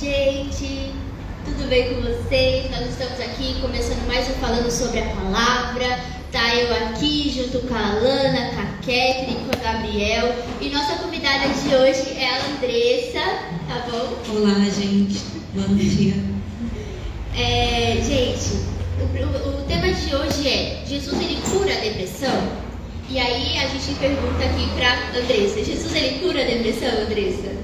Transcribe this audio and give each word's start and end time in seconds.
gente! 0.00 0.94
Tudo 1.44 1.68
bem 1.68 1.94
com 1.94 2.00
vocês? 2.00 2.70
Nós 2.70 2.88
estamos 2.88 3.20
aqui 3.20 3.60
começando 3.60 4.06
mais 4.06 4.26
um 4.30 4.32
Falando 4.40 4.70
sobre 4.70 5.00
a 5.00 5.04
Palavra. 5.04 6.00
Tá 6.32 6.54
eu 6.54 6.74
aqui 6.74 7.30
junto 7.30 7.58
com 7.68 7.74
a 7.74 7.90
Alana, 7.90 8.50
com 8.54 8.60
a 8.60 8.64
Catherine, 8.76 9.44
com 9.44 9.52
a 9.54 9.72
Gabriel. 9.72 10.34
E 10.58 10.70
nossa 10.70 10.94
convidada 10.94 11.48
de 11.48 11.74
hoje 11.74 12.16
é 12.18 12.30
a 12.30 12.46
Andressa, 12.46 13.20
tá 13.68 13.86
bom? 13.90 14.38
Olá, 14.38 14.54
gente. 14.70 15.20
Bom 15.54 15.74
dia. 15.74 16.14
É, 17.36 17.96
gente, 17.96 18.64
o, 18.98 19.04
o, 19.04 19.60
o 19.60 19.64
tema 19.66 19.92
de 19.92 20.14
hoje 20.14 20.48
é 20.48 20.82
Jesus 20.86 21.20
ele 21.20 21.42
cura 21.42 21.74
a 21.74 21.80
depressão? 21.80 22.48
E 23.10 23.18
aí 23.18 23.58
a 23.58 23.68
gente 23.68 23.98
pergunta 23.98 24.44
aqui 24.44 24.66
pra 24.76 25.20
Andressa, 25.20 25.62
Jesus 25.62 25.94
ele 25.94 26.20
cura 26.20 26.40
a 26.40 26.46
depressão, 26.46 26.88
Andressa? 27.02 27.59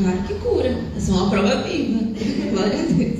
Claro 0.00 0.22
que 0.28 0.34
cura. 0.34 0.84
É 0.96 1.00
só 1.00 1.12
uma 1.12 1.30
prova 1.30 1.62
viva. 1.62 1.98
Glória 2.52 2.80
a 2.80 2.86
Deus. 2.86 3.18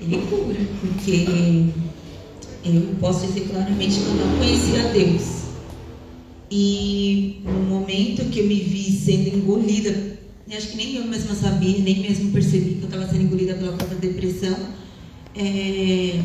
Ele 0.00 0.26
cura, 0.28 0.60
porque 0.80 1.72
eu 2.64 2.94
posso 3.00 3.26
dizer 3.26 3.48
claramente 3.48 4.00
que 4.00 4.06
eu 4.06 4.14
não 4.14 4.36
conhecia 4.38 4.82
Deus. 4.92 5.46
E 6.50 7.40
no 7.44 7.60
momento 7.62 8.28
que 8.30 8.40
eu 8.40 8.46
me 8.46 8.60
vi 8.60 8.90
sendo 8.92 9.36
engolida, 9.36 10.18
acho 10.52 10.68
que 10.68 10.76
nem 10.76 10.96
eu 10.96 11.04
mesma 11.04 11.34
sabia, 11.34 11.78
nem 11.78 12.00
mesmo 12.00 12.32
percebi 12.32 12.74
que 12.74 12.82
eu 12.82 12.88
estava 12.88 13.06
sendo 13.06 13.22
engolida 13.22 13.54
pela 13.54 13.72
própria 13.72 13.98
depressão, 13.98 14.56
é, 15.34 16.20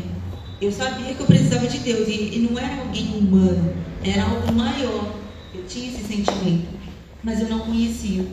eu 0.60 0.70
sabia 0.72 1.14
que 1.14 1.20
eu 1.20 1.26
precisava 1.26 1.66
de 1.66 1.78
Deus. 1.78 2.08
E, 2.08 2.36
e 2.36 2.48
não 2.50 2.58
era 2.58 2.82
alguém 2.82 3.16
humano, 3.16 3.72
era 4.04 4.24
algo 4.24 4.52
maior. 4.52 5.16
Eu 5.54 5.64
tinha 5.68 5.88
esse 5.88 6.02
sentimento, 6.02 6.68
mas 7.22 7.40
eu 7.40 7.48
não 7.48 7.60
conhecia. 7.60 8.24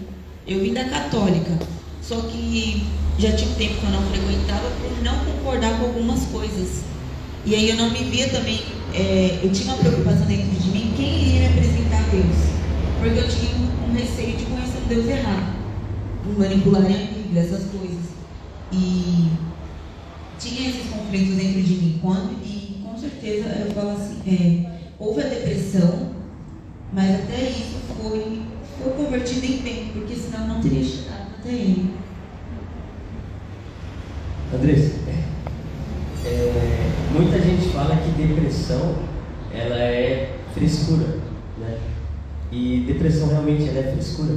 Eu 0.49 0.61
vim 0.61 0.73
da 0.73 0.83
católica, 0.85 1.59
só 2.01 2.21
que 2.21 2.83
já 3.19 3.33
tinha 3.33 3.51
um 3.51 3.53
tempo 3.53 3.75
que 3.75 3.83
eu 3.83 3.91
não 3.91 4.01
frequentava 4.01 4.67
por 4.81 5.03
não 5.03 5.23
concordar 5.23 5.77
com 5.77 5.85
algumas 5.85 6.25
coisas. 6.25 6.81
E 7.45 7.53
aí 7.53 7.69
eu 7.69 7.75
não 7.75 7.91
me 7.91 7.99
via 8.05 8.29
também, 8.29 8.59
é, 8.95 9.41
eu 9.43 9.51
tinha 9.51 9.71
uma 9.71 9.77
preocupação 9.77 10.25
dentro 10.25 10.49
de 10.59 10.69
mim, 10.71 10.91
quem 10.97 11.21
iria 11.21 11.39
me 11.41 11.45
apresentar 11.49 11.99
a 11.99 12.09
Deus? 12.09 12.35
Porque 12.97 13.19
eu 13.19 13.27
tinha 13.29 13.51
um, 13.87 13.93
receio 13.93 14.37
de 14.37 14.45
conhecer 14.45 14.79
um 14.83 14.87
Deus 14.87 15.07
errado, 15.07 15.53
manipularem 16.35 16.95
a 16.95 17.13
Bíblia, 17.13 17.43
essas 17.43 17.65
coisas. 17.65 18.05
E 18.73 19.29
tinha 20.39 20.67
esses 20.67 20.89
conflitos 20.89 21.35
dentro 21.35 21.61
de 21.61 21.73
mim. 21.75 21.99
Quando, 22.01 22.31
e 22.43 22.81
com 22.83 22.97
certeza 22.97 23.49
eu 23.49 23.71
falo 23.71 23.91
assim, 23.91 24.17
é, 24.25 24.79
houve 24.97 25.21
a 25.21 25.27
depressão, 25.27 26.09
mas 26.91 27.13
até 27.13 27.51
isso 27.51 27.77
foi 28.01 28.41
foi 28.81 28.93
convertido 28.93 29.45
em 29.45 29.61
bem, 29.61 29.91
porque 29.93 30.15
senão 30.15 30.47
não 30.47 30.61
teria 30.61 30.83
chegado 30.83 31.27
até 31.39 31.49
ele. 31.49 31.93
Andressa, 34.53 34.95
é, 36.25 36.91
muita 37.11 37.39
gente 37.39 37.69
fala 37.69 37.95
que 37.97 38.11
depressão 38.11 38.95
ela 39.53 39.75
é 39.75 40.39
frescura, 40.53 41.19
né? 41.57 41.77
E 42.51 42.85
depressão 42.87 43.27
realmente 43.27 43.67
ela 43.67 43.79
é 43.79 43.91
frescura? 43.91 44.35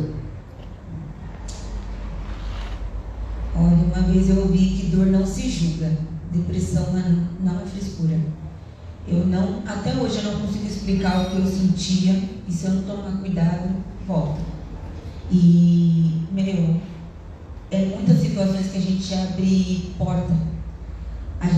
Olha, 3.55 3.67
uma 3.67 4.03
vez 4.13 4.29
eu 4.29 4.41
ouvi 4.41 4.59
que 4.59 4.87
dor 4.87 5.07
não 5.07 5.27
se 5.27 5.49
julga, 5.49 5.91
depressão 6.33 6.93
não 7.41 7.61
é 7.61 7.65
frescura. 7.65 8.19
Eu 9.07 9.27
não, 9.27 9.63
até 9.67 9.95
hoje 9.95 10.19
eu 10.19 10.33
não 10.33 10.41
consigo 10.41 10.67
explicar 10.67 11.23
o 11.23 11.31
que 11.31 11.39
eu 11.39 11.47
sentia 11.47 12.23
e 12.47 12.53
se 12.53 12.67
eu 12.67 12.75
não 12.75 12.83
tomar 12.83 13.19
cuidado, 13.19 13.71
volta. 14.07 14.41
E, 15.31 16.25
meu, 16.33 16.77
é 17.71 17.85
muitas 17.87 18.19
situações 18.21 18.71
que 18.71 18.79
a 18.79 18.81
gente 18.81 19.15
abre 19.15 19.93
porta. 19.99 20.53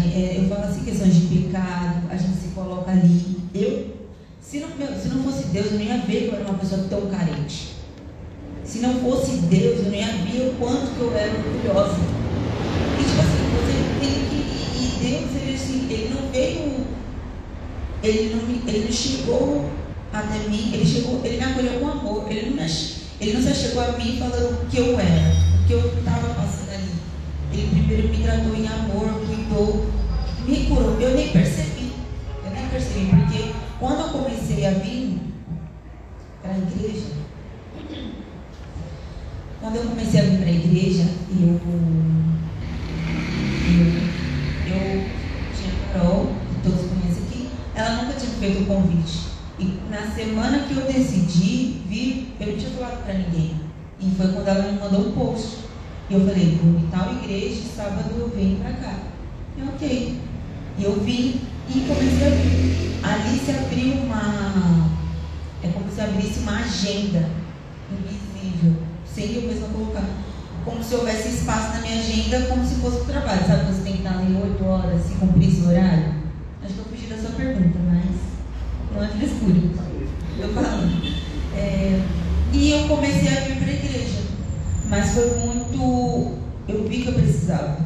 Gente, 0.04 0.16
é, 0.16 0.38
eu 0.38 0.48
falo 0.48 0.64
assim, 0.64 0.84
questões 0.84 1.14
de 1.14 1.26
pecado, 1.26 2.06
a 2.10 2.16
gente 2.16 2.36
se 2.36 2.48
coloca 2.48 2.90
ali. 2.90 3.36
Eu, 3.54 3.94
se 4.40 4.60
não, 4.60 4.68
meu, 4.76 4.88
se 4.98 5.08
não 5.08 5.22
fosse 5.22 5.46
Deus, 5.46 5.66
eu 5.66 5.78
não 5.78 5.80
ia 5.80 5.98
ver 5.98 6.28
que 6.28 6.28
eu 6.28 6.34
era 6.34 6.44
uma 6.44 6.58
pessoa 6.58 6.86
tão 6.88 7.06
carente. 7.06 7.74
Se 8.64 8.78
não 8.78 8.94
fosse 9.00 9.36
Deus, 9.38 9.78
eu 9.78 9.84
não 9.84 9.94
ia 9.94 10.06
ver 10.06 10.48
o 10.48 10.54
quanto 10.58 10.94
que 10.94 11.00
eu 11.00 11.16
era 11.16 11.32
orgulhosa. 11.32 11.98
E 12.98 13.04
tipo 13.04 13.20
assim, 13.20 13.44
você 13.56 14.00
tem 14.00 14.10
que. 14.28 14.38
E 14.76 15.10
Deus, 15.10 15.42
ele, 15.42 15.54
assim, 15.54 15.86
ele 15.90 16.14
não 16.14 16.30
veio. 16.30 16.86
Ele 18.02 18.34
não, 18.34 18.72
ele 18.72 18.92
chegou 18.92 19.64
até 20.14 20.48
mim, 20.48 20.70
ele 20.72 20.86
chegou, 20.86 21.20
ele 21.24 21.38
me 21.38 21.44
acolheu 21.44 21.80
com 21.80 21.88
amor. 21.88 22.30
Ele 22.30 22.50
não, 22.50 22.64
ele 23.20 23.32
não 23.32 23.54
chegou 23.54 23.82
a 23.82 23.92
mim 23.92 24.16
falando 24.18 24.62
o 24.62 24.66
que 24.66 24.78
eu 24.78 24.98
era, 24.98 25.34
o 25.60 25.66
que 25.66 25.72
eu 25.72 25.98
estava 25.98 26.34
passando 26.34 26.70
ali. 26.70 26.90
Ele 27.52 27.68
primeiro 27.68 28.08
me 28.08 28.22
tratou 28.22 28.54
em 28.54 28.68
amor, 28.68 29.08
cuidou, 29.26 29.86
me 30.46 30.66
curou. 30.66 31.00
Eu 31.00 31.16
nem 31.16 31.28
percebi, 31.28 31.92
eu 32.44 32.50
nem 32.52 32.68
percebi, 32.68 33.06
porque 33.06 33.52
quando 33.80 34.00
eu 34.00 34.08
comecei 34.08 34.64
a 34.66 34.70
vir 34.70 35.18
para 36.40 36.52
a 36.52 36.58
igreja, 36.58 37.06
quando 39.60 39.76
eu 39.76 39.82
comecei 39.82 40.20
a 40.20 40.24
vir 40.24 40.38
para 40.38 40.46
a 40.46 40.52
igreja, 40.52 41.08
eu, 41.40 41.60
eu 44.68 45.04
tinha 45.56 45.72
a 45.72 45.92
Carol, 45.92 46.26
que 46.26 46.68
todos 46.68 46.86
conhecem 46.88 47.24
aqui, 47.24 47.48
ela 47.74 48.02
nunca 48.02 48.18
tinha 48.18 48.30
feito 48.32 48.62
o 48.62 48.66
convite. 48.66 49.34
E 49.58 49.78
na 49.88 50.02
semana 50.24 50.60
que 50.60 50.74
eu 50.74 50.86
decidi 50.86 51.82
vir, 51.86 52.34
eu 52.40 52.46
não 52.46 52.56
tinha 52.56 52.70
falado 52.70 53.04
para 53.04 53.14
ninguém. 53.14 53.54
E 54.00 54.10
foi 54.16 54.28
quando 54.28 54.48
ela 54.48 54.72
me 54.72 54.80
mandou 54.80 55.08
um 55.08 55.12
post. 55.12 55.58
E 56.08 56.14
eu 56.14 56.20
falei, 56.20 56.58
vou 56.62 56.80
em 56.80 56.86
tal 56.86 57.12
igreja, 57.12 57.62
sábado 57.76 58.10
eu 58.18 58.28
venho 58.34 58.58
para 58.58 58.72
cá. 58.72 58.94
E 59.56 59.62
ok. 59.62 60.20
E 60.78 60.84
eu 60.84 61.00
vim 61.00 61.40
e 61.68 61.80
comecei 61.80 62.26
a 62.26 62.30
vir. 62.30 63.00
Ali 63.02 63.38
se 63.38 63.50
abriu 63.50 64.02
uma. 64.02 64.90
É 65.62 65.68
como 65.68 65.90
se 65.90 66.00
abrisse 66.00 66.40
uma 66.40 66.58
agenda 66.58 67.28
invisível, 67.90 68.76
sem 69.06 69.34
eu 69.34 69.42
mesma 69.42 69.68
colocar. 69.68 70.04
Como 70.64 70.82
se 70.82 70.94
houvesse 70.94 71.28
espaço 71.28 71.74
na 71.74 71.80
minha 71.80 71.98
agenda, 71.98 72.46
como 72.46 72.66
se 72.66 72.76
fosse 72.76 73.02
o 73.02 73.04
trabalho. 73.04 73.46
Sabe, 73.46 73.72
você 73.72 73.82
tem 73.82 73.92
que 73.94 73.98
estar 73.98 74.18
ali 74.18 74.34
8 74.34 74.64
horas, 74.64 75.02
se 75.02 75.14
cumprir 75.14 75.48
esse 75.48 75.62
horário? 75.62 76.14
Acho 76.62 76.74
que 76.74 76.80
eu 76.80 76.84
fugi 76.84 77.06
da 77.06 77.18
sua 77.18 77.30
pergunta, 77.30 77.78
mas 77.86 78.16
não 78.94 79.04
é 79.04 79.08
frescura. 79.08 79.83
Falo. 80.52 80.90
É, 81.56 82.00
e 82.52 82.70
eu 82.70 82.88
comecei 82.88 83.28
a 83.28 83.40
vir 83.40 83.56
para 83.56 83.68
a 83.68 83.74
igreja. 83.74 84.22
Mas 84.88 85.10
foi 85.10 85.38
muito. 85.38 86.38
Eu 86.68 86.88
vi 86.88 87.02
que 87.02 87.08
eu 87.08 87.14
precisava. 87.14 87.78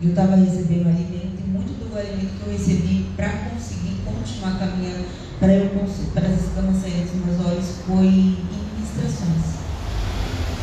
Eu 0.00 0.10
estava 0.10 0.36
recebendo 0.36 0.88
alimento 0.88 1.42
e 1.44 1.48
muito 1.48 1.88
do 1.88 1.96
alimento 1.96 2.32
que 2.38 2.46
eu 2.46 2.52
recebi 2.52 3.06
para 3.16 3.28
conseguir 3.28 3.96
continuar 4.04 4.58
caminhando, 4.58 5.04
para 5.38 5.52
eu 5.52 5.70
para 6.12 6.26
as 6.26 6.42
escamas 6.42 6.82
saírem 6.82 7.06
dos 7.06 7.24
meus 7.24 7.46
olhos, 7.46 7.76
foi 7.86 8.06
em 8.06 8.36
ministrações. 8.74 9.62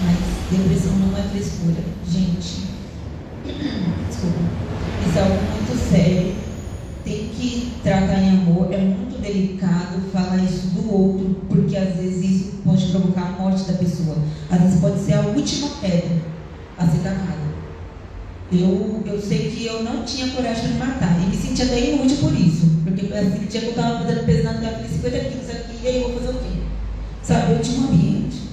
Mas 0.04 0.60
depressão 0.60 0.94
não 0.98 1.18
é 1.18 1.22
frescura. 1.30 1.82
Gente, 2.06 2.68
desculpa. 4.10 4.40
Isso 5.08 5.18
é 5.18 5.22
algo 5.22 5.36
muito 5.36 5.90
sério 5.90 6.49
tem 7.04 7.30
que 7.30 7.72
tratar 7.84 8.20
em 8.22 8.30
amor. 8.30 8.72
É 8.72 8.78
muito 8.78 9.22
delicado 9.22 10.02
falar 10.12 10.38
isso 10.38 10.68
do 10.68 10.94
outro, 10.94 11.36
porque 11.48 11.76
às 11.78 11.96
vezes 11.96 12.24
isso 12.24 12.52
pode 12.64 12.86
provocar 12.88 13.36
a 13.36 13.42
morte 13.42 13.64
da 13.64 13.78
pessoa. 13.78 14.18
Às 14.50 14.62
vezes 14.62 14.80
pode 14.80 15.00
ser 15.00 15.14
a 15.14 15.22
última 15.22 15.70
pedra 15.82 16.18
a 16.78 16.88
ser 16.88 17.00
tacada. 17.00 17.50
Eu, 18.52 19.04
eu 19.06 19.22
sei 19.22 19.52
que 19.52 19.66
eu 19.66 19.84
não 19.84 20.04
tinha 20.04 20.30
coragem 20.30 20.68
de 20.68 20.74
me 20.74 20.80
matar. 20.80 21.20
E 21.22 21.28
me 21.28 21.36
sentia 21.36 21.66
até 21.66 21.94
inútil 21.94 22.18
por 22.18 22.34
isso. 22.34 22.66
Porque 22.84 23.14
assim, 23.14 23.46
tinha 23.48 23.62
que 23.62 23.68
eu 23.68 23.70
estava 23.70 24.00
fazendo 24.00 24.26
peso 24.26 24.44
na 24.44 24.54
terra, 24.56 24.84
50 24.90 25.20
quilos 25.20 25.50
aqui, 25.50 25.78
e 25.84 25.88
aí 25.88 26.02
eu 26.02 26.10
vou 26.10 26.20
fazer 26.20 26.38
o 26.38 26.40
quê? 26.40 26.60
Sabe, 27.22 27.52
eu 27.54 27.62
tinha 27.62 27.82
um 27.82 27.84
ambiente. 27.90 28.49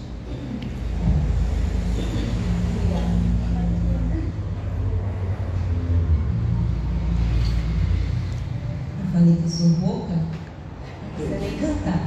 Falei 9.17 9.37
que 9.37 9.45
eu 9.45 9.49
sou 9.49 9.69
rouca, 9.81 10.13
não 10.15 11.11
precisa 11.15 11.39
nem 11.39 11.59
cantar. 11.59 12.01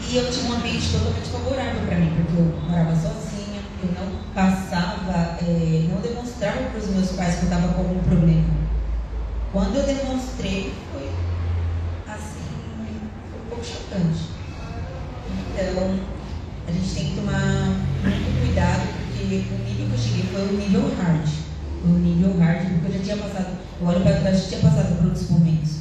E 0.00 0.16
eu 0.16 0.30
tinha 0.30 0.50
um 0.50 0.54
ambiente 0.54 0.90
totalmente 0.90 1.28
favorável 1.28 1.86
para 1.86 1.96
mim, 1.98 2.10
porque 2.16 2.36
eu 2.36 2.60
morava 2.68 2.96
sozinha, 2.96 3.62
eu 3.80 3.92
não 3.92 4.34
passava, 4.34 5.38
é, 5.40 5.86
não 5.88 6.00
demonstrava 6.00 6.64
para 6.64 6.78
os 6.78 6.88
meus 6.88 7.12
pais 7.12 7.36
que 7.36 7.42
eu 7.42 7.44
estava 7.44 7.74
com 7.74 7.82
algum 7.82 8.02
problema. 8.02 8.48
Quando 9.52 9.76
eu 9.76 9.86
demonstrei, 9.86 10.74
foi 10.90 11.10
assim, 12.08 12.40
foi 13.30 13.40
um 13.40 13.48
pouco 13.48 13.64
chocante. 13.64 14.30
Então, 15.30 16.00
a 16.66 16.72
gente 16.72 16.94
tem 16.94 17.10
que 17.10 17.14
tomar 17.14 17.66
muito 18.02 18.40
cuidado, 18.40 18.82
porque 19.06 19.24
o 19.24 19.58
nível 19.64 19.86
que 19.86 19.92
eu 19.92 19.98
cheguei 19.98 20.24
foi 20.32 20.42
o 20.42 20.58
nível 20.58 20.94
hard. 20.96 21.28
O 21.84 21.88
nível 21.88 22.36
hard, 22.38 22.68
porque 22.68 22.86
eu 22.86 22.98
já 22.98 23.04
tinha 23.04 23.16
passado 23.16 23.61
o 23.82 23.86
óleo 23.86 24.00
para 24.02 24.20
trás 24.20 24.48
tinha 24.48 24.60
passado 24.60 24.96
por 24.96 25.06
outros 25.06 25.28
momentos. 25.28 25.80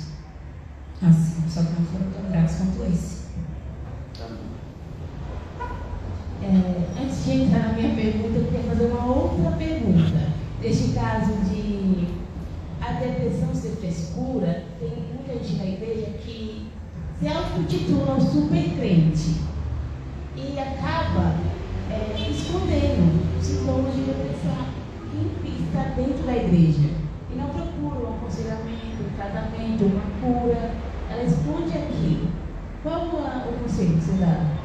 Assim, 1.03 1.44
só 1.48 1.62
que 1.62 1.74
não 1.74 1.86
foram 1.86 2.12
tão 2.12 2.31
graves 2.31 2.56
quanto 2.56 2.92
esse. 2.92 3.21
Tá 4.18 4.27
é, 6.42 7.03
antes 7.03 7.24
de 7.24 7.31
entrar 7.31 7.68
na 7.68 7.74
minha 7.74 7.94
pergunta, 7.94 8.39
eu 8.39 8.45
queria 8.45 8.63
fazer 8.63 8.86
uma 8.86 9.06
outra 9.06 9.51
pergunta. 9.51 10.31
Neste 10.59 10.94
caso 10.94 11.31
de 11.48 12.07
a 12.81 12.94
depressão 12.94 13.53
ser 13.53 13.75
frescura, 13.80 14.63
tem 14.80 14.89
muita 15.13 15.33
gente 15.33 15.57
na 15.57 15.65
igreja 15.65 16.07
que 16.25 16.71
se 17.19 17.27
autotitula 17.27 18.15
um 18.15 18.19
super 18.19 18.63
crente 18.77 19.42
e 20.36 20.57
acaba 20.57 21.36
é, 21.92 22.31
escondendo 22.31 23.44
sintomas 23.44 23.94
de 23.94 24.01
depressão 24.01 24.65
que 25.44 25.63
está 25.63 25.83
dentro 25.95 26.25
da 26.25 26.36
igreja 26.36 26.89
e 27.31 27.38
não 27.38 27.50
procura 27.50 27.70
aconselhamento, 28.21 29.03
um 29.03 29.15
tratamento, 29.15 29.85
uma 29.85 30.03
cura. 30.21 30.71
Ela 31.09 31.23
esconde 31.23 31.77
aquilo. 31.77 32.29
Qual 32.83 32.95
é 32.95 33.47
o 33.50 33.63
conselho 33.63 33.97
que 33.97 34.01
você 34.01 34.13
dá? 34.13 34.62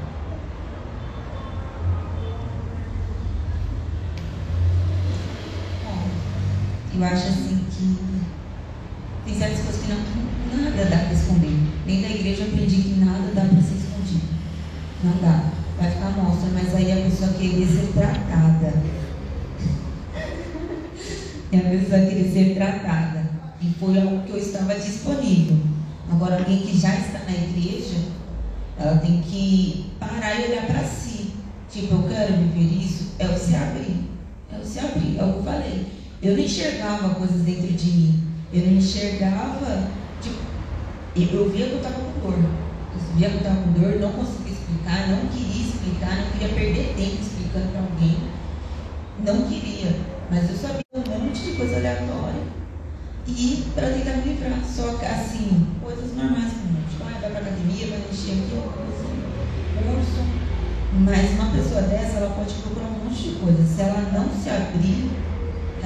Eu 6.95 7.05
acho 7.05 7.29
assim 7.29 7.67
que 7.71 7.99
tem 9.27 9.35
certas 9.35 9.61
coisas 9.61 9.83
que 9.83 9.93
não, 9.93 10.65
nada 10.65 10.85
dá 10.87 10.97
para 10.97 11.13
esconder. 11.13 11.59
Nem 11.85 12.01
da 12.01 12.09
igreja 12.09 12.45
eu 12.45 12.49
aprendi 12.49 12.77
que 12.77 13.05
nada 13.05 13.33
dá 13.35 13.43
para 13.43 13.61
ser 13.61 13.75
escondido. 13.75 14.29
Não 15.05 15.13
dá. 15.21 15.53
Vai 15.79 15.91
ficar 15.91 16.11
mostra, 16.13 16.49
mas 16.55 16.75
aí 16.75 16.93
a 16.93 17.05
pessoa 17.05 17.35
querer 17.35 17.67
ser 17.67 17.93
tratada. 17.93 18.73
e 21.53 21.57
a 21.57 21.61
pessoa 21.61 22.01
querer 22.01 22.33
ser 22.33 22.55
tratada. 22.55 23.27
E 23.61 23.75
foi 23.79 24.01
algo 24.01 24.23
que 24.23 24.31
eu 24.31 24.39
estava 24.39 24.75
disponível. 24.87 25.57
Agora, 26.11 26.39
alguém 26.39 26.59
que 26.59 26.79
já 26.79 26.95
está 26.95 27.19
na 27.21 27.33
igreja, 27.33 27.97
ela 28.79 28.99
tem 28.99 29.21
que 29.21 29.93
parar 29.99 30.41
e 30.41 30.51
olhar 30.51 30.67
para 30.67 30.85
si. 30.85 31.33
Tipo, 31.71 31.95
eu 31.95 32.03
quero 32.09 32.35
viver 32.35 32.85
isso, 32.85 33.15
é 33.19 33.27
o 33.27 33.39
se 33.39 33.55
abrir. 33.55 34.05
É 34.53 34.59
o 34.59 34.65
se 34.65 34.79
abrir, 34.79 35.19
é 35.19 35.25
o 35.25 35.33
que 35.33 35.39
eu 35.39 35.43
falei. 35.43 35.87
Eu 36.23 36.37
não 36.37 36.43
enxergava 36.43 37.15
coisas 37.15 37.43
dentro 37.43 37.73
de 37.73 37.91
mim. 37.91 38.23
Eu 38.53 38.67
não 38.67 38.73
enxergava, 38.75 39.89
tipo, 40.23 40.39
eu 41.17 41.51
via 41.51 41.67
que 41.67 41.73
eu 41.73 41.79
estava 41.79 41.97
com 41.97 42.21
dor. 42.21 42.39
Eu 42.39 43.17
via 43.17 43.29
que 43.29 43.35
eu 43.35 43.41
estava 43.41 43.63
com 43.63 43.73
dor, 43.73 44.01
não 44.01 44.13
conseguia 44.13 44.53
explicar, 44.53 45.09
não 45.09 45.27
queria 45.27 45.63
explicar, 45.63 46.17
não 46.17 46.31
queria 46.31 46.49
perder 46.49 46.95
tempo 46.97 47.23
explicando 47.23 47.69
para 47.73 47.81
alguém. 47.81 48.17
Não 49.25 49.49
queria. 49.49 49.97
Mas 50.31 50.51
eu 50.51 50.57
sabia 50.57 50.83
um 50.95 51.25
monte 51.25 51.43
de 51.43 51.53
coisa 51.53 51.77
aleatória. 51.77 52.43
E 53.29 53.65
para 53.75 53.91
tentar 53.91 54.19
me 54.19 54.35
livrar. 54.35 54.63
Só 54.65 54.97
assim, 55.05 55.67
coisas 55.83 56.15
normais 56.17 56.53
como 56.53 56.79
tipo, 56.89 57.05
ah, 57.05 57.19
vai 57.21 57.31
para 57.31 57.41
academia, 57.41 57.89
vai 57.89 58.03
encher 58.11 58.33
aqui, 58.33 58.63
curso. 59.83 60.37
Mas 60.93 61.31
uma 61.33 61.51
pessoa 61.51 61.83
dessa, 61.83 62.19
ela 62.19 62.35
pode 62.35 62.55
procurar 62.55 62.87
um 62.87 63.05
monte 63.05 63.23
de 63.23 63.35
coisa. 63.37 63.65
Se 63.67 63.81
ela 63.83 64.11
não 64.13 64.29
se 64.31 64.49
abrir 64.49 65.11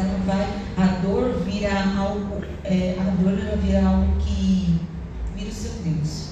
ela 0.00 0.18
vai, 0.24 0.46
a 0.76 0.86
dor 1.02 1.42
vira 1.44 1.70
algo, 1.98 2.42
é, 2.64 2.96
a 2.98 3.22
dor 3.22 3.38
ela 3.38 3.56
vira 3.56 3.84
algo 3.84 4.16
que 4.18 4.80
vira 5.36 5.50
o 5.50 5.54
seu 5.54 5.72
Deus. 5.84 6.30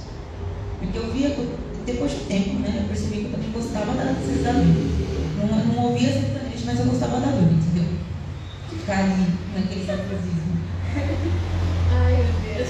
Porque 0.79 0.99
eu 0.99 1.13
via, 1.13 1.37
depois 1.85 2.13
de 2.13 2.17
um 2.19 2.27
tempo, 2.27 2.59
né, 2.61 2.81
eu 2.83 2.89
percebi 2.89 3.17
que 3.19 3.25
eu 3.27 3.33
também 3.33 3.51
gostava 3.51 3.93
da 3.93 4.05
dor. 4.05 4.19
Não, 5.37 5.75
não 5.75 5.85
ouvia 5.85 6.13
sertanejo, 6.13 6.67
mas 6.67 6.81
eu 6.81 6.87
gostava 6.87 7.21
da 7.21 7.27
dor, 7.27 7.53
entendeu? 7.53 7.99
Ficar 8.71 8.99
ali 8.99 9.27
naquele 9.55 9.87
sacrifício. 9.87 10.39
Ai, 11.93 12.17
meu 12.17 12.55
Deus. 12.55 12.69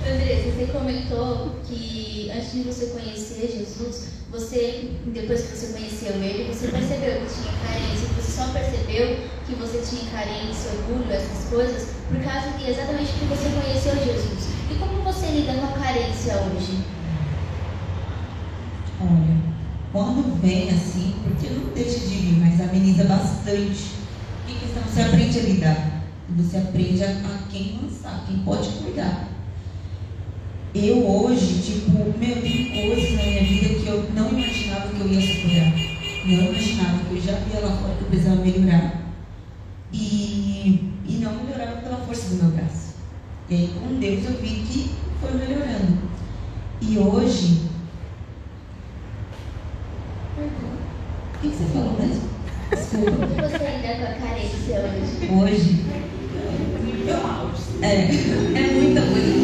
Andressa, 0.00 0.50
você 0.50 0.66
comentou 0.72 1.59
que 1.70 2.30
antes 2.34 2.52
de 2.52 2.62
você 2.62 2.86
conhecer 2.86 3.48
Jesus, 3.48 4.08
você, 4.30 4.90
depois 5.06 5.42
que 5.42 5.56
você 5.56 5.72
conheceu 5.72 6.12
ele, 6.22 6.52
você 6.52 6.68
percebeu 6.68 7.20
que 7.20 7.34
tinha 7.34 7.52
carência, 7.64 8.08
você 8.08 8.32
só 8.32 8.48
percebeu 8.52 9.16
que 9.46 9.54
você 9.54 9.78
tinha 9.78 10.10
carência, 10.10 10.70
orgulho, 10.72 11.12
essas 11.12 11.48
coisas, 11.48 11.88
por 12.08 12.20
causa 12.22 12.50
de 12.58 12.70
exatamente 12.70 13.12
que 13.12 13.24
você 13.26 13.48
conheceu 13.48 13.94
Jesus. 13.94 14.48
E 14.70 14.74
como 14.78 15.02
você 15.02 15.26
lida 15.26 15.54
com 15.54 15.66
a 15.66 15.84
carência 15.84 16.34
hoje? 16.34 16.84
Olha, 19.00 19.36
quando 19.92 20.40
vem 20.40 20.70
assim, 20.70 21.14
porque 21.24 21.48
não 21.50 21.72
deixa 21.72 22.00
de 22.00 22.16
vir, 22.16 22.38
mas 22.40 22.60
ameniza 22.60 23.04
bastante. 23.04 23.94
E 24.48 24.52
questão, 24.52 24.82
você 24.82 25.02
aprende 25.02 25.38
a 25.38 25.42
lidar. 25.42 26.02
Você 26.36 26.56
aprende 26.58 27.02
a, 27.02 27.08
a 27.08 27.48
quem 27.50 27.80
lançar, 27.82 28.24
quem 28.26 28.38
pode 28.38 28.68
cuidar. 28.68 29.29
Eu 30.72 31.04
hoje, 31.04 31.62
tipo, 31.62 31.90
meu, 31.90 32.40
tem 32.40 32.70
coisas 32.70 33.16
na 33.16 33.22
minha 33.24 33.42
vida 33.42 33.74
que 33.74 33.86
eu 33.88 34.08
não 34.14 34.28
imaginava 34.30 34.88
que 34.88 35.00
eu 35.00 35.08
ia 35.08 35.20
superar. 35.20 35.72
Não 36.26 36.44
imaginava 36.44 37.04
que 37.08 37.14
eu 37.16 37.20
já 37.20 37.32
via 37.32 37.60
lá 37.60 37.76
fora 37.76 37.94
que 37.94 38.02
eu 38.02 38.08
precisava 38.08 38.36
melhorar. 38.36 39.02
E, 39.92 40.92
e 41.08 41.18
não 41.20 41.34
melhorava 41.34 41.80
pela 41.80 41.96
força 41.96 42.30
do 42.30 42.42
meu 42.44 42.52
braço. 42.52 42.94
E 43.48 43.54
aí 43.54 43.74
com 43.80 43.98
Deus 43.98 44.24
eu 44.24 44.40
vi 44.40 44.64
que 44.68 44.90
foi 45.20 45.32
melhorando. 45.32 45.98
E 46.80 46.98
hoje. 46.98 47.62
O 50.38 51.38
que 51.40 51.48
você 51.48 51.64
falou 51.72 51.98
mesmo? 51.98 52.30
Desculpa. 52.70 53.10
Como 53.10 53.34
você 53.34 53.76
lida 53.76 53.96
com 53.96 54.04
a 54.04 54.28
carência 54.28 54.78
hoje? 54.78 55.30
Hoje. 55.32 55.90
É, 57.82 58.04
é 58.04 58.72
muita 58.74 59.00
coisa 59.00 59.39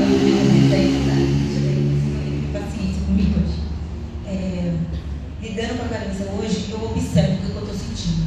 observo 6.86 7.34
o 7.34 7.50
que 7.50 7.56
eu 7.56 7.62
estou 7.62 7.74
sentindo. 7.74 8.26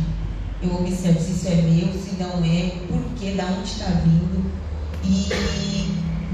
Eu 0.62 0.76
observo 0.76 1.20
se 1.20 1.32
isso 1.32 1.48
é 1.48 1.56
meu, 1.56 1.94
se 1.94 2.16
não 2.20 2.44
é, 2.44 2.86
por 2.88 3.02
que, 3.18 3.32
da 3.36 3.46
onde 3.46 3.70
está 3.70 3.86
vindo. 4.04 4.52
E 5.04 5.30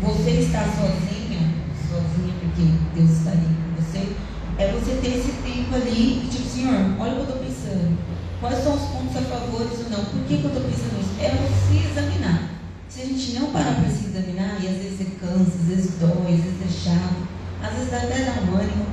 você 0.01 0.31
está 0.31 0.63
sozinha, 0.66 1.39
sozinha 1.88 2.33
porque 2.39 2.63
Deus 2.95 3.10
está 3.12 3.31
ali 3.31 3.48
com 3.48 3.81
você, 3.81 4.16
é 4.57 4.72
você 4.72 5.00
ter 5.01 5.18
esse 5.18 5.31
tempo 5.44 5.75
ali, 5.75 6.27
tipo, 6.30 6.50
Senhor, 6.50 7.00
olha 7.00 7.13
o 7.13 7.16
que 7.16 7.22
eu 7.22 7.36
estou 7.36 7.38
pensando. 7.38 7.98
Quais 8.39 8.63
são 8.63 8.75
os 8.75 8.81
pontos 8.89 9.16
a 9.16 9.21
favor 9.21 9.62
ou 9.62 9.89
não? 9.89 10.06
Por 10.06 10.21
que, 10.28 10.38
que 10.38 10.44
eu 10.44 10.51
estou 10.51 10.63
pensando 10.63 11.00
isso? 11.00 11.16
É 11.19 11.30
você 11.31 11.89
examinar. 11.89 12.50
Se 12.89 13.01
a 13.01 13.06
gente 13.06 13.39
não 13.39 13.51
parar 13.51 13.75
para 13.75 13.89
se 13.89 14.06
examinar, 14.06 14.57
e 14.62 14.68
às 14.68 14.78
vezes 14.78 14.98
você 14.98 15.06
cansa, 15.19 15.51
às 15.60 15.68
vezes 15.68 16.00
dói, 16.00 16.33
às 16.33 16.44
vezes 16.44 16.62
é 16.62 16.89
chato, 16.89 17.28
às 17.62 17.74
vezes 17.74 17.92
dá 17.92 17.98
até 17.98 18.25
dar 18.25 18.44
um 18.44 18.56
ânimo, 18.56 18.86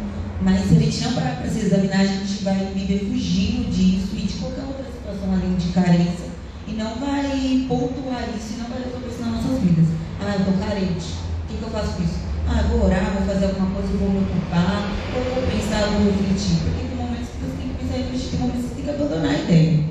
mas 0.45 0.69
se 0.69 0.77
a 0.77 0.79
gente 0.79 1.05
não 1.05 1.13
parar 1.13 1.37
para 1.37 1.51
se 1.51 1.61
examinar, 1.61 2.01
a 2.01 2.07
gente 2.07 2.43
vai 2.43 2.73
viver 2.75 3.07
fugindo 3.07 3.71
disso 3.71 4.11
e 4.15 4.27
de 4.27 4.33
qualquer 4.35 4.65
outra 4.65 4.85
situação 4.85 5.33
além 5.33 5.55
de 5.55 5.69
carência 5.69 6.27
e 6.67 6.73
não 6.73 6.97
vai 6.97 7.67
pontuar 7.69 8.27
isso 8.37 8.55
e 8.55 8.57
não 8.59 8.69
vai 8.69 8.83
resolver 8.83 9.09
isso 9.09 9.21
nas 9.21 9.45
nossas 9.45 9.61
vidas. 9.63 9.87
Ah, 10.21 10.35
eu 10.35 10.41
estou 10.41 10.67
carente. 10.67 11.07
O 11.45 11.47
que, 11.49 11.57
que 11.59 11.63
eu 11.63 11.71
faço 11.71 11.93
com 11.95 12.03
isso? 12.03 12.19
Ah, 12.49 12.63
vou 12.69 12.87
orar, 12.87 13.13
vou 13.13 13.27
fazer 13.27 13.47
alguma 13.47 13.71
coisa, 13.71 13.89
vou 13.99 14.11
me 14.11 14.19
ocupar, 14.19 14.91
ou 15.15 15.23
vou 15.35 15.43
pensar, 15.47 15.87
vou 15.95 16.11
refletir. 16.11 16.59
Porque 16.65 16.89
tem 16.89 16.97
momentos 16.97 17.29
que 17.29 17.39
você 17.39 17.57
tem 17.59 17.69
que 17.69 17.75
pensar 17.85 17.99
e 17.99 18.03
refletir, 18.03 18.31
tem 18.31 18.41
momentos 18.41 18.63
que 18.63 18.69
você 18.69 18.75
tem 18.75 18.85
que 18.85 18.91
abandonar 18.91 19.31
a 19.31 19.39
ideia. 19.39 19.85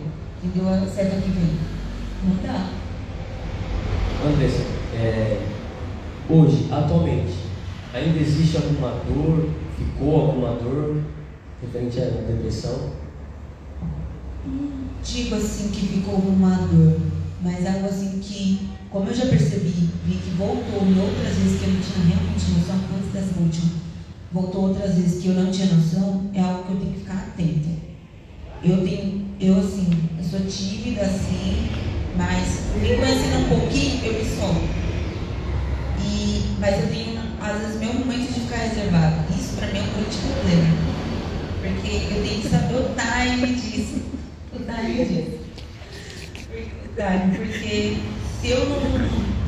Entendeu? 0.43 0.70
A 0.70 0.88
seta 0.88 1.15
que 1.22 1.31
vem. 1.31 1.60
Não 2.27 2.36
dá. 2.43 2.70
Andressa, 4.25 4.63
é, 4.96 5.39
hoje, 6.29 6.67
atualmente, 6.72 7.34
ainda 7.93 8.20
existe 8.20 8.58
alguma 8.58 9.01
dor, 9.05 9.50
ficou 9.84 10.22
alguma 10.22 10.56
dor 10.56 11.02
referente 11.62 12.00
à 12.00 12.06
depressão? 12.06 12.92
Digo 15.04 15.36
assim 15.36 15.70
que 15.70 15.88
ficou 15.88 16.16
uma 16.16 16.56
dor, 16.68 17.00
mas 17.42 17.66
algo 17.66 17.88
assim 17.88 18.20
que, 18.20 18.70
como 18.90 19.10
eu 19.10 19.16
já 19.16 19.26
percebi, 19.26 19.90
vi 20.06 20.16
que 20.16 20.30
voltou 20.38 20.84
em 20.84 21.00
outras 21.00 21.36
vezes 21.36 21.60
que 21.60 21.66
eu 21.66 21.74
não 21.74 21.82
tinha 21.82 22.06
realmente 22.06 22.52
noção, 22.52 22.76
antes 22.98 23.12
dessa 23.12 23.40
última, 23.40 23.72
voltou 24.32 24.70
outras 24.70 24.96
vezes 24.96 25.22
que 25.22 25.30
eu 25.30 25.34
não 25.36 25.52
tinha 25.52 25.74
noção, 25.74 26.30
é 26.34 26.42
algo 26.42 26.64
que 26.64 26.72
eu 26.74 26.80
tenho 26.80 26.94
que 26.94 27.00
ficar 27.00 27.14
atenta. 27.14 27.70
Eu 28.64 28.84
tenho, 28.84 29.26
eu 29.40 29.60
assim, 29.60 29.90
eu 30.18 30.24
sou 30.24 30.40
tímida 30.42 31.02
assim, 31.02 31.70
mas 32.16 32.62
me 32.80 32.96
conhecendo 32.96 33.46
um 33.46 33.60
pouquinho, 33.60 34.06
eu 34.06 34.14
me 34.14 34.30
solto. 34.30 34.62
E, 36.06 36.56
mas 36.60 36.80
eu 36.80 36.88
tenho, 36.90 37.20
às 37.42 37.60
vezes, 37.60 37.80
meu 37.80 37.94
momento 37.94 38.32
de 38.32 38.40
ficar 38.42 38.58
reservado. 38.58 39.34
Isso 39.34 39.50
para 39.62 39.72
mim 39.74 39.77
é 39.77 39.82
um 39.84 39.94
grande 39.94 40.18
problema. 40.18 40.74
Porque 41.62 42.15
eu 42.15 42.24
tenho 42.24 42.41
que 42.41 42.50
saber 42.50 42.75
o 42.75 42.89
time 42.98 43.53
disso. 43.53 44.01
O 44.53 44.60
time 44.60 45.06
disso. 45.06 45.39
Porque 47.36 47.98
se 48.41 48.50
eu 48.50 48.65
não, 48.68 48.82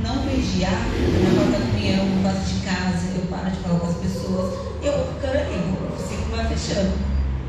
não 0.03 0.24
vigiar, 0.29 0.72
na 0.72 1.36
porta 1.36 1.60
da 1.60 1.65
comunhão, 1.65 2.05
no 2.05 2.22
vaso 2.22 2.53
de 2.53 2.60
casa, 2.62 3.08
eu 3.15 3.25
paro 3.27 3.50
de 3.50 3.58
falar 3.58 3.79
com 3.79 3.88
as 3.88 3.98
pessoas, 3.98 4.53
eu 4.84 4.91
vou 4.91 5.13
ficando 5.15 5.38
ali, 5.38 5.55
o 5.55 6.08
ciclo 6.08 6.36
vai 6.36 6.48
fechando. 6.48 6.93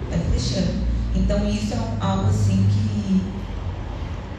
Vai 0.09 0.21
fechando. 0.33 0.73
Então 1.15 1.49
isso 1.49 1.75
é 1.75 1.79
algo 2.01 2.31
assim 2.31 2.67
que 2.73 3.23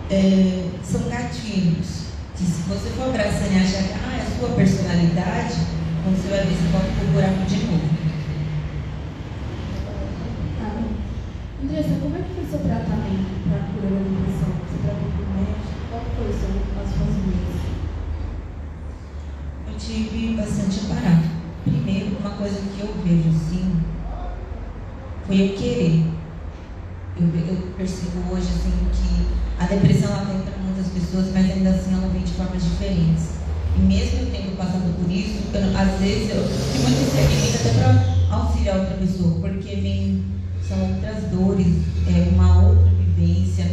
é, 0.10 0.67
são 0.84 1.01
gatilhos. 1.10 2.05
Que 2.36 2.44
se 2.44 2.63
você 2.67 2.89
for 2.89 3.10
abraçando 3.10 3.53
e 3.53 3.60
achar 3.60 3.84
que 3.84 3.94
ah, 3.94 4.17
é 4.17 4.22
a 4.22 4.39
sua 4.39 4.50
personalidade, 4.55 5.53
você 6.03 6.27
vai 6.27 6.39
ver, 6.39 6.55
você 6.55 6.72
pode 6.72 6.91
pro 7.00 7.08
buraco 7.13 7.46
de 7.46 7.65
novo. 7.65 7.95
Andressa, 11.65 11.98
como 12.00 12.15
é 12.15 12.19
que 12.22 12.36
foi 12.36 12.43
o 12.43 12.48
seu 12.48 12.60
tratamento 12.60 13.41
para 13.41 13.57
a 13.57 13.65
cura 13.74 13.89
da 13.89 14.05
depressão? 14.05 14.53
Você 14.53 14.77
tratou 14.86 15.10
com 15.17 15.25
o 15.25 15.34
médico? 15.34 15.65
Qual 15.89 16.05
foi 16.13 16.29
o 16.29 16.38
seu, 16.38 16.53
as 16.77 16.89
suas 16.93 17.10
medidas? 17.25 17.62
Eu 19.65 19.74
tive 19.74 20.38
bastante 20.38 20.86
aparato. 20.86 21.25
Primeiro, 21.63 22.17
uma 22.19 22.29
coisa 22.38 22.62
que 22.69 22.81
eu 22.81 22.93
vejo 23.01 23.29
assim, 23.34 23.81
foi 25.25 25.41
eu 25.41 25.57
querer. 25.57 26.05
Eu, 27.17 27.34
eu 27.34 27.57
percebo 27.75 28.22
hoje 28.29 28.45
assim 28.45 28.86
que 28.93 29.25
a 29.57 29.65
depressão 29.65 30.13
vem 30.27 30.45
para 30.45 30.62
muitas 30.62 30.93
pessoas, 30.93 31.34
mas 31.34 31.50
ainda 31.50 31.72
assim 31.72 31.95
ela 31.95 32.10
vem 32.10 32.22
de 32.22 32.34
formas 32.34 32.63
diferentes. 32.63 33.41
E 33.75 33.79
mesmo 33.79 34.19
eu 34.19 34.29
tendo 34.29 34.55
passado 34.55 34.93
por 35.01 35.10
isso, 35.10 35.50
eu, 35.51 35.75
às 35.75 36.00
vezes 36.00 36.29
eu 36.29 36.43
fico 36.45 36.84
muito 36.84 37.01
inserida 37.01 37.57
até 37.57 37.74
para 37.74 38.38
auxiliar 38.38 38.77
outra 38.77 38.98
pessoa, 38.98 39.41
porque 39.41 39.75
vem 39.77 40.36
são 40.67 40.93
outras 40.93 41.24
dores, 41.31 41.67
é 42.07 42.29
uma 42.34 42.63
outra 42.63 42.91
vivência, 42.91 43.65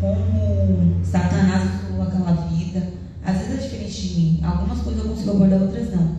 como 0.00 1.04
Satanás 1.04 1.68
usou 1.90 2.02
aquela 2.02 2.32
vida. 2.48 2.88
Às 3.24 3.38
vezes 3.38 3.52
é 3.52 3.62
diferente 3.62 4.08
de 4.08 4.14
mim. 4.14 4.40
Algumas 4.42 4.80
coisas 4.80 5.04
eu 5.04 5.10
consigo 5.10 5.30
abordar, 5.32 5.60
outras 5.60 5.94
não. 5.94 6.16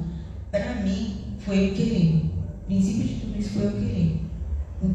Para 0.52 0.76
mim, 0.76 1.16
foi 1.40 1.70
eu 1.70 1.74
querer. 1.74 2.26
O 2.64 2.66
princípio 2.68 3.08
de 3.08 3.16
tudo 3.16 3.40
isso 3.40 3.50
foi 3.50 3.66
eu 3.66 3.72
querer. 3.72 4.22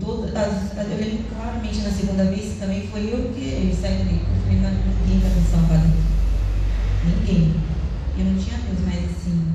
Todas 0.01 0.35
as, 0.35 0.77
eu 0.77 0.99
lembro 0.99 1.25
claramente 1.35 1.79
na 1.79 1.91
segunda 1.91 2.25
vez 2.25 2.59
também 2.59 2.87
foi 2.89 3.13
eu 3.13 3.33
que 3.33 3.75
saí 3.75 3.99
dali. 3.99 4.21
Eu 4.21 4.43
falei, 4.43 4.61
não, 4.61 4.71
ninguém 4.71 5.21
vai 5.21 5.31
me 5.31 5.47
salvar 5.47 5.79
daqui. 5.79 5.97
Ninguém. 7.05 7.55
Eu 8.19 8.25
não 8.25 8.39
tinha 8.39 8.59
Deus, 8.59 8.79
mas 8.85 9.05
assim, 9.05 9.47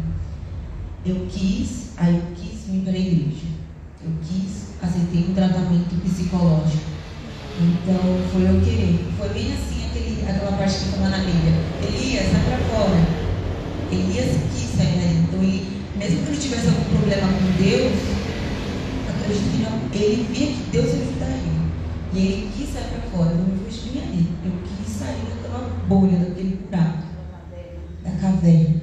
eu 1.05 1.27
quis, 1.29 1.89
aí 1.97 2.15
eu 2.15 2.23
quis 2.35 2.65
vir 2.67 2.81
para 2.81 2.93
a 2.93 2.97
igreja. 2.97 3.60
Eu 4.03 4.09
quis, 4.23 4.73
aceitei 4.81 5.29
um 5.29 5.33
tratamento 5.35 5.93
psicológico. 6.01 6.89
Então 7.61 8.01
foi 8.33 8.49
eu 8.49 8.59
querer. 8.61 8.97
Foi 9.15 9.29
bem 9.29 9.53
assim 9.53 9.85
aquele, 9.85 10.25
aquela 10.27 10.57
parte 10.57 10.73
que 10.73 10.85
falou 10.85 11.09
na 11.09 11.19
Bíblia. 11.19 11.53
Elias, 11.83 12.31
sai 12.31 12.41
para 12.41 12.57
fora. 12.65 12.97
Elias 13.91 14.37
quis 14.51 14.75
sair 14.75 14.97
daí. 14.97 15.21
Então, 15.21 15.43
ele, 15.43 15.83
mesmo 15.97 16.25
que 16.25 16.31
ele 16.31 16.41
tivesse 16.41 16.67
algum 16.67 16.83
problema 16.97 17.27
com 17.27 17.63
Deus, 17.63 17.93
acredito 19.07 19.51
que 19.51 19.61
não, 19.61 19.79
ele 19.93 20.27
via 20.33 20.47
que 20.47 20.63
Deus 20.71 20.85
ajudaria. 20.87 21.61
E 22.13 22.17
ele 22.17 22.51
quis 22.57 22.73
sair 22.73 22.89
para 22.89 23.01
fora. 23.11 23.29
Eu 23.29 23.37
não 23.37 23.57
fui 23.69 23.91
bem 23.91 24.01
ali. 24.01 24.27
Eu 24.43 24.51
quis 24.65 24.95
sair 24.95 25.21
daquela 25.29 25.69
bolha, 25.87 26.17
daquele 26.17 26.57
buraco, 26.71 27.03
da 28.03 28.11
caverna. 28.19 28.81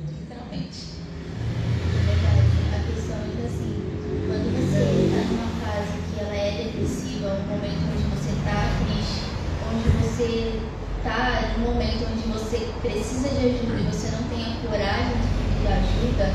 você 10.18 10.50
está 10.98 11.54
em 11.56 11.62
um 11.62 11.72
momento 11.72 12.04
onde 12.10 12.26
você 12.32 12.66
precisa 12.82 13.28
de 13.28 13.46
ajuda 13.46 13.78
e 13.78 13.86
você 13.86 14.10
não 14.10 14.24
tem 14.24 14.46
a 14.46 14.68
coragem 14.68 15.14
de 15.14 15.28
pedir 15.38 15.68
ajuda, 15.68 16.32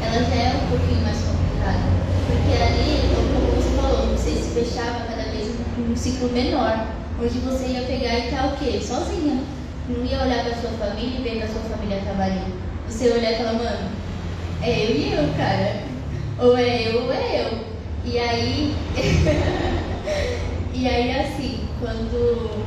ela 0.00 0.24
já 0.24 0.36
é 0.36 0.54
um 0.54 0.70
pouquinho 0.70 1.02
mais 1.02 1.18
complicada. 1.18 1.82
Porque 2.28 2.62
ali, 2.62 3.10
como 3.10 3.56
você 3.56 3.70
falou, 3.76 4.06
você 4.14 4.30
se 4.30 4.54
fechava 4.54 5.06
cada 5.06 5.30
vez 5.32 5.48
em 5.50 5.92
um 5.92 5.96
ciclo 5.96 6.30
menor, 6.30 6.86
onde 7.20 7.38
você 7.40 7.66
ia 7.66 7.82
pegar 7.82 8.14
e 8.14 8.24
estar 8.26 8.42
tá 8.42 8.46
o 8.46 8.56
quê? 8.56 8.80
Sozinha. 8.80 9.42
Não 9.88 10.04
ia 10.04 10.22
olhar 10.22 10.44
para 10.44 10.54
sua 10.54 10.70
família 10.78 11.18
e 11.18 11.22
ver 11.22 11.38
que 11.38 11.42
a 11.42 11.48
sua 11.48 11.62
família 11.62 11.98
estava 11.98 12.22
ali. 12.22 12.54
Você 12.88 13.08
ia 13.08 13.14
olhar 13.16 13.32
e 13.32 13.36
falar, 13.36 13.52
mano, 13.54 13.90
é 14.62 14.84
eu 14.84 14.96
e 14.96 15.12
eu, 15.12 15.34
cara. 15.36 15.82
Ou 16.38 16.56
é 16.56 16.88
eu 16.88 17.02
ou 17.02 17.12
é 17.12 17.46
eu. 17.46 17.64
E 18.04 18.16
aí. 18.16 18.76
e 20.72 20.88
aí 20.88 21.20
assim, 21.20 21.68
quando 21.80 22.64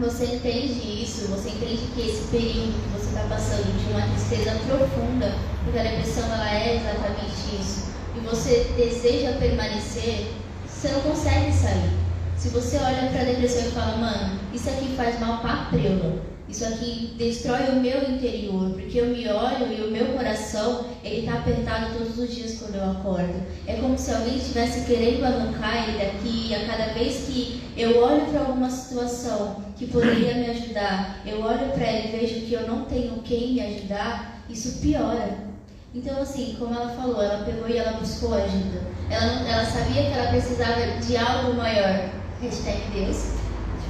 você 0.00 0.24
entende 0.24 1.02
isso, 1.02 1.28
você 1.28 1.50
entende 1.50 1.82
que 1.94 2.00
esse 2.00 2.28
período 2.28 2.72
que 2.72 2.98
você 2.98 3.08
está 3.08 3.20
passando 3.28 3.66
de 3.76 3.92
uma 3.92 4.00
tristeza 4.08 4.58
profunda, 4.66 5.34
porque 5.62 5.78
a 5.78 5.82
depressão 5.82 6.24
ela 6.24 6.50
é 6.50 6.76
exatamente 6.76 7.60
isso, 7.60 7.90
e 8.16 8.20
você 8.20 8.72
deseja 9.10 9.32
permanecer, 9.38 10.28
você 10.66 10.88
não 10.88 11.00
consegue 11.00 11.52
sair. 11.52 11.90
Se 12.36 12.48
você 12.50 12.76
olha 12.76 13.10
para 13.10 13.22
a 13.22 13.24
depressão 13.24 13.66
e 13.66 13.70
fala, 13.72 13.96
mano, 13.96 14.40
isso 14.54 14.70
aqui 14.70 14.86
faz 14.96 15.18
mal 15.18 15.40
para 15.40 15.52
a 15.52 15.64
preula, 15.66 16.22
isso 16.48 16.64
aqui 16.64 17.14
destrói 17.18 17.68
o 17.70 17.80
meu 17.80 18.08
interior, 18.08 18.70
porque 18.70 18.98
eu 18.98 19.06
me 19.06 19.28
olho 19.28 19.72
e 19.72 19.82
o 19.82 19.90
meu 19.90 20.06
coração, 20.16 20.86
ele 21.04 21.20
está 21.20 21.34
apertado 21.34 21.98
todos 21.98 22.18
os 22.18 22.34
dias 22.34 22.58
quando 22.58 22.76
eu 22.76 22.90
acordo. 22.90 23.42
É 23.66 23.74
como 23.74 23.98
se 23.98 24.12
alguém 24.12 24.36
estivesse 24.36 24.86
querendo 24.86 25.24
arrancar 25.24 25.88
ele 25.88 25.98
daqui 25.98 26.48
e 26.48 26.54
a 26.54 26.66
cada 26.66 26.94
vez 26.94 27.26
que 27.26 27.60
eu 27.76 28.02
olho 28.02 28.26
para 28.26 28.40
alguma 28.40 28.70
situação 28.70 29.62
que 29.76 29.86
poderia 29.88 30.34
me 30.34 30.50
ajudar, 30.50 31.20
eu 31.26 31.42
olho 31.42 31.72
para 31.72 31.86
ele 31.86 32.08
e 32.08 32.20
vejo 32.20 32.46
que 32.46 32.52
eu 32.52 32.66
não 32.66 32.84
tenho 32.84 33.22
quem 33.22 33.54
me 33.54 33.60
ajudar, 33.60 34.42
isso 34.48 34.80
piora. 34.80 35.49
Então, 35.92 36.22
assim, 36.22 36.56
como 36.58 36.74
ela 36.74 36.90
falou, 36.90 37.20
ela 37.20 37.44
pegou 37.44 37.68
e 37.68 37.76
ela 37.76 37.98
buscou 37.98 38.34
ajuda. 38.34 38.82
Ela, 39.10 39.48
ela 39.48 39.64
sabia 39.64 40.04
que 40.04 40.12
ela 40.12 40.30
precisava 40.30 40.80
de 41.04 41.16
algo 41.16 41.54
maior. 41.54 42.10
Hashtag 42.40 42.80
Deus 42.94 43.40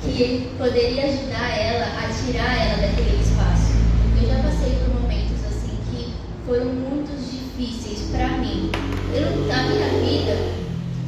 que 0.03 0.51
poderia 0.57 1.05
ajudar 1.05 1.59
ela 1.59 1.87
a 1.87 2.09
tirar 2.09 2.57
ela 2.57 2.77
daquele 2.81 3.21
espaço. 3.21 3.73
Eu 4.21 4.29
já 4.29 4.43
passei 4.43 4.79
por 4.79 5.01
momentos 5.01 5.45
assim 5.45 5.77
que 5.91 6.15
foram 6.47 6.67
muito 6.67 7.11
difíceis 7.19 8.11
para 8.11 8.29
mim. 8.39 8.71
Eu, 9.15 9.27
a 9.53 9.63
minha 9.65 9.89
vida 10.01 10.37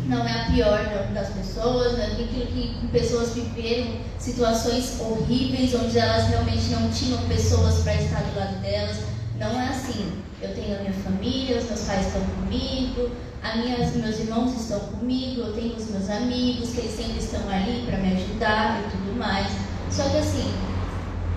não 0.06 0.26
é 0.26 0.42
a 0.42 0.44
pior 0.50 1.08
das 1.14 1.30
pessoas, 1.30 1.92
não 1.92 2.00
é 2.00 2.06
aquilo 2.06 2.46
que 2.46 2.86
pessoas 2.92 3.34
viveram 3.34 3.94
situações 4.18 5.00
horríveis 5.00 5.74
onde 5.74 5.98
elas 5.98 6.28
realmente 6.28 6.68
não 6.70 6.90
tinham 6.90 7.18
pessoas 7.28 7.82
para 7.82 7.94
estar 7.94 8.20
do 8.20 8.38
lado 8.38 8.60
delas. 8.60 8.98
Não 9.42 9.60
é 9.60 9.70
assim. 9.70 10.22
Eu 10.40 10.54
tenho 10.54 10.76
a 10.76 10.82
minha 10.82 10.92
família, 10.92 11.58
os 11.58 11.64
meus 11.64 11.80
pais 11.80 12.06
estão 12.06 12.22
comigo, 12.22 13.10
a 13.42 13.56
minhas, 13.56 13.92
meus 13.96 14.20
irmãos 14.20 14.54
estão 14.54 14.78
comigo, 14.78 15.40
eu 15.40 15.52
tenho 15.52 15.74
os 15.74 15.90
meus 15.90 16.08
amigos, 16.08 16.70
que 16.70 16.78
eles 16.78 16.92
sempre 16.92 17.18
estão 17.18 17.40
ali 17.48 17.84
para 17.84 17.98
me 17.98 18.12
ajudar 18.12 18.80
e 18.80 18.90
tudo 18.92 19.18
mais. 19.18 19.48
Só 19.90 20.08
que 20.10 20.18
assim, 20.18 20.54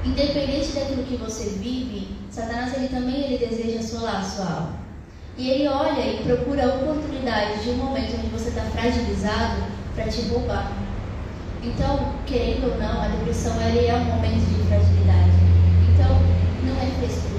independente 0.05 0.73
daquilo 0.73 1.03
que 1.03 1.17
você 1.17 1.57
vive, 1.59 2.15
Satanás 2.29 2.77
ele 2.77 2.89
também 2.89 3.21
ele 3.21 3.47
deseja 3.47 3.79
assolar 3.79 4.17
a 4.17 4.23
sua 4.23 4.45
alma. 4.45 4.79
E 5.35 5.49
ele 5.49 5.67
olha 5.67 5.99
e 5.99 6.23
procura 6.23 6.75
oportunidades 6.75 7.63
de 7.63 7.71
um 7.71 7.77
momento 7.77 8.17
onde 8.19 8.27
você 8.27 8.49
está 8.49 8.61
fragilizado 8.65 9.63
para 9.95 10.07
te 10.07 10.21
roubar. 10.29 10.71
Então, 11.63 12.13
querendo 12.27 12.71
ou 12.71 12.77
não, 12.77 13.01
a 13.01 13.07
depressão 13.07 13.59
ele 13.61 13.87
é 13.87 13.95
um 13.95 14.05
momento 14.05 14.45
de 14.45 14.67
fragilidade. 14.67 15.31
Então, 15.91 16.21
não 16.63 16.79
é 16.79 16.85
frescura. 16.99 17.34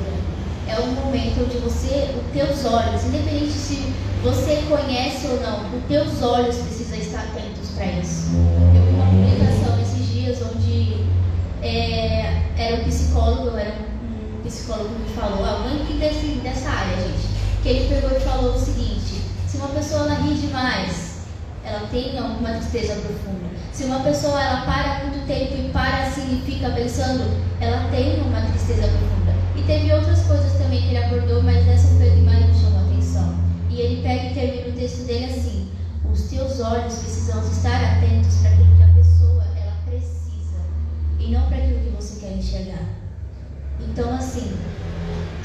É 0.69 0.81
um 0.81 0.93
momento 0.93 1.45
onde 1.45 1.59
você, 1.59 2.11
os 2.17 2.33
teus 2.33 2.65
olhos, 2.65 3.05
independente 3.05 3.53
se 3.53 3.95
você 4.23 4.63
conhece 4.69 5.29
ou 5.29 5.41
não, 5.41 5.61
os 5.77 5.85
teus 5.87 6.23
olhos 6.23 6.57
precisam 6.57 6.99
estar 6.99 7.21
atentos 7.21 7.71
para 7.77 7.87
isso. 7.87 8.31
Eu 8.75 8.83
vi 8.83 8.89
uma 8.95 9.07
publicação 9.07 9.81
esses 9.81 10.09
dias 10.09 10.39
onde 10.43 11.05
é, 11.63 12.43
era 12.57 12.77
um 12.77 12.85
psicólogo, 12.85 13.57
era 13.57 13.75
um, 13.75 14.43
psicólogo 14.43 14.91
que 14.91 15.03
me 15.03 15.09
falou, 15.17 15.45
alguém 15.45 15.85
que 15.87 15.95
desse, 15.95 16.41
dessa 16.43 16.69
área, 16.69 16.97
gente, 16.97 17.27
que 17.63 17.69
ele 17.69 17.89
pegou 17.89 18.17
e 18.17 18.21
falou 18.21 18.55
o 18.55 18.59
seguinte, 18.59 19.23
se 19.47 19.57
uma 19.57 19.69
pessoa 19.69 20.03
ela 20.03 20.15
ri 20.15 20.35
demais, 20.35 21.17
ela 21.65 21.89
tem 21.91 22.19
alguma 22.19 22.51
tristeza 22.51 22.95
profunda. 22.95 23.47
Se 23.73 23.85
uma 23.85 24.01
pessoa 24.01 24.41
ela 24.41 24.61
para 24.63 25.05
muito 25.05 25.27
tempo 25.27 25.55
e 25.55 25.71
para 25.71 26.05
assim 26.05 26.41
e 26.41 26.51
fica 26.51 26.71
pensando, 26.71 27.25
ela 27.61 27.89
tem 27.91 28.21
uma 28.21 28.41
tristeza 28.43 28.83
profunda. 28.83 29.16
Teve 29.67 29.93
outras 29.93 30.23
coisas 30.29 30.53
também 30.53 30.81
que 30.81 30.95
ele 30.95 30.99
abordou, 30.99 31.43
mas 31.43 31.67
dessa 31.67 31.89
foi 31.97 32.09
que 32.09 32.21
mais 32.21 32.47
me 32.47 32.55
chamou 32.55 32.79
a 32.79 32.83
atenção. 32.85 33.37
E 33.69 33.81
ele 33.81 34.01
pega 34.01 34.27
e 34.27 34.35
termina 34.35 34.69
o 34.69 34.79
texto 34.79 35.05
dele 35.07 35.25
assim: 35.25 35.69
Os 36.09 36.31
teus 36.31 36.61
olhos 36.61 36.95
precisam 36.95 37.41
estar 37.43 37.83
atentos 37.83 38.37
para 38.37 38.51
aquilo 38.51 38.77
que 38.77 38.83
a 38.85 38.95
pessoa 38.95 39.45
ela 39.61 39.77
precisa 39.85 40.63
e 41.19 41.33
não 41.33 41.49
para 41.49 41.57
aquilo 41.57 41.81
que 41.81 41.89
você 41.89 42.21
quer 42.21 42.37
enxergar. 42.37 42.87
Então, 43.81 44.15
assim, 44.15 44.57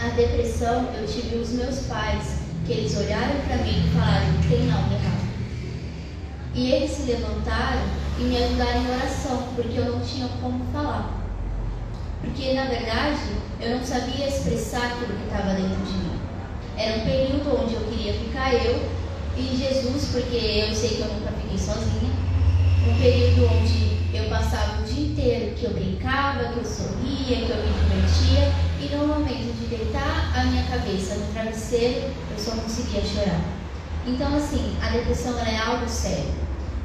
a 0.06 0.10
depressão, 0.10 0.94
eu 0.94 1.08
tive 1.08 1.38
os 1.38 1.54
meus 1.54 1.80
pais 1.88 2.42
que 2.68 2.74
eles 2.74 2.96
olharam 2.96 3.42
para 3.48 3.58
mim 3.58 3.88
e 3.88 3.90
falaram: 3.90 4.28
tem 4.48 4.72
algo 4.72 4.94
errado. 4.94 5.32
E 6.54 6.72
eles 6.74 6.92
se 6.92 7.12
levantaram 7.12 7.82
e 8.20 8.24
me 8.26 8.38
ajudaram 8.38 8.84
em 8.84 8.88
oração, 8.88 9.48
porque 9.56 9.80
eu 9.80 9.94
não 9.94 10.00
tinha 10.00 10.28
como 10.40 10.64
falar. 10.72 11.20
Porque, 12.22 12.54
na 12.54 12.66
verdade, 12.66 13.18
eu 13.62 13.78
não 13.78 13.86
sabia 13.86 14.28
expressar 14.28 14.88
aquilo 14.88 15.16
que 15.18 15.24
estava 15.26 15.54
dentro 15.54 15.84
de 15.86 15.94
mim. 15.94 16.20
Era 16.78 16.98
um 16.98 17.06
período 17.06 17.62
onde 17.62 17.76
eu 17.76 17.82
queria 17.82 18.14
ficar 18.14 18.54
eu 18.56 18.90
e 19.38 19.56
Jesus, 19.56 20.10
porque 20.12 20.66
eu 20.68 20.74
sei 20.74 20.90
que 20.90 21.02
eu 21.02 21.14
nunca 21.14 21.32
fiquei 21.32 21.58
sozinha. 21.58 22.12
Um 22.88 23.00
período 23.00 23.48
onde 23.54 24.18
eu 24.18 24.26
passava 24.30 24.82
o 24.82 24.84
dia 24.84 25.06
inteiro 25.06 25.56
que 25.56 25.66
eu 25.66 25.74
brincava, 25.74 26.46
que 26.46 26.58
eu 26.58 26.66
sorria, 26.66 27.46
que 27.46 27.52
eu 27.52 27.58
me 27.58 27.72
divertia, 27.72 28.52
e 28.82 28.96
no 28.96 29.08
momento 29.08 29.54
de 29.60 29.68
deitar 29.68 30.34
a 30.36 30.44
minha 30.46 30.64
cabeça 30.64 31.16
no 31.16 31.32
travesseiro, 31.32 32.10
eu 32.32 32.40
só 32.44 32.52
conseguia 32.52 33.02
chorar. 33.06 33.42
Então, 34.08 34.36
assim, 34.36 34.76
a 34.82 34.90
depressão 34.90 35.38
é 35.40 35.58
algo 35.60 35.88
sério. 35.88 36.34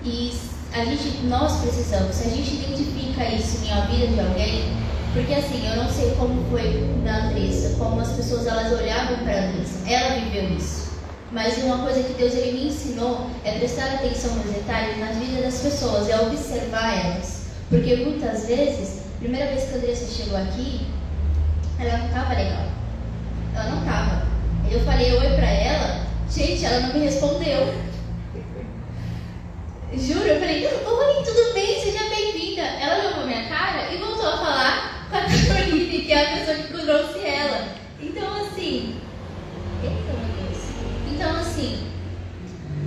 E 0.05 0.31
a 0.75 0.85
gente, 0.85 1.25
nós 1.25 1.63
precisamos, 1.63 2.15
se 2.15 2.29
a 2.29 2.31
gente 2.31 2.55
identifica 2.55 3.25
isso 3.25 3.65
em 3.65 3.73
a 3.73 3.81
vida 3.87 4.09
de 4.09 4.21
alguém, 4.21 4.87
porque 5.17 5.33
assim, 5.33 5.67
eu 5.67 5.77
não 5.77 5.91
sei 5.91 6.11
como 6.11 6.45
foi 6.51 6.95
na 7.03 7.29
Andressa, 7.29 7.75
como 7.79 7.99
as 7.99 8.13
pessoas 8.13 8.47
elas 8.47 8.71
olhavam 8.71 9.17
para 9.25 9.47
Andressa. 9.47 9.89
Ela 9.89 10.21
viveu 10.21 10.55
isso. 10.55 10.91
Mas 11.33 11.57
uma 11.65 11.79
coisa 11.79 12.03
que 12.03 12.13
Deus 12.13 12.35
ele 12.35 12.53
me 12.53 12.69
ensinou 12.69 13.31
é 13.43 13.53
prestar 13.53 13.95
atenção 13.95 14.35
nos 14.37 14.53
detalhes 14.53 14.99
nas 14.99 15.17
vidas 15.17 15.43
das 15.43 15.63
pessoas, 15.63 16.11
é 16.11 16.21
observar 16.21 17.07
elas. 17.07 17.47
Porque 17.71 17.97
muitas 17.97 18.47
vezes, 18.47 19.05
primeira 19.19 19.47
vez 19.47 19.65
que 19.65 19.73
a 19.73 19.77
Andressa 19.79 20.23
chegou 20.23 20.37
aqui, 20.37 20.87
ela 21.79 21.97
não 21.97 22.09
tava 22.09 22.35
legal. 22.35 22.67
Ela 23.55 23.65
não 23.71 23.85
tava. 23.87 24.27
Eu 24.71 24.81
falei 24.81 25.13
oi 25.13 25.35
pra 25.35 25.49
ela, 25.49 26.07
gente, 26.31 26.63
ela 26.63 26.81
não 26.81 26.93
me 26.93 27.07
respondeu. 27.07 27.75
Juro, 29.95 30.27
eu 30.27 30.41
falei, 30.41 30.67
oi, 30.67 31.25
tudo 31.25 31.55
bem? 31.55 31.83
Seja 31.83 32.05
bem-vinda. 32.11 32.61
Ela 32.61 32.99
olhou 32.99 33.27
minha 33.27 33.49
cara 33.49 33.91
e 33.91 33.97
voltou 33.97 34.29
a 34.29 34.37
falar 34.37 34.97
com 35.11 35.17
a 35.17 35.21
Caroline, 35.21 36.01
que 36.01 36.06
é 36.17 36.33
a 36.33 36.37
pessoa 36.39 36.57
que 36.57 36.73
trouxe 36.73 37.27
ela. 37.27 37.69
Então, 38.01 38.35
assim. 38.43 38.97
Então, 41.13 41.37
assim. 41.37 41.87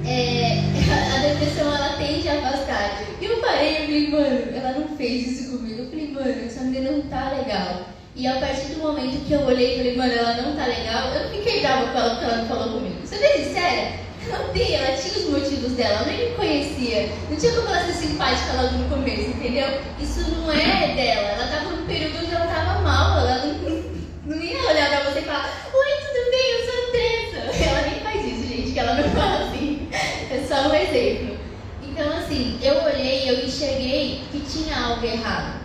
É, 0.06 0.64
a 1.16 1.28
depressão 1.28 1.76
ela 1.76 1.98
tende 1.98 2.28
a 2.28 2.40
afastar. 2.40 3.04
E 3.22 3.26
eu 3.26 3.38
parei 3.38 3.74
e 3.74 3.86
falei, 3.86 4.08
mano, 4.10 4.58
ela 4.58 4.80
não 4.80 4.98
fez 4.98 5.28
isso 5.28 5.58
comigo. 5.58 5.82
Eu 5.82 5.90
falei, 5.90 6.12
mano, 6.12 6.46
essa 6.46 6.64
menina 6.64 6.92
não 6.92 7.02
tá 7.04 7.30
legal. 7.30 7.88
E 8.16 8.28
a 8.28 8.40
partir 8.40 8.74
do 8.74 8.80
momento 8.80 9.26
que 9.26 9.34
eu 9.34 9.42
olhei 9.42 9.76
e 9.76 9.78
falei, 9.78 9.98
mano, 9.98 10.14
ela 10.14 10.42
não 10.42 10.56
tá 10.56 10.66
legal, 10.66 11.14
eu 11.14 11.24
não 11.24 11.30
fiquei 11.30 11.62
brava 11.62 11.92
com 11.92 11.98
ela 11.98 12.10
porque 12.16 12.26
ela 12.26 12.38
não 12.38 12.48
falou 12.48 12.74
comigo. 12.74 12.96
Você 13.06 13.18
vê 13.18 13.28
sincera? 13.44 14.09
Tem, 14.54 14.76
ela 14.76 14.98
tinha 14.98 15.14
os 15.14 15.30
motivos 15.30 15.74
dela, 15.74 16.00
ela 16.00 16.06
nem 16.08 16.30
me 16.30 16.36
conhecia. 16.36 17.10
Não 17.30 17.38
tinha 17.38 17.54
como 17.54 17.68
ela 17.68 17.86
ser 17.86 17.94
simpática 17.94 18.54
logo 18.62 18.78
no 18.78 18.90
começo, 18.90 19.30
entendeu? 19.30 19.68
Isso 20.00 20.30
não 20.32 20.52
é 20.52 20.96
dela. 20.96 21.30
Ela 21.30 21.48
tava 21.48 21.76
num 21.76 21.86
período 21.86 22.18
onde 22.18 22.34
ela 22.34 22.48
tava 22.48 22.82
mal, 22.82 23.20
ela 23.20 23.46
não, 23.46 23.84
não 24.26 24.44
ia 24.44 24.58
olhar 24.58 24.90
pra 24.90 25.12
você 25.12 25.20
e 25.20 25.24
falar, 25.24 25.70
oi, 25.74 25.88
tudo 26.02 26.32
bem, 26.32 26.52
eu 26.52 26.66
sou 26.66 26.88
Andressa. 26.88 27.64
Ela 27.70 27.82
nem 27.82 28.00
faz 28.02 28.26
isso, 28.26 28.48
gente, 28.48 28.72
que 28.72 28.80
ela 28.80 28.94
não 28.96 29.10
fala 29.12 29.46
assim. 29.46 29.88
É 29.92 30.46
só 30.48 30.68
um 30.68 30.74
exemplo. 30.74 31.38
Então, 31.84 32.18
assim, 32.18 32.58
eu 32.62 32.84
olhei, 32.84 33.30
eu 33.30 33.46
enxerguei 33.46 34.22
que 34.32 34.40
tinha 34.40 34.78
algo 34.78 35.06
errado. 35.06 35.60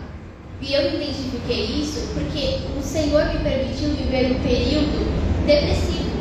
E 0.61 0.73
eu 0.73 0.95
identifiquei 0.95 1.65
isso 1.65 2.13
porque 2.13 2.59
o 2.77 2.81
Senhor 2.81 3.25
me 3.25 3.39
permitiu 3.39 3.89
viver 3.89 4.31
um 4.31 4.41
período 4.41 5.45
depressivo. 5.45 6.14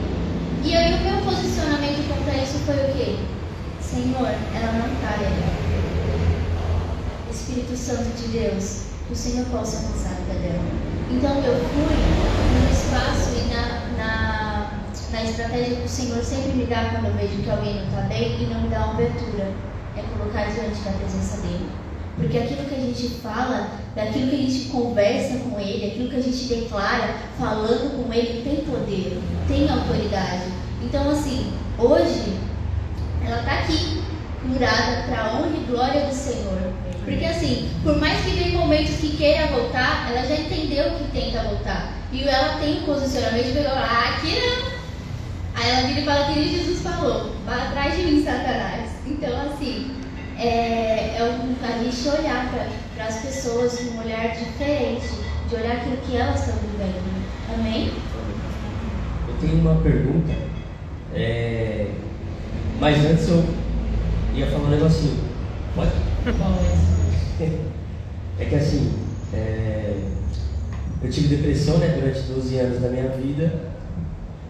E 0.65 0.75
aí 0.75 0.95
o 0.95 1.01
meu 1.03 1.23
posicionamento 1.23 2.09
contra 2.09 2.43
isso 2.43 2.59
foi 2.61 2.75
o 2.75 2.93
quê? 2.95 3.17
Senhor, 3.83 4.27
ela 4.27 4.73
não 4.73 4.95
está 4.95 5.11
legal. 5.21 5.61
Espírito 7.31 7.77
Santo 7.77 8.09
de 8.17 8.29
Deus, 8.29 8.85
que 9.07 9.13
o 9.13 9.17
Senhor 9.17 9.45
possa 9.49 9.77
alcançar 9.77 10.13
a 10.13 10.35
dela. 10.41 10.65
Então 11.11 11.37
eu 11.45 11.69
fui 11.69 12.17
no 12.49 12.71
espaço 12.71 13.37
e 13.37 13.53
na, 13.53 13.91
na, 13.99 14.71
na 15.13 15.25
estratégia 15.25 15.77
que 15.77 15.85
o 15.85 15.89
Senhor 15.89 16.25
sempre 16.25 16.53
me 16.53 16.65
dá 16.65 16.89
quando 16.93 17.09
eu 17.09 17.13
vejo 17.13 17.43
que 17.43 17.51
alguém 17.51 17.75
não 17.75 17.85
está 17.85 18.01
bem 18.09 18.43
e 18.43 18.47
não 18.47 18.63
me 18.63 18.69
dá 18.69 18.85
abertura. 18.85 19.53
É 19.95 20.03
colocar 20.17 20.47
diante 20.47 20.81
da 20.81 20.93
presença 20.93 21.43
dele. 21.43 21.84
Porque 22.17 22.39
aquilo 22.39 22.65
que 22.65 22.75
a 22.75 22.79
gente 22.79 23.09
fala, 23.21 23.71
daquilo 23.95 24.31
que 24.31 24.37
a 24.37 24.39
gente 24.39 24.69
conversa 24.69 25.39
com 25.39 25.59
ele, 25.59 25.87
aquilo 25.87 26.11
que 26.11 26.17
a 26.17 26.23
gente 26.23 26.45
declara, 26.45 27.15
falando 27.39 27.97
com 27.97 28.13
ele, 28.13 28.43
tem 28.43 28.65
poder, 28.65 29.21
tem 29.49 29.69
autoridade. 29.69 30.45
Então, 30.83 31.11
assim, 31.11 31.53
hoje, 31.79 32.35
ela 33.27 33.41
está 33.41 33.53
aqui, 33.61 34.03
curada 34.43 35.03
para 35.09 35.23
a 35.23 35.35
honra 35.35 35.57
e 35.57 35.65
glória 35.71 36.07
do 36.07 36.15
Senhor. 36.15 36.73
Porque, 37.05 37.25
assim, 37.25 37.69
por 37.83 37.99
mais 37.99 38.25
que 38.25 38.33
tenha 38.33 38.59
momentos 38.59 38.97
que 38.97 39.17
queira 39.17 39.49
voltar, 39.49 40.11
ela 40.11 40.27
já 40.27 40.37
entendeu 40.37 40.93
que 40.93 41.11
tenta 41.13 41.43
voltar. 41.43 41.93
E 42.13 42.23
ela 42.27 42.59
tem 42.59 42.79
um 42.79 42.85
posicionamento 42.85 43.53
de 43.53 43.67
ah, 43.67 44.17
aqui 44.17 44.39
não. 44.41 44.75
Aí 45.55 45.71
ela 45.71 45.87
vira 45.89 46.01
e 46.01 46.05
fala 46.05 46.33
que 46.33 46.49
Jesus 46.49 46.81
falou, 46.81 47.33
para 47.45 47.71
trás 47.73 47.97
de 47.97 48.03
mim, 48.05 48.25
Satanás. 48.25 48.91
Então, 49.07 49.53
assim, 49.53 49.91
é, 50.39 51.17
é 51.19 51.23
um, 51.23 51.55
a 51.65 51.83
gente 51.83 52.09
olhar 52.09 52.51
para 52.95 53.05
as 53.05 53.17
pessoas 53.23 53.79
com 53.79 53.97
um 53.97 54.01
olhar 54.01 54.35
diferente, 54.35 55.07
de 55.49 55.55
olhar 55.55 55.77
aquilo 55.77 55.97
que 55.99 56.17
elas 56.17 56.41
estão 56.41 56.57
vivendo. 56.57 57.25
Amém? 57.53 57.93
Eu 59.29 59.35
tenho 59.41 59.61
uma 59.61 59.81
pergunta, 59.83 60.33
é, 61.15 61.91
mas 62.81 63.05
antes 63.05 63.29
eu 63.29 63.45
ia 64.35 64.47
falar 64.47 64.65
um 64.65 64.71
negocinho. 64.71 65.19
Pode? 65.75 65.93
É 68.37 68.47
que 68.47 68.55
assim, 68.57 68.93
é, 69.33 69.97
eu 71.01 71.09
tive 71.09 71.37
depressão 71.37 71.79
né, 71.79 71.97
durante 72.01 72.21
12 72.23 72.59
anos 72.59 72.81
da 72.81 72.89
minha 72.89 73.09
vida 73.11 73.61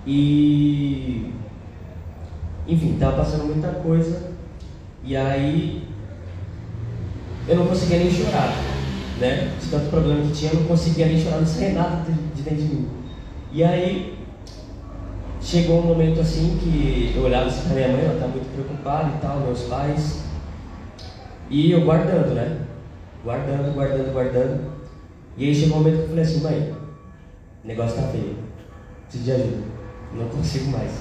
e 0.06 1.34
enfim, 2.66 2.94
estava 2.94 3.18
passando 3.18 3.44
muita 3.44 3.68
coisa 3.68 4.33
e 5.04 5.14
aí 5.14 5.86
eu 7.46 7.56
não 7.56 7.66
conseguia 7.66 7.98
nem 7.98 8.10
chorar, 8.10 8.56
né? 9.20 9.54
De 9.60 9.68
tanto 9.68 9.90
problema 9.90 10.22
que 10.22 10.32
tinha, 10.32 10.52
eu 10.52 10.60
não 10.60 10.66
conseguia 10.66 11.06
nem 11.06 11.20
chorar, 11.20 11.38
não 11.38 11.46
saía 11.46 11.74
nada 11.74 12.04
de 12.34 12.42
dentro 12.42 12.64
de 12.64 12.74
mim. 12.74 12.88
E 13.52 13.62
aí 13.62 14.18
chegou 15.42 15.80
um 15.80 15.86
momento 15.88 16.20
assim 16.20 16.58
que 16.58 17.12
eu 17.14 17.22
olhava 17.22 17.46
assim 17.46 17.68
pra 17.68 17.74
minha 17.74 17.88
mãe, 17.88 18.04
ela 18.04 18.18
tá 18.18 18.28
muito 18.28 18.50
preocupada 18.54 19.10
e 19.14 19.20
tal, 19.20 19.40
meus 19.40 19.60
pais. 19.64 20.24
E 21.50 21.70
eu 21.70 21.82
guardando, 21.82 22.34
né? 22.34 22.60
Guardando, 23.22 23.74
guardando, 23.74 24.12
guardando. 24.12 24.72
E 25.36 25.48
aí 25.48 25.54
chegou 25.54 25.76
um 25.76 25.80
momento 25.80 25.96
que 25.96 26.02
eu 26.02 26.08
falei 26.08 26.24
assim, 26.24 26.40
mãe, 26.40 26.74
o 27.62 27.66
negócio 27.66 27.96
tá 27.96 28.08
feio. 28.08 28.38
Preciso 29.02 29.24
de 29.24 29.32
ajuda. 29.32 29.64
Não 30.14 30.28
consigo 30.28 30.70
mais. 30.70 30.92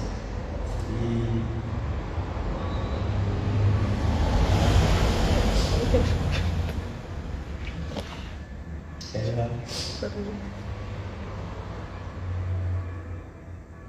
E 0.90 1.64
Ela 9.14 9.48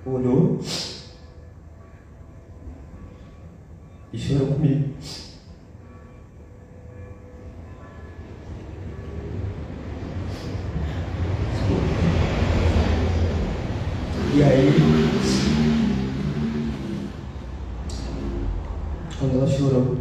olhou 0.06 0.60
e 4.16 4.18
chorou 4.18 4.48
comigo. 4.48 4.90
E 14.34 14.44
aí, 14.44 14.72
quando 19.20 19.36
ela 19.36 19.48
chorou, 19.48 19.98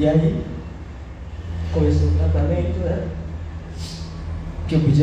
E 0.00 0.06
aí, 0.06 0.44
começou 1.72 2.06
o 2.06 2.14
tratamento, 2.14 2.78
né? 2.78 3.08
Que 4.68 4.76
eu 4.76 4.80
pedi 4.82 5.02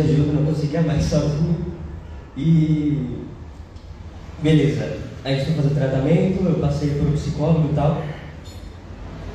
conseguia 0.75 0.81
mais 0.81 1.03
sozinho. 1.05 1.55
E 2.37 3.21
beleza, 4.41 4.97
a 5.23 5.29
gente 5.29 5.45
foi 5.45 5.55
fazer 5.55 5.75
tratamento, 5.75 6.43
eu 6.43 6.59
passei 6.59 6.89
por 6.95 7.07
um 7.07 7.13
psicólogo 7.13 7.69
e 7.71 7.75
tal. 7.75 8.01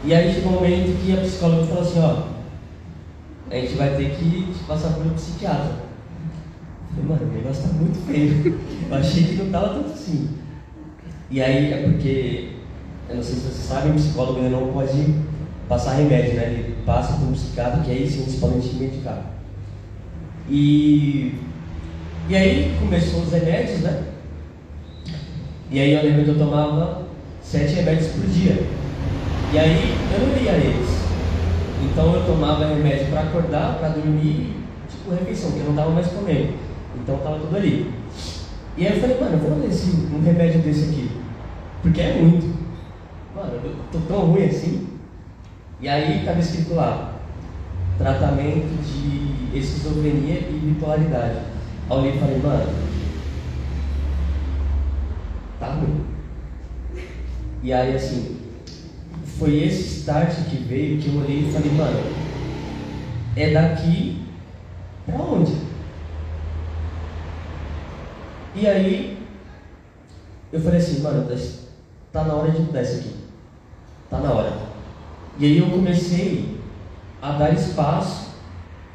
E 0.04 0.14
aí 0.14 0.34
chegou 0.34 0.52
um 0.52 0.54
momento 0.56 1.02
que 1.02 1.12
a 1.12 1.22
psicóloga 1.22 1.66
falou 1.66 1.82
assim, 1.82 2.00
ó, 2.00 2.22
a 3.50 3.54
gente 3.54 3.74
vai 3.74 3.96
ter 3.96 4.16
que 4.16 4.54
passar 4.66 4.90
por 4.90 5.06
um 5.06 5.14
psiquiatra. 5.14 5.90
Eu 6.96 7.04
falei, 7.04 7.08
mano, 7.08 7.32
o 7.32 7.34
negócio 7.34 7.62
tá 7.62 7.68
muito 7.74 8.06
feio. 8.06 8.60
Eu 8.90 8.96
achei 8.96 9.24
que 9.24 9.34
não 9.36 9.50
tava 9.50 9.74
tanto 9.74 9.92
assim. 9.92 10.28
E 11.30 11.40
aí 11.40 11.72
é 11.72 11.82
porque, 11.82 12.50
eu 13.08 13.16
não 13.16 13.22
sei 13.22 13.34
se 13.36 13.40
vocês 13.40 13.66
sabem, 13.66 13.92
o 13.92 13.94
psicólogo 13.94 14.40
ainda 14.40 14.56
não 14.56 14.72
pode 14.72 15.14
passar 15.68 15.94
remédio, 15.94 16.34
né? 16.34 16.44
Ele 16.46 16.76
passa 16.84 17.12
por 17.14 17.28
um 17.28 17.32
psiquiatra 17.32 17.82
que 17.82 17.90
aí 17.90 18.08
sim 18.08 18.22
eles 18.22 18.36
podem 18.36 18.60
te 18.60 18.74
medicar. 18.74 19.39
E, 20.50 21.32
e 22.28 22.36
aí 22.36 22.76
começou 22.80 23.20
os 23.20 23.32
remédios, 23.32 23.80
né? 23.80 24.02
E 25.70 25.78
aí 25.78 25.92
eu 25.92 26.02
lembro 26.02 26.24
que 26.24 26.30
eu 26.30 26.38
tomava 26.38 27.02
sete 27.40 27.74
remédios 27.74 28.08
por 28.08 28.26
dia. 28.26 28.66
E 29.52 29.58
aí 29.58 29.96
eu 30.12 30.26
não 30.26 30.36
lia 30.36 30.52
eles. 30.52 30.88
Então 31.84 32.12
eu 32.14 32.26
tomava 32.26 32.66
remédio 32.66 33.06
para 33.06 33.20
acordar, 33.20 33.78
para 33.78 33.90
dormir, 33.90 34.56
tipo 34.90 35.10
refeição, 35.10 35.50
porque 35.50 35.60
eu 35.60 35.66
não 35.66 35.72
estava 35.72 35.90
mais 35.92 36.08
comendo. 36.08 36.54
Então 37.00 37.16
estava 37.16 37.38
tudo 37.38 37.56
ali. 37.56 37.92
E 38.76 38.86
aí 38.86 38.94
eu 38.94 39.00
falei, 39.00 39.20
mano, 39.20 39.38
vou 39.38 39.58
ler 39.58 39.70
um 40.12 40.22
remédio 40.24 40.62
desse 40.62 40.90
aqui. 40.90 41.10
Porque 41.82 42.00
é 42.00 42.14
muito. 42.14 42.58
Mano, 43.36 43.52
eu 43.64 43.76
tô 43.92 43.98
tão 44.00 44.26
ruim 44.26 44.44
assim. 44.44 44.88
E 45.80 45.88
aí 45.88 46.18
estava 46.18 46.40
escrito 46.40 46.74
lá, 46.74 47.19
tratamento 48.00 48.82
de 48.82 49.58
esquizofrenia 49.58 50.40
e 50.48 50.58
bipolaridade. 50.64 51.40
Aí 51.90 52.08
eu 52.08 52.14
e 52.14 52.18
falei, 52.18 52.38
mano, 52.38 52.72
tá 55.58 55.74
ruim. 55.74 56.06
E 57.62 57.72
aí 57.74 57.94
assim, 57.94 58.38
foi 59.38 59.64
esse 59.64 60.00
start 60.00 60.34
que 60.48 60.56
veio 60.56 60.98
que 60.98 61.08
eu 61.08 61.20
olhei 61.20 61.40
e 61.40 61.52
falei, 61.52 61.72
mano, 61.72 62.00
é 63.36 63.50
daqui 63.50 64.22
pra 65.04 65.16
onde? 65.16 65.52
E 68.54 68.66
aí 68.66 69.26
eu 70.50 70.60
falei 70.60 70.78
assim, 70.78 71.02
mano, 71.02 71.28
tá 72.10 72.24
na 72.24 72.32
hora 72.32 72.50
de 72.50 72.62
mudar 72.62 72.80
isso 72.80 73.00
aqui. 73.00 73.14
Tá 74.08 74.20
na 74.20 74.32
hora. 74.32 74.52
E 75.38 75.44
aí 75.44 75.58
eu 75.58 75.70
comecei 75.70 76.59
a 77.22 77.32
dar 77.32 77.52
espaço 77.52 78.30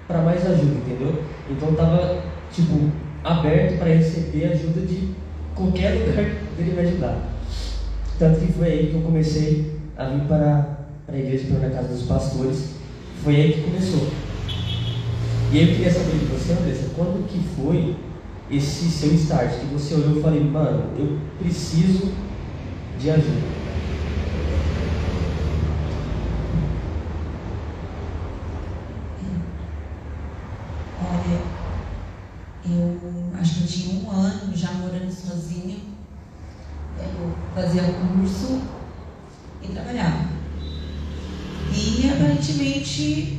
para 0.07 0.21
mais 0.21 0.45
ajuda, 0.45 0.75
entendeu? 0.75 1.23
Então 1.49 1.73
tava, 1.73 2.23
tipo, 2.51 2.91
aberto 3.23 3.77
para 3.77 3.93
receber 3.93 4.45
ajuda 4.45 4.81
de 4.81 5.15
qualquer 5.55 5.93
lugar 5.93 6.25
que 6.55 6.61
ele 6.61 6.73
me 6.73 6.79
ajudar. 6.87 7.17
Tanto 8.17 8.39
que 8.39 8.53
foi 8.53 8.67
aí 8.67 8.87
que 8.87 8.95
eu 8.95 9.01
comecei 9.01 9.79
a 9.97 10.05
vir 10.05 10.21
para, 10.27 10.87
para 11.05 11.15
a 11.15 11.19
igreja, 11.19 11.53
para 11.55 11.67
a 11.67 11.71
casa 11.71 11.87
dos 11.89 12.03
pastores. 12.03 12.75
Foi 13.23 13.35
aí 13.35 13.53
que 13.53 13.61
começou. 13.61 14.07
E 15.51 15.59
aí 15.59 15.69
eu 15.69 15.75
queria 15.75 15.91
saber 15.91 16.19
de 16.19 16.25
você, 16.25 16.53
Andressa, 16.53 16.89
quando 16.95 17.27
que 17.27 17.39
foi 17.55 17.95
esse 18.51 18.89
seu 18.89 19.13
start? 19.13 19.59
Que 19.59 19.65
você 19.67 19.95
olhou 19.95 20.17
e 20.17 20.21
falou, 20.21 20.43
mano, 20.43 20.83
eu 20.97 21.19
preciso 21.39 22.11
de 22.99 23.09
ajuda. 23.09 23.55
Eu 32.67 33.31
acho 33.39 33.55
que 33.55 33.61
eu 33.61 33.67
tinha 33.67 33.99
um 33.99 34.09
morando 34.95 35.11
sozinha. 35.11 35.77
Eu 36.97 37.35
fazia 37.53 37.83
curso 37.83 38.61
e 39.61 39.67
trabalhava. 39.67 40.29
E 41.73 42.09
aparentemente 42.09 43.34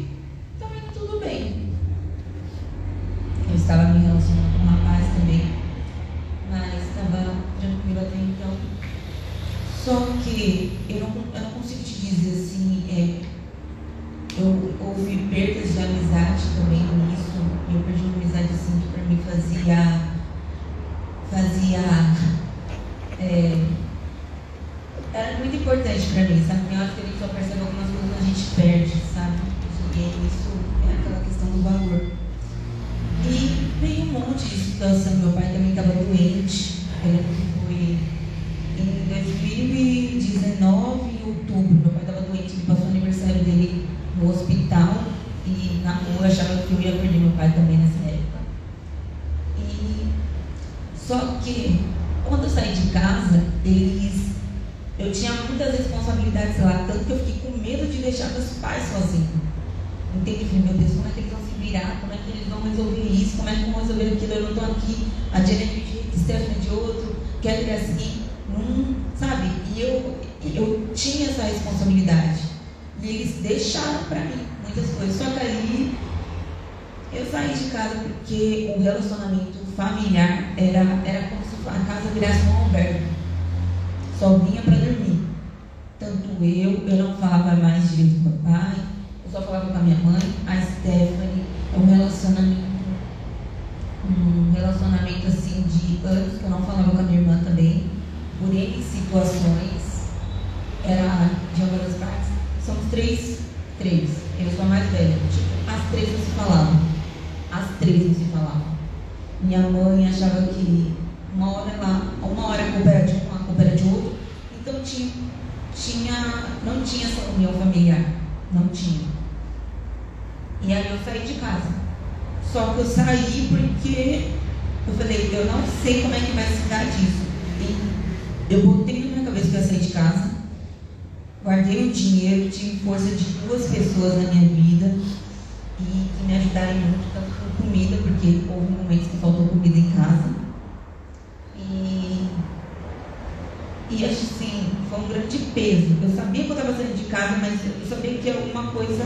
coisa. 148.86 149.04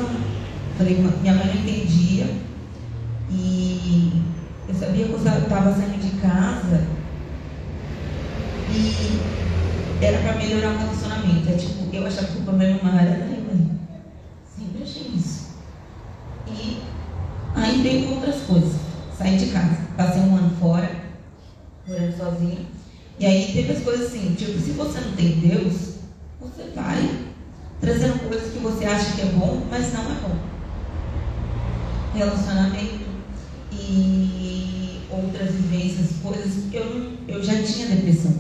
Falei, 0.77 0.97
minha 1.21 1.35
mãe 1.35 1.47
não 1.47 1.55
entendia. 1.55 2.27
E 3.31 4.23
eu 4.69 4.75
sabia 4.75 5.07
que 5.07 5.13
eu 5.13 5.19
estava 5.19 5.73
saindo 5.73 6.01
de 6.01 6.21
casa. 6.21 6.87
E 8.73 10.05
era 10.05 10.19
para 10.19 10.37
melhorar 10.37 10.75
o 10.75 10.79
relacionamento. 10.79 11.49
É 11.49 11.55
tipo, 11.55 11.95
eu 11.95 12.07
achava 12.07 12.29
que 12.29 12.39
o 12.39 12.43
problema 12.43 12.83
maior 12.83 13.01
era 13.01 13.19
da 13.19 13.27
minha 13.27 13.41
mãe. 13.41 13.71
Sempre 14.57 14.83
achei 14.83 15.11
isso. 15.15 15.49
E 16.47 16.79
aí 17.55 17.83
veio 17.83 18.11
outras 18.15 18.43
coisas. 18.43 18.75
Saí 19.17 19.37
de 19.37 19.47
casa, 19.47 19.77
passei 19.97 20.23
um 20.23 20.37
ano 20.37 20.51
fora, 20.59 20.91
morando 21.87 22.17
sozinha. 22.17 22.59
E 23.19 23.27
aí 23.27 23.53
teve 23.53 23.73
as 23.73 23.83
coisas 23.83 24.07
assim, 24.07 24.35
tipo, 24.35 24.59
se 24.59 24.71
você 24.71 24.99
não 24.99 25.13
tem 25.13 25.41
Deus, 25.41 25.97
você 26.41 26.71
vai 26.75 27.27
trazendo 27.83 28.19
coisas 28.27 28.51
que 28.51 28.59
você 28.61 28.87
acha 28.87 29.10
que 29.21 29.27
é 29.27 29.33
bom, 29.33 29.63
mas 29.71 29.93
não 29.93 30.01
é 30.01 30.15
bom. 30.23 30.37
Relacionamento 32.15 33.05
e 33.71 35.01
outras 35.11 35.55
vivências, 35.55 36.17
coisas. 36.23 36.73
Eu, 36.73 37.13
eu 37.29 37.43
já 37.43 37.63
tinha 37.63 37.89
depressão. 37.89 38.35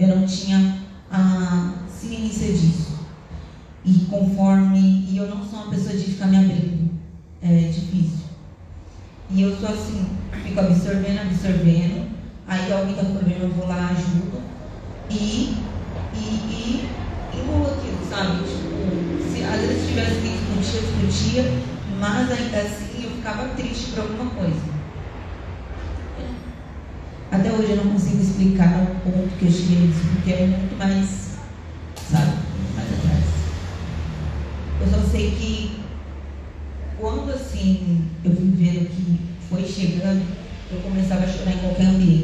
Eu 0.00 0.08
não 0.16 0.26
tinha 0.26 0.78
a 1.10 1.74
ciência 1.90 2.52
disso. 2.52 2.98
E 3.84 4.06
conforme. 4.10 5.06
E 5.10 5.16
eu 5.16 5.28
não 5.28 5.44
sou 5.44 5.60
uma 5.60 5.70
pessoa 5.70 5.96
de 5.96 6.04
ficar 6.04 6.26
me 6.26 6.38
abrindo. 6.38 6.90
É 7.42 7.68
difícil. 7.68 8.26
E 9.30 9.42
eu 9.42 9.56
sou 9.58 9.68
assim, 9.68 10.06
fico 10.42 10.58
absorvendo, 10.58 11.20
absorvendo. 11.20 12.08
Aí 12.46 12.72
alguém 12.72 12.96
dá 12.96 13.04
problema, 13.04 13.44
eu 13.44 13.50
vou 13.50 13.68
lá, 13.68 13.90
ajudo. 13.90 14.40
E. 15.10 15.57
para 41.44 41.52
qualquer 41.60 41.86
ambiente. 41.86 42.17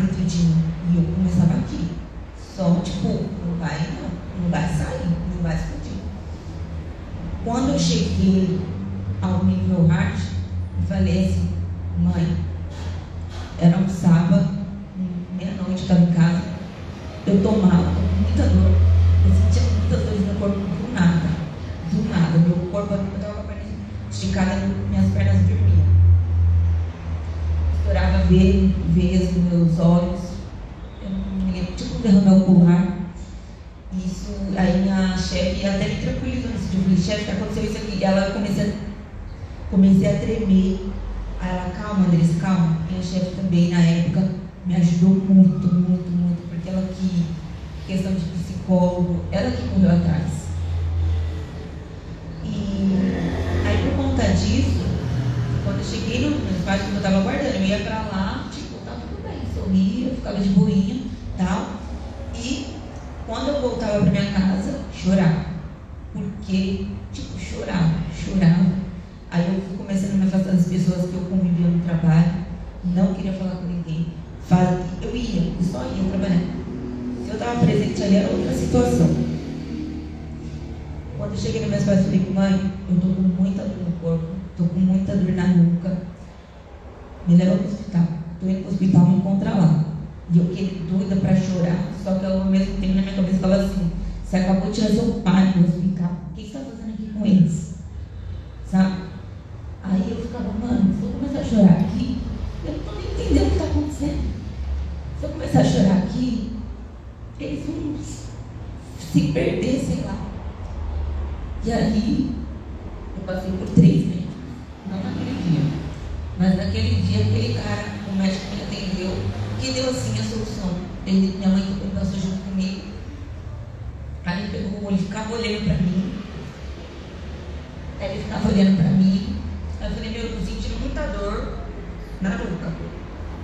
dentro 0.00 0.24
de 0.24 0.36
mim. 0.38 0.64
E 0.92 0.96
eu 0.96 1.14
começava 1.14 1.54
aqui. 1.58 1.88
Só, 2.56 2.74
tipo, 2.80 3.08
não 3.08 3.56
vai 3.58 3.78
não, 4.00 4.42
não 4.42 4.50
vai 4.50 4.68
sair, 4.68 5.06
não 5.34 5.42
vai 5.42 5.54
explodir. 5.54 6.02
Quando 7.44 7.70
eu 7.70 7.78
cheguei 7.78 8.60
ao 9.22 9.44
nível 9.44 9.86
hard, 9.86 10.18
falei 10.88 11.26
assim, 11.26 11.49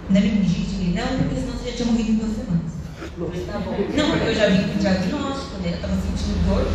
Ainda 0.09 0.21
me 0.21 0.31
pedi, 0.31 0.67
não, 0.95 1.19
porque 1.19 1.41
senão 1.41 1.53
você 1.53 1.71
já 1.71 1.77
tinha 1.77 1.87
morrido 1.87 2.11
em 2.11 2.17
duas 2.17 2.37
semanas. 2.37 2.73
Mas 3.19 3.47
tá 3.47 3.59
bom. 3.59 3.77
Não, 3.95 4.11
porque 4.11 4.29
eu 4.29 4.35
já 4.35 4.49
vim 4.49 4.69
com 4.69 4.79
diagnóstico, 4.79 5.59
né? 5.59 5.73
Eu 5.75 5.81
tava 5.81 5.97
sentindo 5.97 6.47
dor. 6.47 6.67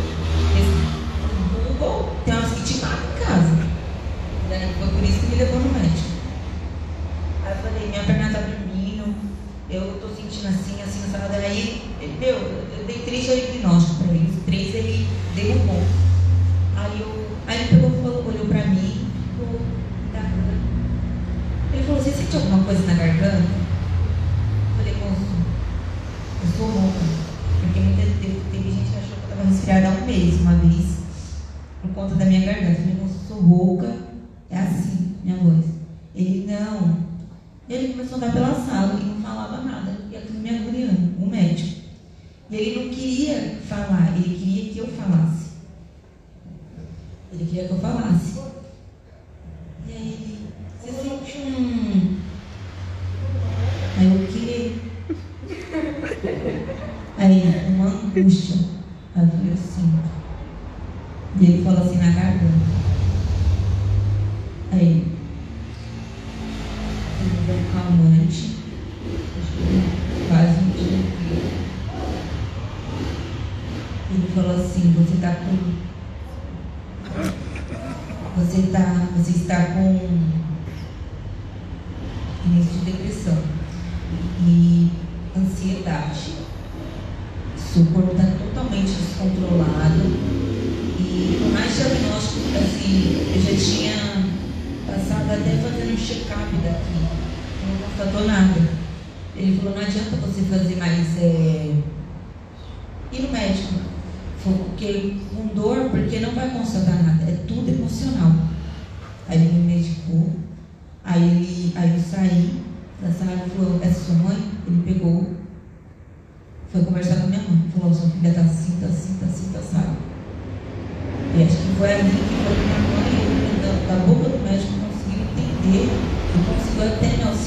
Esse 0.58 1.72
Google 1.72 2.16
tem 2.24 2.34
umas 2.34 2.52
que 2.52 2.62
te 2.62 2.80
matam 2.80 3.10
em 3.10 3.24
casa. 3.24 3.54
Né? 4.48 4.74
Foi 4.78 4.88
por 4.88 5.02
isso 5.02 5.20
que 5.20 5.26
me 5.26 5.36
levou 5.36 5.60
no 5.60 5.72
médico. 5.72 6.12
Aí 7.44 7.52
eu 7.52 7.62
falei, 7.62 7.88
minha 7.88 8.04
perna 8.04 8.32
tá 8.32 8.40
dormindo, 8.40 9.14
eu 9.70 9.98
tô 10.00 10.08
sentindo 10.08 10.48
assim, 10.48 10.82
assim, 10.82 11.04
essa 11.08 11.18
Aí, 11.34 11.82
meu, 12.20 12.36
eu 12.36 12.84
dei 12.86 12.98
três 12.98 13.24
diagnósticos 13.24 13.96
pra 13.98 14.14
ele. 14.14 14.30
Os 14.30 14.44
três 14.44 14.74
ele 14.74 15.06
derrubou. 15.34 15.82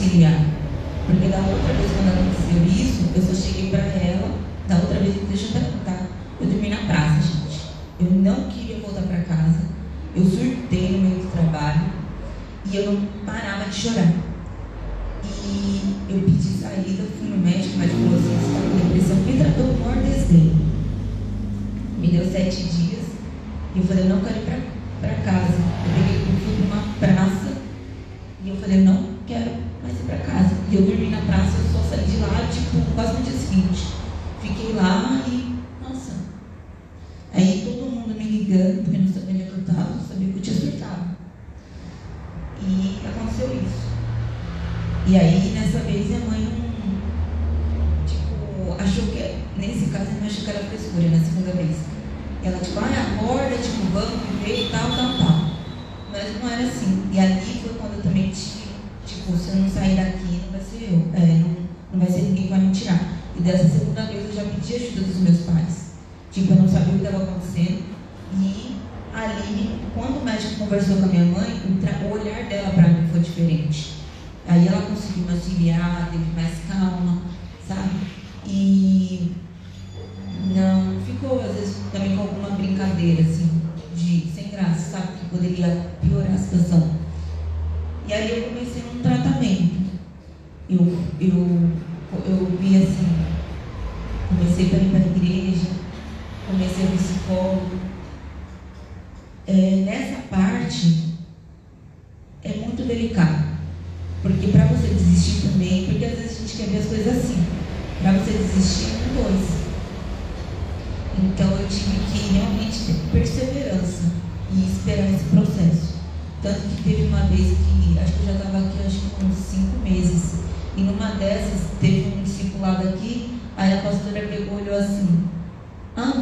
auxiliar. 0.05 0.45
Porque 1.05 1.27
da 1.27 1.37
outra 1.37 1.73
vez, 1.73 1.91
quando 1.91 2.13
aconteceu 2.13 2.63
isso, 2.65 3.09
eu 3.15 3.21
só 3.21 3.33
cheguei 3.33 3.69
para 3.69 3.79
ela, 3.79 4.37
da 4.67 4.75
outra 4.75 4.99
vez, 4.99 5.15
deixa 5.27 5.45
eu 5.47 5.61
perguntar. 5.61 6.07
Eu 6.39 6.47
dormi 6.47 6.69
na 6.69 6.77
praça, 6.77 7.21
gente. 7.21 7.61
Eu 7.99 8.11
não 8.11 8.49
queria 8.49 8.79
voltar 8.79 9.01
para 9.01 9.19
casa. 9.21 9.61
Eu 10.15 10.23
surtei 10.23 10.91
no 10.91 11.09
meio 11.09 11.23
do 11.23 11.31
trabalho 11.31 11.85
e 12.65 12.75
eu 12.75 12.91
não 12.91 13.07
parava 13.25 13.69
de 13.69 13.75
chorar. 13.75 14.13
здесь, 64.65 64.89
сюда 64.95 65.04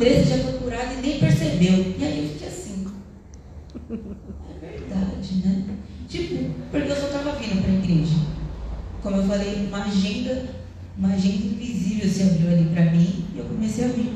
vezes 0.04 0.30
já 0.30 0.38
foi 0.40 0.54
curado 0.54 0.94
e 0.98 1.02
nem 1.02 1.20
percebeu. 1.20 1.96
E 1.98 2.04
aí 2.04 2.24
eu 2.24 2.30
fiquei 2.34 2.48
assim. 2.48 2.88
É 3.90 4.66
verdade, 4.66 5.36
né? 5.46 5.64
Tipo, 6.10 6.52
porque 6.70 6.92
eu 6.92 6.96
só 6.96 7.08
estava 7.08 7.32
vindo 7.40 7.62
para 7.62 7.72
a 7.72 7.76
igreja. 7.76 8.16
Como 9.02 9.18
eu 9.18 9.24
falei, 9.24 9.68
uma 9.68 9.86
agenda, 9.86 10.50
uma 10.98 11.10
agenda 11.10 11.46
invisível 11.46 12.10
se 12.10 12.24
abriu 12.24 12.52
ali 12.52 12.66
para 12.74 12.92
mim 12.92 13.26
e 13.34 13.40
eu 13.40 13.46
comecei 13.46 13.86
a 13.86 13.88
vir. 13.88 14.14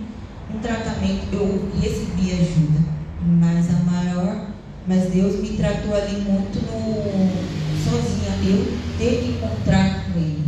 Um 0.53 0.59
tratamento, 0.59 1.27
eu 1.33 1.69
recebi 1.81 2.31
ajuda, 2.31 2.79
mas 3.25 3.69
a 3.69 3.79
maior, 3.79 4.51
mas 4.87 5.09
Deus 5.11 5.41
me 5.41 5.57
tratou 5.57 5.93
ali 5.93 6.21
muito 6.21 6.55
no, 6.65 7.57
sozinha. 7.83 8.31
Eu 8.45 8.77
teve 8.97 9.17
que 9.17 9.29
encontrar 9.31 10.05
com 10.05 10.19
Ele. 10.19 10.45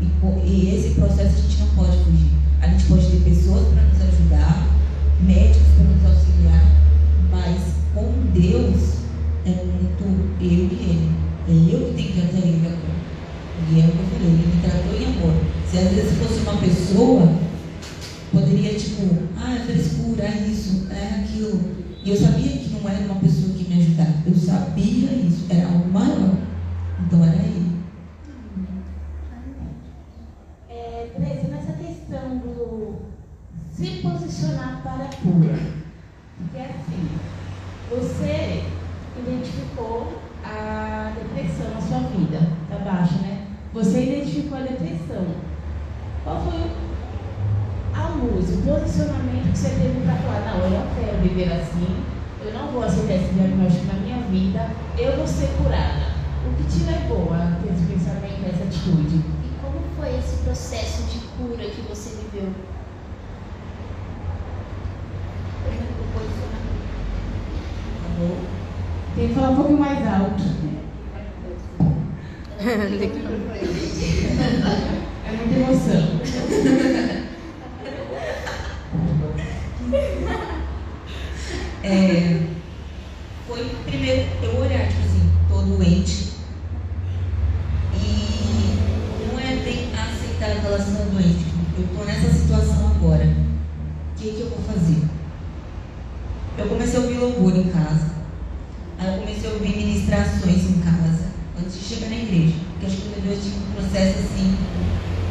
E, 0.00 0.46
e 0.46 0.76
esse 0.76 0.94
processo 0.94 1.36
a 1.36 1.42
gente 1.42 1.58
não 1.60 1.68
pode 1.74 1.96
fugir. 2.04 2.30
A 2.62 2.68
gente 2.68 2.84
pode 2.84 3.06
ter 3.06 3.30
pessoas 3.30 3.75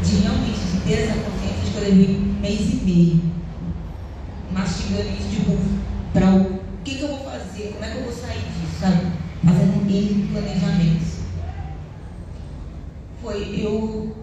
de 0.05 0.17
realmente 0.17 0.59
de 0.59 0.79
ter 0.81 0.93
essa 0.93 1.19
consciência 1.19 1.65
de 1.65 1.71
poder 1.71 1.91
vir 1.95 2.09
um 2.17 2.39
mês 2.39 2.61
e 2.73 2.75
meio 2.85 3.21
mastigando 4.51 5.09
isso 5.09 5.29
de 5.29 5.49
novo 5.49 5.79
para 6.13 6.33
o 6.35 6.59
que, 6.83 6.95
que 6.95 7.01
eu 7.01 7.07
vou 7.07 7.25
fazer, 7.25 7.73
como 7.73 7.83
é 7.83 7.89
que 7.89 7.97
eu 7.97 8.03
vou 8.03 8.13
sair 8.13 8.39
disso, 8.39 8.79
sabe? 8.79 9.07
Fazendo 9.43 9.89
ele 9.89 10.29
planejamento. 10.31 11.05
Foi 13.21 13.59
eu, 13.59 14.15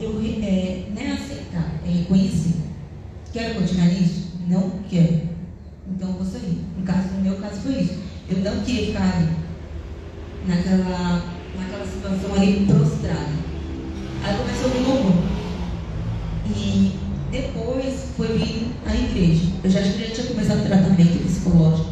eu 0.00 0.20
é, 0.42 0.86
não 0.90 1.02
é 1.02 1.12
aceitar, 1.12 1.72
é 1.86 1.90
reconhecer. 1.90 2.54
Quero 3.32 3.54
continuar 3.54 3.86
nisso? 3.86 4.32
Não 4.48 4.70
quero. 4.90 5.28
Então 5.86 6.08
eu 6.08 6.14
vou 6.14 6.24
sair. 6.26 6.64
No, 6.76 6.84
caso, 6.84 7.08
no 7.14 7.20
meu 7.22 7.36
caso 7.36 7.60
foi 7.60 7.80
isso. 7.80 7.98
Eu 8.28 8.38
não 8.38 8.60
queria 8.62 8.86
ficar 8.86 9.16
ali, 9.16 9.28
naquela, 10.46 11.34
naquela 11.56 11.86
situação 11.86 12.34
ali 12.34 12.66
prostrada. 12.66 13.47
Eu 19.68 19.72
já, 19.72 19.82
tinha 19.82 20.26
começado 20.28 20.60
o 20.60 20.66
tratamento 20.66 21.22
psicológico. 21.26 21.90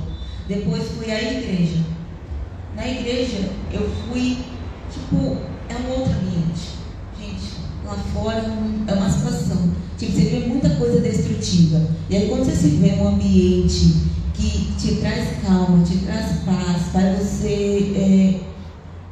Depois 0.48 0.82
fui 0.96 1.12
à 1.12 1.22
igreja. 1.22 1.84
Na 2.74 2.88
igreja 2.88 3.50
eu 3.70 3.86
fui, 4.08 4.38
tipo, 4.90 5.36
é 5.68 5.74
um 5.74 5.90
outro 5.90 6.14
ambiente. 6.14 6.70
Gente, 7.20 7.52
lá 7.84 7.94
fora 8.14 8.46
é 8.86 8.92
uma 8.94 9.10
situação. 9.10 9.72
Tipo, 9.98 10.10
você 10.10 10.20
vê 10.22 10.46
muita 10.46 10.70
coisa 10.70 11.00
destrutiva. 11.00 11.86
E 12.08 12.16
aí 12.16 12.28
quando 12.30 12.46
você 12.46 12.56
se 12.56 12.68
vê 12.76 12.92
um 12.92 13.08
ambiente 13.08 13.94
que 14.32 14.72
te 14.78 14.94
traz 14.96 15.42
calma, 15.46 15.84
te 15.84 15.98
traz 15.98 16.38
paz, 16.46 16.82
faz 16.94 17.18
você 17.18 18.40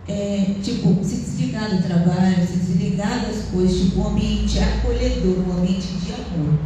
é, 0.09 0.11
é, 0.11 0.55
tipo, 0.63 1.05
se 1.05 1.17
desligar 1.17 1.69
do 1.69 1.83
trabalho, 1.83 2.47
se 2.47 2.57
desligar 2.57 3.27
das 3.27 3.45
coisas, 3.53 3.79
tipo, 3.79 4.01
um 4.01 4.09
ambiente 4.09 4.59
acolhedor, 4.59 5.37
um 5.51 5.59
ambiente 5.59 5.89
de 5.89 6.13
amor. 6.15 6.59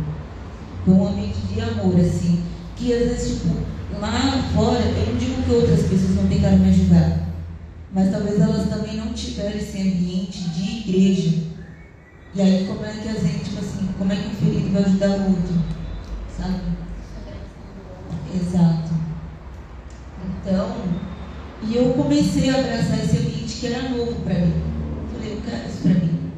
Um 0.89 1.07
ambiente 1.07 1.39
de 1.53 1.61
amor, 1.61 2.01
assim, 2.01 2.41
às 2.93 3.09
vezes, 3.09 3.41
tipo, 3.41 3.57
lá 4.01 4.51
fora, 4.55 4.81
eu 4.81 5.07
não 5.07 5.19
digo 5.19 5.43
que 5.43 5.53
outras 5.53 5.83
pessoas 5.83 6.15
não 6.15 6.29
tentaram 6.29 6.59
me 6.59 6.71
ajudar, 6.71 7.29
mas 7.93 8.11
talvez 8.11 8.41
elas 8.41 8.69
também 8.69 8.97
não 8.97 9.13
tiveram 9.13 9.59
esse 9.59 9.81
ambiente 9.81 10.49
de 10.51 10.91
igreja. 10.91 11.49
E 12.35 12.43
aí 12.43 12.67
como 12.67 12.85
é 12.85 12.91
que 12.91 13.09
a 13.09 13.15
gente, 13.15 13.45
tipo 13.45 13.59
assim, 13.59 13.89
como 13.99 14.13
é 14.13 14.17
que 14.17 14.29
um 14.29 14.35
ferido 14.35 14.73
vai 14.73 14.85
ajudar 14.85 15.09
o 15.09 15.31
outro? 15.31 15.55
Sabe? 16.37 16.61
Exato. 18.35 18.91
Então, 20.25 20.77
e 21.63 21.77
eu 21.77 21.93
comecei 21.95 22.51
a 22.51 22.59
abraçar 22.59 22.99
esse 23.03 23.17
ambiente 23.17 23.57
que 23.59 23.67
era 23.67 23.89
novo 23.89 24.15
para 24.23 24.35
mim. 24.35 24.63
Falei, 25.13 25.33
eu 25.33 25.41
quero 25.43 25.69
isso 25.69 25.83
para 25.83 25.95
mim. 25.95 26.33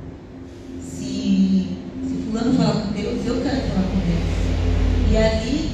Se, 0.81 1.77
se 2.09 2.25
fulano 2.25 2.55
falar 2.55 2.83
com 2.83 2.93
Deus, 2.93 3.27
eu 3.27 3.43
quero 3.43 3.61
falar 3.69 3.83
com 3.83 4.01
Deus. 4.01 5.11
E 5.11 5.17
ali, 5.17 5.71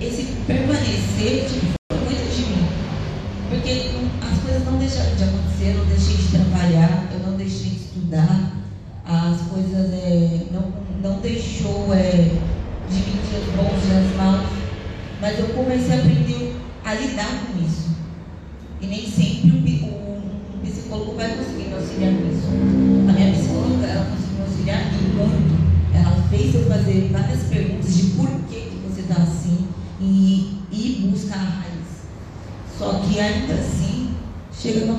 esse 0.00 0.32
permanecer 0.46 1.48
tipo, 1.48 1.74
foi 1.90 1.98
muito 1.98 2.36
de 2.36 2.42
mim. 2.42 2.68
Porque 3.50 3.90
as 4.22 4.38
coisas 4.40 4.64
não 4.64 4.78
deixaram 4.78 5.16
de 5.16 5.24
acontecer, 5.24 5.70
eu 5.70 5.78
não 5.78 5.86
deixei 5.86 6.16
de 6.16 6.28
trabalhar, 6.28 7.08
eu 7.12 7.30
não 7.30 7.36
deixei 7.36 7.70
de 7.70 7.76
estudar, 7.76 8.52
as 9.04 9.40
coisas 9.42 9.92
é, 9.92 10.46
não, 10.52 10.72
não 11.02 11.20
deixou 11.20 11.92
é, 11.94 12.10
de 12.88 12.96
vir 12.96 13.20
dias 13.28 13.44
bons, 13.54 13.82
dias 13.86 14.16
maus. 14.16 14.46
Mas 15.20 15.38
eu 15.38 15.46
comecei 15.48 15.94
a 15.94 15.98
aprender 15.98 16.56
a 16.84 16.94
lidar 16.94 17.46
com 17.46 17.64
isso. 17.64 17.90
E 18.80 18.86
nem 18.86 19.10
sempre 19.10 19.50
o, 19.50 19.86
o, 19.86 20.22
o 20.54 20.60
psicólogo 20.62 21.16
vai 21.16 21.36
conseguir 21.36 21.68
me 21.68 21.74
auxiliar 21.74 22.12
nisso. 22.12 22.46
A 23.08 23.12
minha 23.12 23.32
psicóloga, 23.32 23.86
ela 23.86 24.04
conseguiu 24.04 24.36
me 24.36 24.42
auxiliar 24.42 24.82
e 24.92 25.16
muito. 25.16 25.56
Ela 25.94 26.22
fez 26.28 26.54
eu 26.54 26.66
fazer 26.66 27.08
várias 27.10 27.42
perguntas 27.44 27.96
de 27.96 28.02
por 28.10 28.28
que, 28.48 28.60
que 28.60 28.82
você 28.86 29.00
está 29.00 29.22
assim 29.22 29.68
e 30.00 30.58
ir 30.70 31.08
buscar 31.10 31.38
a 31.38 31.44
raiz. 31.44 32.06
Só 32.78 33.00
que 33.00 33.18
ainda 33.18 33.54
assim, 33.54 34.10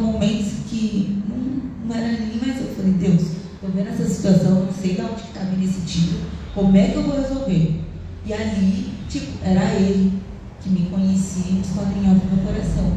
chega 0.07 0.11
num 0.11 0.13
momento 0.13 0.67
que 0.69 1.21
não, 1.27 1.87
não 1.87 1.95
era 1.95 2.07
nem 2.07 2.37
mais 2.37 2.61
eu. 2.61 2.75
Falei, 2.75 2.93
Deus, 2.93 3.21
estou 3.53 3.69
vendo 3.73 3.89
essa 3.89 4.07
situação, 4.07 4.65
não 4.65 4.73
sei 4.73 4.95
de 4.95 5.01
onde 5.01 5.21
está 5.21 5.41
vindo 5.41 5.63
esse 5.63 5.81
tiro, 5.81 6.19
como 6.53 6.75
é 6.77 6.87
que 6.87 6.95
eu 6.95 7.03
vou 7.03 7.19
resolver? 7.21 7.81
E 8.25 8.33
ali, 8.33 8.93
tipo, 9.09 9.37
era 9.43 9.73
ele 9.75 10.13
que 10.61 10.69
me 10.69 10.89
conhecia 10.89 11.61
esquadrinhava 11.61 12.15
no 12.15 12.35
meu 12.35 12.45
coração. 12.45 12.93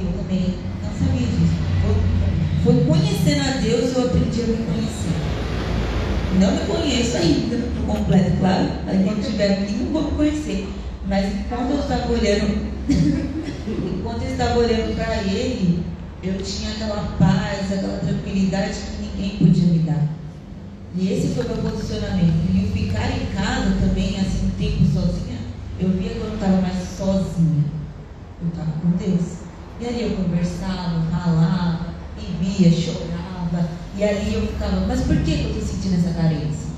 E 0.00 0.04
eu 0.04 0.12
também 0.12 0.54
não 0.82 0.90
sabia 0.90 1.26
disso. 1.26 1.54
Foi, 2.64 2.74
foi 2.74 2.84
conhecendo 2.84 3.40
a 3.40 3.60
Deus 3.60 3.96
eu 3.96 4.06
aprendi 4.06 4.42
a 4.42 4.46
me 4.46 4.56
conhecer. 4.56 5.14
Não 6.40 6.52
me 6.52 6.60
conheço 6.66 7.16
ainda 7.16 7.56
por 7.56 7.96
completo, 7.96 8.36
claro. 8.40 8.68
Aí 8.86 9.04
quando 9.04 9.20
estiver 9.20 9.52
aqui 9.52 9.72
não 9.74 9.92
vou 9.92 10.10
me 10.10 10.16
conhecer. 10.16 10.68
Mas 11.06 11.34
enquanto 11.34 11.70
eu 11.70 11.80
estava 11.80 12.12
olhando, 12.12 12.66
enquanto 13.98 14.22
eu 14.22 14.30
estava 14.32 14.58
olhando 14.58 14.96
para 14.96 15.22
ele, 15.22 15.84
eu 16.24 16.42
tinha 16.42 16.70
aquela 16.70 17.16
paz, 17.18 17.70
aquela 17.70 17.98
tranquilidade 17.98 18.78
que 18.80 19.02
ninguém 19.02 19.36
podia 19.36 19.66
me 19.66 19.78
dar. 19.80 20.08
E 20.96 21.12
esse 21.12 21.34
foi 21.34 21.44
meu 21.44 21.58
posicionamento. 21.58 22.48
E 22.54 22.70
ficar 22.72 23.10
em 23.10 23.26
casa 23.26 23.74
também, 23.80 24.18
assim, 24.18 24.46
um 24.46 24.50
tempo 24.50 24.84
sozinha, 24.86 25.38
eu 25.78 25.90
via 25.90 26.10
que 26.10 26.18
eu 26.18 26.28
não 26.28 26.34
estava 26.34 26.62
mais 26.62 26.76
sozinha. 26.96 27.64
Eu 28.40 28.48
estava 28.48 28.70
com 28.80 28.90
Deus. 28.92 29.44
E 29.80 29.86
ali 29.86 30.02
eu 30.02 30.16
conversava, 30.16 31.02
falava, 31.10 31.94
e 32.16 32.24
via, 32.42 32.72
chorava. 32.72 33.68
E 33.94 34.02
ali 34.02 34.34
eu 34.34 34.46
ficava, 34.46 34.86
mas 34.86 35.02
por 35.02 35.16
que 35.16 35.30
eu 35.30 35.50
estou 35.50 35.62
sentindo 35.62 35.96
essa 35.96 36.14
carência? 36.14 36.70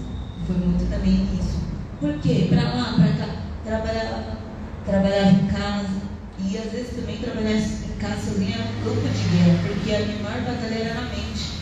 Foi 0.46 0.56
muito 0.56 0.90
também 0.90 1.28
isso. 1.38 1.58
Por 2.00 2.18
quê? 2.18 2.46
Para 2.48 2.62
lá, 2.62 2.94
para 2.94 3.26
cá. 3.26 3.32
Trabalhava, 3.64 4.38
trabalhava 4.84 5.30
em 5.30 5.46
casa. 5.46 6.05
E 6.44 6.58
às 6.58 6.70
vezes 6.70 6.96
também 6.96 7.16
trabalhar 7.18 7.52
em 7.52 7.98
casa 7.98 8.30
sozinha 8.30 8.56
era 8.56 8.64
um 8.64 8.84
campo 8.84 9.08
de 9.08 9.36
guerra, 9.36 9.58
porque 9.66 9.94
a 9.94 10.00
minha 10.00 10.22
maior 10.22 10.40
batalha 10.42 10.74
era 10.74 10.94
na 10.94 11.08
mente. 11.08 11.56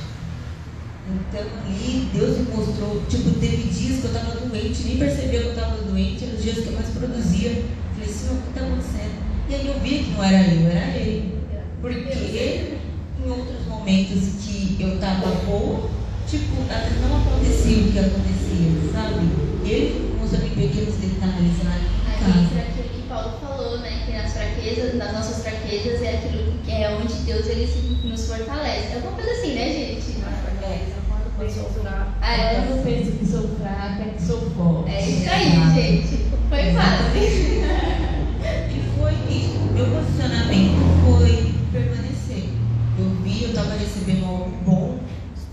Então 1.07 1.47
ali 1.65 2.09
Deus 2.13 2.39
me 2.39 2.57
mostrou, 2.57 3.03
tipo, 3.09 3.31
teve 3.39 3.69
dias 3.69 4.01
que 4.01 4.07
eu 4.07 4.13
estava 4.13 4.33
doente, 4.41 4.83
nem 4.85 4.99
percebia 4.99 5.41
que 5.41 5.47
eu 5.47 5.53
estava 5.53 5.77
doente, 5.77 6.25
eram 6.25 6.35
os 6.35 6.43
dias 6.43 6.59
que 6.59 6.67
eu 6.67 6.73
mais 6.73 6.89
produzia. 6.89 7.65
Falei, 7.95 8.09
Senhor, 8.13 8.35
o 8.35 8.43
que 8.43 8.49
está 8.49 8.61
acontecendo? 8.67 9.17
E 9.49 9.55
aí 9.55 9.67
eu 9.67 9.81
vi 9.81 10.05
que 10.05 10.11
não 10.11 10.25
era 10.25 10.53
eu, 10.53 10.71
era 10.71 10.97
ele. 10.97 11.35
Porque 11.81 12.79
em 13.23 13.31
outros 13.31 13.67
momentos 13.69 14.23
que 14.43 14.77
eu 14.81 14.95
estava 14.95 15.31
boa, 15.47 15.91
tipo, 16.29 16.57
não 16.57 17.17
acontecia 17.21 17.79
o 17.79 17.93
que 17.93 17.99
acontecia, 17.99 18.71
sabe? 18.93 19.29
Ele 19.65 20.17
mostrou 20.19 20.47
em 20.47 20.51
pequenos 20.51 20.95
detalhes 20.97 21.65
lá. 21.65 21.77
Aí 22.25 22.49
aquilo 22.59 22.89
que 22.89 23.03
Paulo 23.09 23.39
falou, 23.39 23.54
fraquezas, 24.65 24.95
nas 24.95 25.13
nossas 25.13 25.43
fraquezas 25.43 26.03
é 26.03 26.15
aquilo 26.15 26.59
que 26.65 26.71
é 26.73 26.97
onde 26.97 27.13
Deus 27.27 27.47
ele 27.47 27.69
nos 28.05 28.27
fortalece. 28.27 28.95
É 28.95 28.99
uma 29.03 29.13
coisa 29.13 29.31
assim, 29.31 29.55
né, 29.55 29.69
gente? 29.69 30.15
É, 30.63 30.87
quando 31.37 31.51
sou 31.51 31.65
fraca. 31.83 32.15
É. 32.25 32.55
Quando 32.55 32.79
eu 32.79 32.83
penso 32.83 33.13
que 33.13 33.27
sou 33.27 33.49
fraca, 33.57 34.03
é 34.03 34.15
que 34.17 34.23
sou 34.23 34.51
forte. 34.53 34.91
É 34.91 35.03
isso 35.03 35.29
aí, 35.29 35.75
gente. 35.75 36.25
Foi 36.49 36.73
fácil. 36.73 37.23
E 38.71 38.83
foi 38.99 39.13
isso. 39.35 39.59
Meu 39.75 39.87
posicionamento 39.87 40.79
foi 41.05 41.55
permanecer. 41.71 42.49
Eu 42.99 43.11
vi, 43.23 43.43
eu 43.43 43.49
estava 43.51 43.75
recebendo 43.75 44.25
algo 44.25 44.51
bom, 44.65 44.99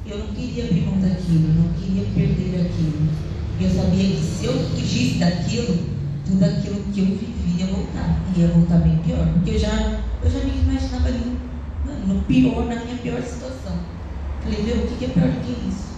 eu 0.06 0.20
não 0.20 0.28
queria 0.28 0.66
abrir 0.66 0.82
mão 0.82 1.00
daquilo, 1.00 1.54
não 1.54 1.74
queria 1.74 2.06
perder 2.16 2.62
aquilo. 2.62 3.10
E 3.60 3.64
eu 3.64 3.70
sabia 3.70 4.16
que 4.16 4.22
se 4.22 4.46
eu 4.46 4.54
fugisse 4.70 5.16
daquilo, 5.16 6.01
tudo 6.32 6.46
aquilo 6.46 6.84
que 6.94 7.00
eu 7.00 7.06
vivi 7.06 7.60
ia 7.60 7.68
voltar. 7.68 8.22
Ia 8.36 8.48
voltar 8.48 8.78
bem 8.78 8.98
pior. 9.00 9.28
Porque 9.34 9.52
eu 9.52 9.60
já, 9.60 10.02
eu 10.24 10.30
já 10.30 10.40
me 10.40 10.62
imaginava 10.62 11.08
ali, 11.08 11.38
no 12.08 12.22
pior, 12.24 12.66
na 12.66 12.76
minha 12.84 12.98
pior 12.98 13.22
situação. 13.22 13.74
Falei, 14.44 14.64
meu, 14.64 14.78
o 14.78 14.88
que 14.88 15.06
é 15.06 15.10
pior 15.10 15.28
do 15.28 15.46
que 15.46 15.70
isso? 15.70 15.92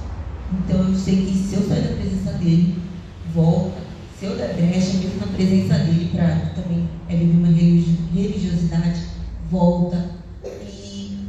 Então 0.54 0.90
eu 0.90 0.96
sei 0.96 1.26
que 1.26 1.38
se 1.38 1.56
eu 1.56 1.68
sair 1.68 1.82
da 1.82 1.96
presença 1.96 2.32
dele, 2.34 2.76
volta. 3.34 3.82
Se 4.20 4.26
eu 4.26 4.38
der 4.38 4.54
brecha, 4.56 4.98
mesmo 4.98 5.20
na 5.20 5.28
presença 5.28 5.80
dele, 5.80 6.10
para 6.14 6.52
também 6.56 6.88
é 7.10 7.16
viver 7.16 7.38
uma 7.38 7.48
religiosidade, 7.48 9.02
volta. 9.50 10.12
E 10.44 11.28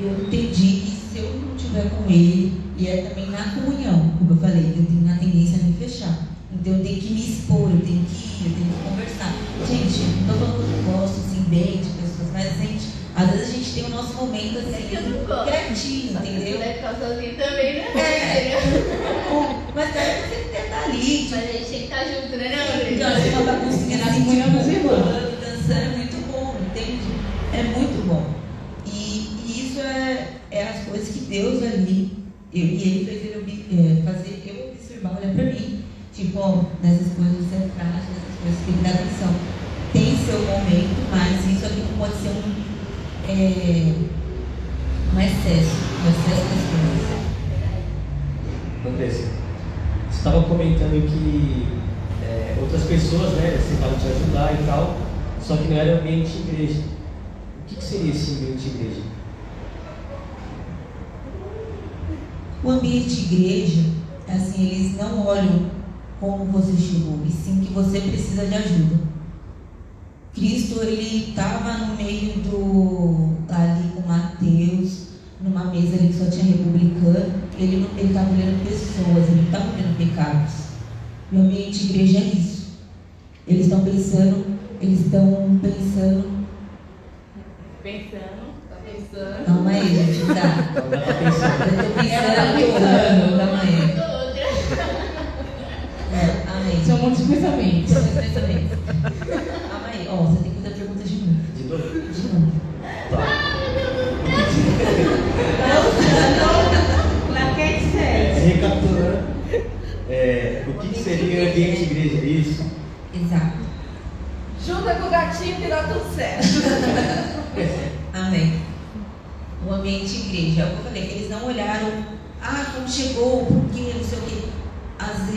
eu 0.00 0.10
entendi 0.26 0.80
que 0.80 0.90
se 0.90 1.18
eu 1.18 1.40
não 1.40 1.54
estiver 1.54 1.90
com 1.90 2.10
ele, 2.10 2.60
e 2.76 2.88
é 2.88 3.02
também 3.02 3.30
na 3.30 3.44
comunhão, 3.52 4.12
como 4.18 4.32
eu 4.32 4.36
falei, 4.36 4.74
eu 4.76 4.86
tenho 4.86 5.12
a 5.12 5.16
tendência 5.16 5.60
a 5.60 5.64
me 5.64 5.72
fechar. 5.74 6.32
Então 6.52 6.74
eu 6.74 6.82
tenho 6.82 7.00
que 7.00 7.12
me 7.12 7.20
expor, 7.20 7.61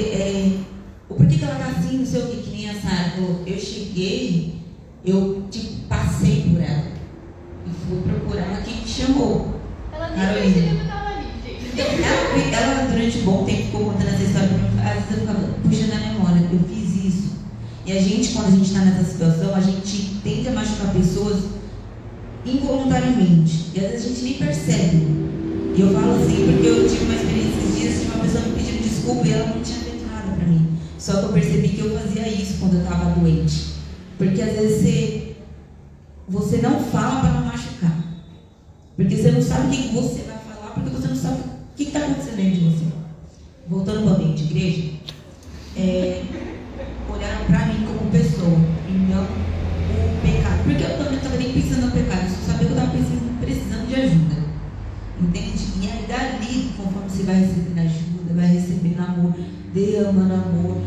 é, 0.04 0.58
o 1.10 1.16
porquê 1.16 1.38
que 1.38 1.44
ela 1.44 1.56
tá 1.56 1.68
assim, 1.68 2.00
não 2.00 2.06
sei 2.06 2.22
o 2.22 2.28
quê, 2.28 2.38
que 2.44 2.50
nem 2.50 2.70
a 2.70 2.74
Sara 2.74 3.12
falou. 3.12 3.44
Eu 3.46 3.60
cheguei, 3.60 4.56
eu 5.06 5.44
tipo, 5.50 5.88
passei 5.88 6.46
por 6.50 6.62
ela. 6.62 6.92
E 7.66 7.70
fui 7.88 8.02
procurar 8.02 8.64
quem 8.64 8.82
me 8.82 8.88
chamou. 8.88 9.56
Ela 9.94 10.10
nem 10.10 10.20
Carolina. 10.20 10.54
percebeu 10.54 10.76
que 10.76 10.82
eu 10.82 10.88
tava 10.88 11.10
ali, 11.10 11.28
gente. 11.46 11.82
Ela, 11.82 12.74
ela, 12.74 12.88
durante 12.92 13.18
um 13.20 13.24
bom 13.24 13.44
tempo, 13.46 13.64
ficou 13.64 13.86
contando 13.86 14.08
essa 14.08 14.24
história 14.24 14.48
pra 14.50 14.58
mim. 14.58 14.80
Às 14.80 14.94
vezes 14.94 15.12
eu 15.12 15.20
ficava 15.20 15.40
puxando 15.64 15.94
a 15.94 16.14
memória, 16.14 16.50
eu 16.52 16.60
fiz 16.68 17.06
isso. 17.06 17.30
E 17.86 17.92
a 17.92 18.02
gente, 18.02 18.34
quando 18.34 18.48
a 18.48 18.52
gente 18.52 18.66
está 18.66 18.80
nessa 18.80 19.12
situação, 19.12 19.56
a 19.56 19.60
gente 19.60 20.20
tende 20.24 20.48
a 20.48 20.52
machucar 20.52 20.94
pessoas 20.94 21.44
involuntariamente. 22.46 23.72
E 23.74 23.80
às 23.80 23.92
vezes 23.92 24.06
a 24.06 24.10
gente 24.10 24.22
nem 24.24 24.34
percebe. 24.34 25.26
E 25.76 25.82
eu 25.82 25.92
falo 25.92 26.16
assim 26.16 26.46
porque 26.46 26.68
eu 26.68 26.88
tive 26.88 27.04
uma 27.06 27.16
experiência 27.16 27.60
esses 27.60 27.80
dias 27.80 28.00
de 28.00 28.06
uma 28.06 28.24
pessoa 28.24 28.46
me 28.46 28.56
pedindo 28.56 28.82
desculpa 28.82 29.28
e 29.28 29.32
ela 29.34 29.48
não 29.48 29.62
tinha 29.62 29.80
feito 29.80 30.06
nada 30.10 30.32
pra 30.36 30.48
mim. 30.48 30.70
Só 31.06 31.20
que 31.20 31.26
eu 31.26 31.34
percebi 31.34 31.68
que 31.70 31.82
eu 31.82 32.00
fazia 32.00 32.28
isso 32.28 32.56
quando 32.60 32.78
eu 32.78 32.82
estava 32.82 33.12
doente. 33.12 33.76
Porque 34.18 34.42
às 34.42 34.54
vezes 34.54 34.82
você, 34.82 35.36
você 36.28 36.58
não 36.64 36.80
fala 36.80 37.22
para 37.22 37.30
não 37.30 37.46
machucar. 37.46 37.96
Porque 38.96 39.16
você 39.16 39.30
não 39.30 39.40
sabe 39.40 39.68
o 39.68 39.70
que 39.70 39.88
você 39.90 40.24
vai 40.24 40.40
falar, 40.40 40.74
porque 40.74 40.90
você 40.90 41.08
não 41.08 41.16
sabe 41.16 41.42
o 41.42 41.76
que 41.76 41.84
está 41.84 42.00
acontecendo 42.00 42.38
dentro 42.38 42.60
de 42.60 42.70
você. 42.72 42.86
Voltando 43.70 44.02
para 44.02 44.14
o 44.14 44.16
ambiente 44.16 44.46
de 44.46 44.52
igreja, 44.52 44.92
é, 45.78 46.24
olharam 47.08 47.46
para 47.46 47.66
mim 47.68 47.86
como 47.86 48.10
pessoa 48.10 48.58
e 48.90 48.92
não 48.92 49.26
o 49.26 50.22
pecado. 50.24 50.64
Porque 50.64 50.84
eu 50.86 50.98
também 50.98 51.18
estava 51.18 51.38
nem 51.38 51.54
pensando 51.54 51.86
no 51.86 51.92
pecado, 51.92 52.24
eu 52.24 52.30
só 52.30 52.52
sabia 52.52 52.66
que 52.66 52.74
eu 52.74 52.78
estava 52.78 52.90
precisando, 52.90 53.40
precisando 53.42 53.88
de 53.88 53.96
ajuda. 53.96 54.36
Entende? 55.22 55.66
E 55.84 55.88
aí 55.88 56.06
dali, 56.08 56.74
conforme 56.76 57.10
você 57.10 57.22
vai 57.22 57.36
recebendo 57.42 57.78
ajuda, 57.78 58.34
vai 58.34 58.48
recebendo 58.48 59.00
amor, 59.02 59.34
derramando 59.72 60.34
amor, 60.34 60.82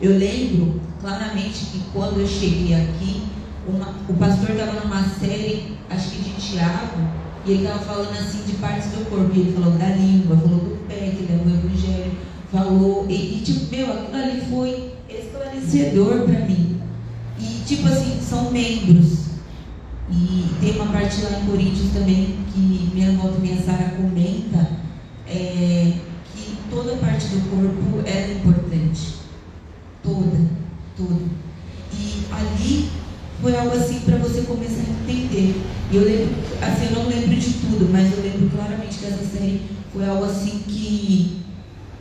Eu 0.00 0.16
lembro 0.18 0.80
claramente 1.00 1.66
que 1.66 1.80
quando 1.92 2.20
eu 2.20 2.26
cheguei 2.26 2.74
aqui, 2.74 3.22
uma- 3.68 3.94
o 4.08 4.14
pastor 4.14 4.50
estava 4.50 4.80
numa 4.80 5.02
série, 5.04 5.76
acho 5.90 6.10
que 6.10 6.22
de 6.22 6.30
Tiago, 6.30 7.00
e 7.46 7.52
ele 7.52 7.64
estava 7.64 7.84
falando 7.84 8.12
assim 8.12 8.42
de 8.46 8.54
partes 8.54 8.90
do 8.92 9.08
corpo. 9.10 9.30
E 9.34 9.40
ele 9.40 9.52
falou 9.52 9.72
da 9.72 9.88
língua, 9.88 10.36
falou 10.36 10.58
do 10.58 10.86
pé, 10.88 11.14
que 11.16 11.30
leva 11.30 11.44
o 11.44 11.54
evangelho, 11.54 12.12
falou. 12.50 13.06
E, 13.08 13.14
e, 13.38 13.40
tipo, 13.44 13.70
meu, 13.70 13.92
aquilo 13.92 14.16
ali 14.16 14.40
foi 14.50 14.94
esclarecedor 15.08 16.22
para 16.22 16.46
mim. 16.46 16.80
E 17.38 17.62
tipo 17.66 17.86
assim, 17.86 18.18
são 18.20 18.50
membros. 18.50 19.20
E 20.10 20.46
tem 20.60 20.72
uma 20.76 20.86
parte 20.86 21.22
lá 21.22 21.38
em 21.40 21.46
Coríntios 21.46 21.92
também 21.92 22.36
que 22.52 22.90
minha 22.92 23.12
volta 23.12 23.38
minha 23.38 23.62
Sara 23.62 23.94
comenta 23.96 24.70
é, 25.28 25.92
que 26.34 26.56
toda 26.68 26.96
parte 26.96 27.26
do 27.26 27.50
corpo 27.50 28.06
é 28.06 28.32
importante. 28.32 29.20
Toda, 30.02 30.36
toda. 30.96 31.20
E 31.92 32.24
ali 32.32 32.90
foi 33.40 33.56
algo 33.56 33.76
assim 33.76 34.00
para 34.00 34.16
você 34.16 34.42
começar 34.42 34.80
a 34.80 35.10
entender. 35.10 35.60
E 35.92 35.96
eu 35.96 36.04
lembro, 36.04 36.34
assim, 36.60 36.86
eu 36.86 37.02
não 37.02 37.08
lembro 37.08 37.36
de 37.36 37.52
tudo, 37.54 37.88
mas 37.92 38.12
eu 38.12 38.22
lembro 38.22 38.50
claramente 38.50 38.98
que 38.98 39.06
essa 39.06 39.24
série 39.24 39.62
foi 39.92 40.08
algo 40.08 40.24
assim 40.24 40.60
que, 40.66 41.38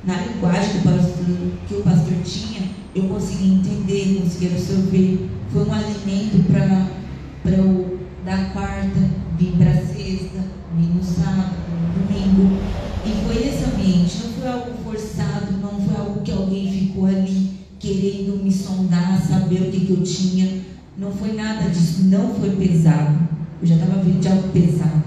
na 0.04 0.16
linguagem 0.16 0.70
que 0.70 0.78
o 0.78 0.82
pastor, 0.82 1.26
que 1.68 1.74
o 1.74 1.82
pastor 1.82 2.14
tinha, 2.24 2.70
eu 2.94 3.04
consegui 3.04 3.54
entender, 3.54 4.20
consegui 4.22 4.48
absorver. 4.48 5.30
Foi 5.52 5.66
um 5.66 5.74
alimento 5.74 6.46
para 6.52 7.52
eu 7.52 8.00
dar 8.24 8.54
quarta, 8.54 9.00
vir 9.40 9.54
para 9.58 9.74
sexta, 9.74 10.40
vir 10.78 10.90
no 10.94 11.04
sábado, 11.04 11.56
no 11.72 12.06
domingo. 12.06 12.60
E 13.06 13.26
foi 13.26 13.44
nesse 13.44 13.64
ambiente, 13.64 14.18
não 14.24 14.34
foi 14.34 14.48
algo 14.48 14.72
forçado, 14.84 15.52
não 15.54 15.82
foi 15.82 15.96
algo 15.96 16.22
que 16.22 16.32
alguém 16.32 16.72
ficou 16.72 17.08
ali 17.08 17.60
querendo 17.80 18.44
me 18.44 18.52
sondar, 18.52 19.20
saber 19.22 19.62
o 19.62 19.72
que, 19.72 19.86
que 19.86 19.92
eu 19.92 20.04
tinha. 20.04 20.62
Não 20.96 21.12
foi 21.12 21.34
nada 21.34 21.70
disso, 21.70 22.04
não 22.04 22.36
foi 22.36 22.52
pesado. 22.52 23.18
Eu 23.62 23.68
já 23.68 23.76
estava 23.76 24.04
vindo 24.04 24.20
de 24.20 24.28
algo 24.28 24.50
pesado. 24.50 25.04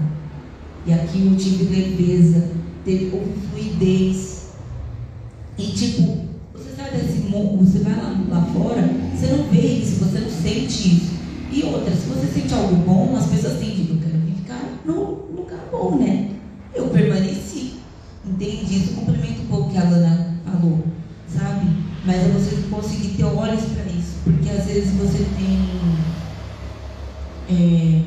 E 0.85 0.91
aqui 0.91 1.25
eu 1.25 1.37
tive 1.37 1.65
leveza, 1.65 2.51
teve, 2.83 3.15
houve 3.15 3.33
fluidez. 3.49 4.47
E 5.57 5.67
tipo, 5.67 6.19
você 6.53 6.75
sai 6.75 6.91
desse 6.91 7.19
mundo, 7.19 7.65
você 7.65 7.79
vai 7.79 7.95
lá, 7.95 8.19
lá 8.29 8.41
fora, 8.53 8.81
você 9.15 9.27
não 9.27 9.43
vê 9.49 9.61
isso, 9.61 10.03
você 10.03 10.19
não 10.19 10.29
sente 10.29 10.95
isso. 10.95 11.13
E 11.51 11.63
outra, 11.63 11.95
se 11.95 12.07
você 12.07 12.27
sente 12.27 12.53
algo 12.53 12.75
bom, 12.77 13.15
as 13.15 13.27
pessoas 13.27 13.59
têm 13.59 13.87
eu 13.89 13.97
quero 13.97 14.19
ficar 14.37 14.81
no 14.85 15.35
lugar 15.35 15.67
bom, 15.71 15.97
né? 15.99 16.31
Eu 16.73 16.87
permaneci. 16.87 17.73
Entende? 18.25 18.77
Isso 18.77 18.93
complementa 18.93 19.41
um 19.41 19.47
pouco 19.47 19.69
que 19.69 19.77
a 19.77 19.83
Lana 19.83 20.39
falou, 20.43 20.83
sabe? 21.27 21.67
Mas 22.05 22.15
é 22.15 22.29
você 22.29 22.55
conseguir 22.69 23.09
ter 23.09 23.25
olhos 23.25 23.63
para 23.65 23.83
isso. 23.91 24.17
Porque 24.23 24.49
às 24.49 24.65
vezes 24.65 24.91
você 24.91 25.25
tem. 25.37 25.59
É, 27.49 28.01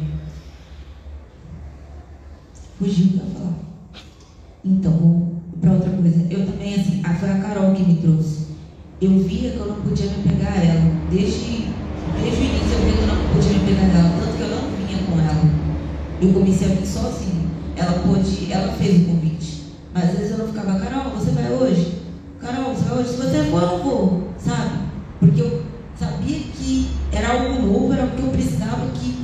fugiu 2.78 3.18
para 3.18 3.26
falar. 3.26 3.54
Então, 4.64 4.92
vou 4.92 5.42
para 5.60 5.72
outra 5.72 5.90
coisa. 5.90 6.26
Eu 6.30 6.46
também, 6.46 6.74
assim, 6.74 7.00
ah, 7.04 7.14
foi 7.14 7.30
a 7.30 7.38
Carol 7.38 7.74
que 7.74 7.82
me 7.82 7.96
trouxe. 7.96 8.46
Eu 9.00 9.20
via 9.20 9.52
que 9.52 9.58
eu 9.58 9.66
não 9.66 9.75
podia 9.88 10.06
me 10.06 10.28
pegar 10.28 10.56
ela. 10.56 10.92
Desde, 11.10 11.68
desde 12.22 12.40
o 12.40 12.44
início 12.44 12.72
eu 12.72 12.84
via 12.84 12.92
que 12.92 13.02
eu 13.02 13.06
não 13.06 13.32
podia 13.32 13.52
me 13.52 13.60
pegar 13.66 13.98
ela. 13.98 14.12
Tanto 14.20 14.36
que 14.36 14.42
eu 14.42 14.48
não 14.48 14.70
vinha 14.76 15.02
com 15.04 15.20
ela. 15.20 15.50
Eu 16.20 16.32
comecei 16.32 16.72
a 16.72 16.86
sozinha. 16.86 17.46
Ela 17.76 17.92
pôde, 18.00 18.52
ela 18.52 18.72
fez 18.72 19.02
o 19.02 19.04
convite. 19.04 19.62
Mas 19.92 20.10
às 20.10 20.18
vezes 20.18 20.30
eu 20.32 20.38
não 20.38 20.48
ficava, 20.48 20.78
Carol, 20.78 21.10
você 21.10 21.30
vai 21.30 21.50
hoje? 21.52 22.02
Carol, 22.40 22.74
você 22.74 22.84
vai 22.84 22.98
hoje? 22.98 23.08
Se 23.08 23.16
você 23.16 23.44
for, 23.50 23.62
eu 23.62 23.68
não 23.68 23.82
vou, 23.82 24.28
sabe? 24.38 24.78
Porque 25.18 25.40
eu 25.40 25.62
sabia 25.98 26.38
que 26.38 26.88
era 27.12 27.32
algo 27.32 27.62
novo, 27.62 27.92
era 27.92 28.02
algo 28.02 28.14
que 28.14 28.22
eu 28.22 28.28
precisava 28.28 28.86
que 28.94 29.16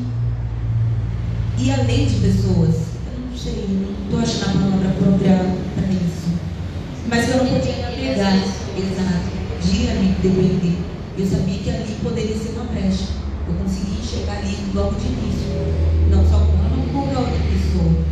ia 1.58 1.74
além 1.74 2.06
de 2.06 2.14
pessoas. 2.14 2.74
Eu 3.12 3.30
não 3.30 3.36
sei, 3.36 3.52
eu 3.52 3.68
não 3.68 4.04
estou 4.04 4.20
achando 4.20 4.56
a 4.56 4.62
palavra 4.62 4.88
própria 4.98 5.36
para 5.74 5.86
isso. 5.88 6.28
Mas 7.08 7.28
eu 7.28 7.44
não 7.44 7.46
podia 7.46 7.90
me 7.90 7.96
pegar. 7.96 8.34
Exato. 8.34 9.32
Podia 9.60 9.94
me 9.94 10.08
depender. 10.22 10.78
Eu 11.18 11.26
sabia 11.26 11.58
que 11.58 11.70
ali 11.70 11.96
poderia 12.02 12.36
ser 12.36 12.52
uma 12.54 12.64
brecha. 12.64 13.08
Eu 13.46 13.54
consegui 13.54 14.00
enxergar 14.00 14.38
ali 14.38 14.56
logo 14.74 14.94
de 14.94 15.06
início. 15.06 15.52
Não 16.10 16.24
só 16.26 16.38
com 16.38 16.58
ela, 16.58 16.76
mas 16.76 16.86
com 16.86 16.92
qualquer 16.92 17.18
outra 17.18 17.38
pessoa. 17.44 18.04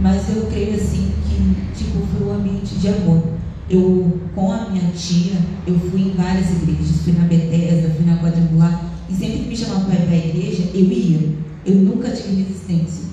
Mas 0.00 0.28
eu 0.36 0.46
creio 0.46 0.74
assim 0.74 1.12
que 1.28 1.74
tipo, 1.76 2.06
foi 2.06 2.26
um 2.26 2.34
ambiente 2.34 2.74
de 2.74 2.88
amor. 2.88 3.22
Eu, 3.70 4.20
com 4.34 4.52
a 4.52 4.68
minha 4.68 4.90
tia, 4.92 5.34
eu 5.66 5.78
fui 5.78 6.02
em 6.02 6.14
várias 6.14 6.50
igrejas, 6.50 7.02
fui 7.04 7.12
na 7.12 7.24
Bethesda, 7.24 7.94
fui 7.96 8.04
na 8.04 8.18
quadrangular, 8.18 8.84
e 9.08 9.14
sempre 9.14 9.38
que 9.38 9.48
me 9.48 9.56
chamavam 9.56 9.84
para 9.84 9.94
ir 9.94 10.06
para 10.06 10.14
a 10.14 10.18
igreja, 10.18 10.70
eu 10.74 10.84
ia. 10.84 11.32
Eu 11.64 11.76
nunca 11.76 12.10
tive 12.10 12.42
resistência. 12.42 13.04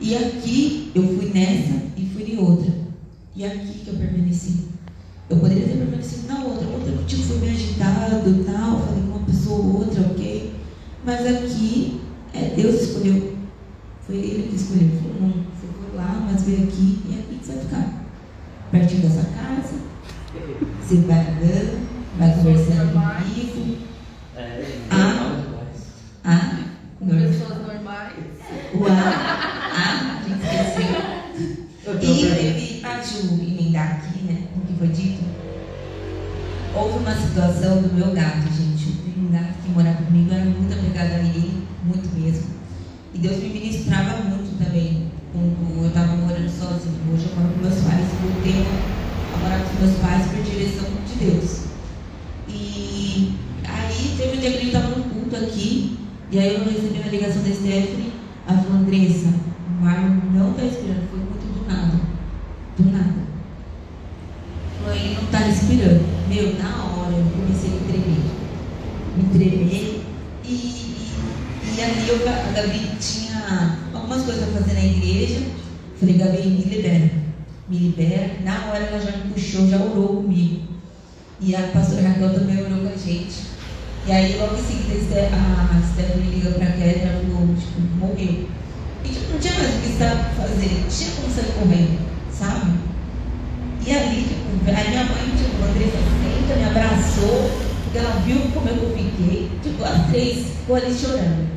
E 0.00 0.16
aqui 0.16 0.90
eu 0.94 1.02
fui 1.02 1.30
nessa 1.34 1.74
e 1.96 2.06
fui 2.14 2.32
em 2.32 2.38
outra. 2.38 2.72
E 3.36 3.44
aqui 3.44 3.80
que 3.84 3.88
eu 3.88 3.94
permaneci. 3.94 4.64
Eu 5.28 5.36
poderia 5.36 5.64
ter 5.64 5.76
permanecido 5.76 6.26
na 6.26 6.42
outra. 6.44 6.66
Outra 6.68 6.92
que 6.92 7.04
tipo, 7.04 7.22
foi 7.22 7.38
meio 7.38 7.52
agitado 7.52 8.30
e 8.30 8.44
tal, 8.44 8.80
falei 8.80 9.02
com 9.02 9.18
uma 9.18 9.26
pessoa 9.26 9.58
ou 9.58 9.78
outra, 9.80 10.00
ok. 10.00 10.52
Mas 11.04 11.26
aqui 11.26 12.00
é 12.32 12.38
é, 12.38 12.54
Deus 12.70 12.82
escolheu. 12.82 13.36
Foi 14.06 14.16
ele 14.16 14.48
que 14.48 14.56
escolheu. 14.56 14.90
Falou, 15.02 15.20
não, 15.20 15.28
você 15.30 15.66
foi 15.78 15.96
lá, 15.96 16.26
mas 16.30 16.42
veio 16.44 16.64
aqui 16.64 17.00
e 17.08 17.14
é 17.14 17.18
aqui 17.20 17.38
que 17.38 17.46
você 17.46 17.52
vai 17.52 17.64
ficar. 17.64 18.04
Pertinho 18.70 19.02
da 19.02 19.10
sua 19.10 19.24
casa. 19.24 19.74
Você 20.80 20.96
vai 20.96 21.18
andando, 21.20 21.88
vai 22.18 22.34
conversando 22.34 22.92
comigo. 22.92 23.78
É, 24.36 24.78
Ah. 24.90 25.36
Ah, 26.24 26.58
Com 26.98 27.06
normal. 27.06 27.28
pessoas 27.28 27.58
normais. 27.66 28.12
O 28.74 28.84
A. 28.86 28.90
A, 29.72 30.18
a 30.18 30.28
gente 30.28 30.42
esqueceu. 30.44 31.10
E 31.92 31.98
teve, 31.98 32.86
a 32.86 33.02
Ju 33.02 33.32
emendar 33.42 33.92
aqui, 33.96 34.22
né, 34.24 34.46
o 34.56 34.60
que 34.66 34.74
foi 34.78 34.88
dito. 34.88 35.24
Houve 36.74 36.98
uma 36.98 37.14
situação 37.14 37.82
do 37.82 37.92
meu 37.94 38.12
gato, 38.14 38.42
gente. 38.52 38.90
O 39.18 39.32
gato 39.32 39.54
que 39.64 39.70
morava 39.70 40.02
comigo 40.04 40.32
era 40.32 40.44
muito 40.44 40.72
apegado 40.72 41.12
a 41.14 41.18
ele, 41.18 41.66
muito 41.84 42.08
mesmo. 42.14 42.59
E 43.14 43.18
Deus 43.18 43.36
me 43.38 43.48
ministrava 43.48 44.22
muito 44.24 44.56
também 44.62 45.10
quando 45.32 45.82
eu 45.82 45.88
estava 45.88 46.16
morando 46.16 46.48
sozinha. 46.48 46.94
Hoje 47.12 47.26
eu 47.28 47.36
moro 47.36 47.54
com 47.54 47.60
meus 47.60 47.80
pais, 47.82 48.06
voltei 48.22 48.66
a 49.34 49.38
morar 49.38 49.64
com 49.64 49.84
meus 49.84 49.96
pais 49.98 50.26
por 50.26 50.42
direção 50.42 50.88
de 51.06 51.24
Deus. 51.24 51.64
E 52.48 53.34
aí 53.64 54.14
teve 54.16 54.36
um 54.36 54.40
dia 54.40 54.50
que 54.50 54.58
gente 54.58 54.66
estava 54.66 54.96
no 54.96 55.04
culto 55.04 55.36
aqui, 55.36 55.98
e 56.30 56.38
aí 56.38 56.54
eu 56.54 56.64
recebi 56.64 57.00
uma 57.00 57.10
ligação 57.10 57.42
da 57.42 57.50
Stephanie, 57.50 58.12
ela 58.46 58.62
falou, 58.62 58.78
Andressa, 58.78 59.28
o 59.28 59.84
Marlon 59.84 60.20
não 60.32 60.50
está 60.50 60.62
respirando, 60.62 61.08
foi 61.10 61.18
muito 61.18 61.46
do 61.54 61.68
nada. 61.68 62.00
Do 62.76 62.90
nada. 62.90 63.14
Falou, 64.78 64.94
ele 64.94 65.14
não 65.14 65.24
está 65.24 65.38
respirando. 65.38 66.04
Meu, 66.28 66.56
na 66.58 66.84
hora 66.84 67.12
eu 67.16 67.24
comecei 67.30 67.70
a 67.70 67.74
me 67.74 67.80
tremer. 67.80 68.22
Me 69.16 69.24
tremer. 69.32 70.02
E, 70.44 70.52
e, 70.52 71.76
e 71.76 71.82
ali 71.82 72.08
eu, 72.08 72.28
a 72.28 72.52
Gabi 72.52 72.90
tinha 73.00 73.78
algumas 73.94 74.22
coisas 74.22 74.48
para 74.48 74.60
fazer 74.60 74.74
na 74.74 74.84
igreja. 74.84 75.46
Falei, 75.98 76.16
Gabi, 76.16 76.46
me 76.48 76.64
libera. 76.64 77.10
Me 77.68 77.79
libera. 77.90 78.30
Na 78.44 78.66
hora 78.66 78.84
ela 78.84 79.00
já 79.00 79.16
me 79.16 79.32
puxou, 79.32 79.68
já 79.68 79.76
orou 79.76 80.22
comigo. 80.22 80.62
E 81.40 81.54
a 81.56 81.62
pastora 81.68 82.08
Raquel 82.08 82.34
também 82.34 82.58
orou 82.64 82.78
com 82.80 82.88
a 82.92 82.96
gente. 82.96 83.50
E 84.06 84.12
aí 84.12 84.36
logo 84.38 84.56
em 84.56 84.62
seguida 84.62 84.94
a 84.94 85.02
Ste- 85.02 85.34
a 85.34 85.92
Stephanie 85.92 86.30
liga 86.34 86.50
pra 86.50 86.66
Kelly 86.66 86.98
e 86.98 87.02
ela 87.02 87.20
falou, 87.22 87.54
tipo, 87.56 87.80
morreu. 87.98 88.48
E 89.04 89.08
tipo, 89.08 89.32
não 89.32 89.38
tinha 89.38 89.54
mais 89.54 89.74
o 89.74 89.78
que 89.80 89.92
fazer, 90.36 90.86
tinha 90.90 91.10
como 91.16 91.34
sair 91.34 91.52
correndo, 91.58 91.98
sabe? 92.32 92.70
E 93.86 93.92
ali, 93.92 94.22
tipo, 94.24 94.70
aí 94.70 94.88
minha 94.90 95.04
mãe, 95.04 95.34
tipo, 95.36 95.62
a 95.62 95.66
Andressa 95.66 95.98
senta, 96.20 96.56
me 96.58 96.64
abraçou, 96.64 97.50
porque 97.84 97.98
ela 97.98 98.20
viu 98.20 98.40
como 98.54 98.68
eu 98.68 98.96
fiquei. 98.96 99.50
Tipo, 99.62 99.84
as 99.84 100.06
três 100.10 100.46
ficou 100.46 100.76
ali 100.76 100.94
chorando. 100.94 101.48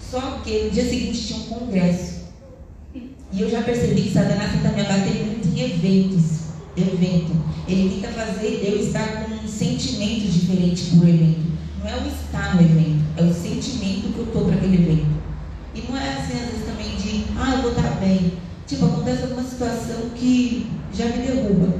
Só 0.00 0.20
que 0.44 0.64
no 0.64 0.70
dia 0.70 0.84
seguinte 0.88 1.26
tinha 1.26 1.38
um 1.40 1.42
congresso. 1.44 2.18
E 3.30 3.42
eu 3.42 3.50
já 3.50 3.60
percebi 3.62 4.02
que 4.02 4.12
Satanás 4.12 4.52
tenta 4.52 4.70
me 4.74 4.80
abater 4.80 5.17
eventos. 5.78 6.38
Evento. 6.76 7.32
Ele 7.66 8.00
tenta 8.00 8.12
fazer 8.12 8.62
eu 8.64 8.80
estar 8.80 9.24
com 9.24 9.34
um 9.34 9.48
sentimento 9.48 10.30
diferente 10.30 10.96
por 10.96 11.08
evento. 11.08 11.48
Não 11.80 11.88
é 11.88 11.96
o 11.96 12.06
estar 12.06 12.54
no 12.54 12.62
evento, 12.62 13.04
é 13.16 13.22
o 13.22 13.34
sentimento 13.34 14.12
que 14.12 14.18
eu 14.18 14.24
estou 14.24 14.44
para 14.44 14.54
aquele 14.54 14.76
evento. 14.76 15.18
E 15.74 15.82
não 15.88 15.96
é 15.96 16.08
assim, 16.08 16.34
às 16.34 16.50
vezes, 16.50 16.66
também 16.66 16.96
de, 16.96 17.24
ah, 17.36 17.54
eu 17.56 17.62
vou 17.62 17.70
estar 17.72 17.90
bem. 18.00 18.32
Tipo, 18.66 18.86
acontece 18.86 19.22
alguma 19.22 19.42
situação 19.42 20.10
que 20.14 20.66
já 20.92 21.06
me 21.06 21.26
derruba. 21.26 21.74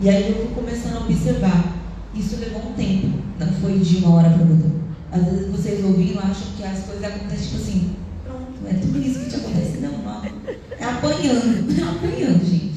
E 0.00 0.08
aí 0.08 0.30
eu 0.30 0.46
vou 0.46 0.62
começando 0.62 0.96
a 0.96 1.00
observar. 1.00 1.76
Isso 2.14 2.36
levou 2.36 2.70
um 2.70 2.72
tempo, 2.74 3.18
não 3.38 3.52
foi 3.60 3.78
de 3.78 3.98
uma 3.98 4.16
hora 4.16 4.30
para 4.30 4.42
outra. 4.42 4.70
Às 5.12 5.24
vezes 5.24 5.48
vocês 5.48 5.84
ouviram, 5.84 6.20
acham 6.20 6.46
que 6.56 6.64
as 6.64 6.80
coisas 6.84 7.04
acontecem 7.04 7.46
tipo 7.46 7.56
assim, 7.56 7.90
pronto, 8.24 8.52
é 8.66 8.74
tudo 8.74 8.98
isso 8.98 9.20
que 9.20 9.30
te 9.30 9.36
acontece. 9.36 9.78
Não, 9.78 9.98
não. 9.98 10.24
É 10.24 10.84
apanhando, 10.84 11.78
é 11.78 11.82
apanhando, 11.84 12.44
gente. 12.44 12.69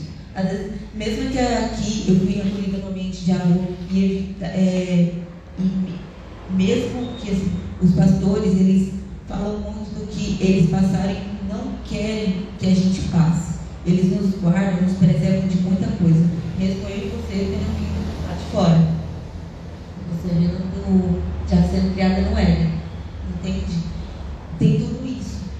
Mesmo 0.94 1.30
que 1.32 1.38
aqui 1.40 2.06
eu 2.08 2.20
fui 2.20 2.42
acolhida 2.42 2.78
no 2.80 2.88
ambiente 2.90 3.24
de 3.24 3.32
amor 3.32 3.78
e, 3.90 4.36
é, 4.42 5.28
e 5.58 5.62
me- 5.64 6.14
mesmo 6.50 7.16
que 7.18 7.30
assim, 7.30 7.52
os 7.80 7.94
pastores, 7.94 8.52
eles 8.60 8.94
falam 9.28 9.60
muito 9.60 9.92
do 10.00 10.08
que 10.08 10.42
eles 10.44 10.70
passarem 10.72 11.18
e 11.42 11.46
não 11.46 11.78
querem 11.84 12.56
que 12.58 12.66
a 12.66 12.74
gente 12.76 13.10
passe. 13.10 13.60
Eles 13.86 14.12
nos 14.12 14.40
guardam, 14.40 14.82
nos 14.84 14.98
preservam 14.98 15.48
de 15.48 15.58
muita 15.62 15.88
coisa. 15.98 16.26
Mesmo 16.58 16.88
eu 16.88 17.08
e 17.08 17.10
você 17.10 17.34
tendo 17.60 17.76
vindo 17.76 18.22
lá 18.24 18.34
de 18.34 18.46
fora. 18.46 19.04
Você 20.08 20.30
vendo 20.30 20.66
no, 20.76 21.34
já 21.46 21.64
sendo 21.64 21.94
criada 21.94 22.22
no 22.30 22.38
Éden. 22.38 22.82
Entende? 23.24 23.94
Tem 24.58 24.80
tudo 24.80 25.06
isso. 25.06 25.52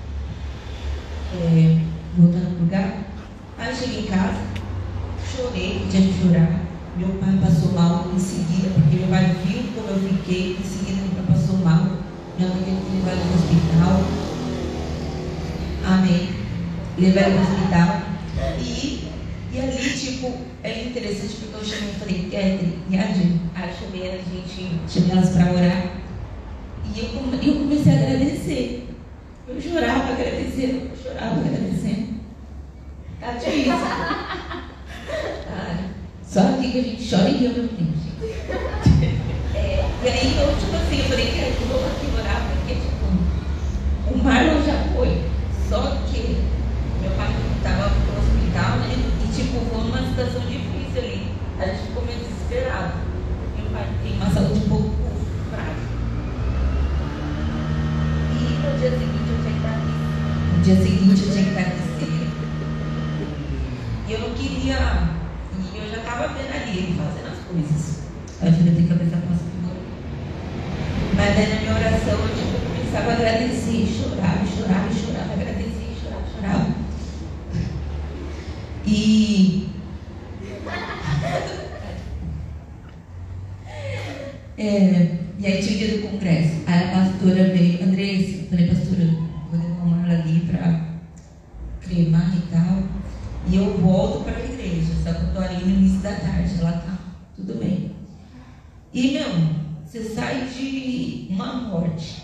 É, 1.30 1.88
voltando 2.13 2.51
pro 2.55 2.63
lugar. 2.63 3.15
Aí 3.57 3.69
eu 3.71 3.76
cheguei 3.76 4.03
em 4.05 4.07
casa, 4.07 4.39
chorei, 5.36 5.86
que 5.89 6.13
chorar. 6.21 6.61
Meu 6.97 7.09
pai 7.19 7.39
passou 7.41 7.71
mal 7.73 8.07
em 8.13 8.19
seguida, 8.19 8.69
porque 8.75 8.97
meu 8.97 9.07
pai 9.07 9.36
viu 9.45 9.63
como 9.73 9.89
eu 9.89 10.09
fiquei, 10.09 10.57
em 10.59 10.63
seguida 10.63 11.01
meu 11.01 11.23
pai 11.23 11.36
passou 11.36 11.57
mal. 11.57 12.03
Minha 12.38 12.49
mãe 12.49 12.63
teve 12.63 12.77
que 12.77 12.91
levar 12.97 13.15
no 13.15 13.34
hospital. 13.34 13.93
Amém. 15.86 16.29
Levar 16.97 17.21
ele 17.21 17.36
no 17.36 17.41
hospital. 17.41 18.01
E, 18.59 19.07
e 19.53 19.59
ali, 19.59 19.89
tipo, 19.99 20.34
é 20.63 20.84
interessante 20.84 21.36
porque 21.36 21.55
eu 21.55 21.65
chamei 21.65 21.89
e 21.89 21.99
falei, 21.99 22.23
Catherine, 22.23 22.79
e 22.89 22.97
a 22.97 23.07
gente? 23.07 23.43
Chamei 23.79 24.09
a 24.09 24.17
gente, 24.17 24.79
chamei 24.88 25.11
elas 25.11 25.29
para 25.29 25.51
orar. 25.51 26.03
E 26.93 26.99
eu, 26.99 27.05
eu 27.41 27.55
comecei 27.55 27.91
a 27.91 27.95
agradecer. 27.95 28.88
Eu 29.47 29.61
chorava 29.61 30.13
agradecendo, 30.13 30.89
eu 30.91 30.97
chorava 31.03 31.39
agradecendo. 31.39 32.13
Tá 33.19 33.31
difícil. 33.34 33.73
Cara, 35.47 35.79
só 36.25 36.39
aqui 36.41 36.71
que 36.71 36.79
a 36.79 36.84
gente 37.43 37.49
chora 37.49 37.49
e 37.49 37.49
ri 37.49 37.49
ao 37.49 37.53
mesmo 37.53 37.67
tempo, 37.69 37.93
gente. 37.97 38.13
É, 39.55 39.85
e 40.03 40.07
aí 40.07 40.37
eu, 40.37 40.47
tipo 40.57 40.75
assim, 40.75 40.99
eu 40.99 41.05
falei, 41.05 41.27
cara, 41.27 41.47
eu 41.47 41.67
vou 41.67 41.85
aqui 41.85 42.07
orar, 42.17 42.41
porque, 42.49 42.75
tipo, 42.75 43.05
o 44.13 44.17
Marlon 44.23 44.63
já 44.65 44.77
foi. 44.95 45.21
Só 45.69 45.97
que 46.07 46.37
meu 47.01 47.11
pai 47.11 47.29
estava 47.57 47.89
no 47.89 48.17
hospital, 48.19 48.77
né? 48.77 48.95
E, 49.23 49.27
tipo, 49.33 49.59
foi 49.65 49.81
uma 49.81 50.09
situação 50.09 50.41
difícil 50.41 50.97
ali. 50.97 51.31
A 51.59 51.65
gente 51.65 51.87
ficou 51.87 52.05
meio 52.05 52.19
desesperado. 52.19 52.93
Meu 53.57 53.65
pai 53.71 53.87
tem 54.03 54.13
uma 54.15 54.29
saúde 54.29 54.59
um 54.65 54.69
pouco 54.69 54.95
frágil. 55.49 55.89
E 58.31 58.43
no 58.63 58.79
dia 58.79 58.91
seguinte 58.91 59.29
eu 59.29 59.37
tinha 59.41 59.51
que 59.51 59.57
estar 59.57 59.73
aqui. 59.73 59.93
No 60.51 60.63
dia 60.63 60.75
seguinte 60.75 61.21
eu 61.23 61.31
tinha 61.31 61.43
que 61.43 61.49
estar 61.49 61.61
aqui. 61.61 61.83
E 64.05 64.11
eu 64.11 64.19
não 64.19 64.31
queria. 64.35 64.77
E 65.55 65.77
eu 65.77 65.89
já 65.89 65.97
estava 65.97 66.27
vendo 66.27 66.53
ali 66.53 66.77
ele 66.77 66.97
fazendo 66.97 67.31
as 67.31 67.39
coisas. 67.47 68.03
Aí 68.41 68.49
eu 68.49 68.53
falei, 68.53 68.69
eu 68.69 68.75
tenho 68.75 68.87
que 68.87 68.93
apresentar 68.93 69.21
para 69.21 69.35
Senhor. 69.37 69.77
Mas 71.15 71.35
daí 71.35 71.47
na 71.53 71.61
minha 71.61 71.73
oração 71.73 72.19
eu 72.19 72.27
tipo, 72.35 72.55
começava 72.75 73.11
a 73.11 73.13
agradecer, 73.13 73.87
chorava, 73.87 74.45
chorava, 74.45 74.93
chorava, 74.93 75.33
agradecia, 75.33 75.95
chorava, 76.01 76.25
chorava. 76.35 76.67
E. 78.85 79.69
É, 84.57 85.17
e 85.39 85.47
aí 85.47 85.63
tinha 85.63 85.75
o 85.75 85.77
dia 85.77 85.97
do 85.97 86.09
congresso. 86.09 86.55
Aí 86.67 86.83
a 86.83 86.91
pastora 86.91 87.43
veio, 87.45 87.83
Andressa, 87.83 88.37
eu 88.37 88.47
falei, 88.49 88.67
pastora, 88.67 89.05
vou 89.49 89.59
levar 89.59 89.83
uma 89.83 90.01
aula 90.01 90.13
ali 90.13 90.39
para 90.41 90.81
cremar 91.81 92.33
e 92.35 92.41
tal. 92.51 92.83
E 93.47 93.55
eu 93.55 93.77
volto 93.77 94.23
para 94.23 94.37
a 94.37 94.45
igreja, 94.45 94.93
só 95.03 95.13
que 95.13 95.23
eu 95.23 95.33
tô 95.33 95.39
ali 95.39 95.63
no 95.65 95.69
início 95.69 95.99
da 95.99 96.11
tarde. 96.11 96.53
Ela 96.59 96.71
tá, 96.73 96.97
tudo 97.35 97.59
bem. 97.59 97.91
E, 98.93 99.11
meu, 99.11 99.27
você 99.85 100.03
sai 100.03 100.47
de 100.47 101.27
uma 101.29 101.53
morte. 101.53 102.21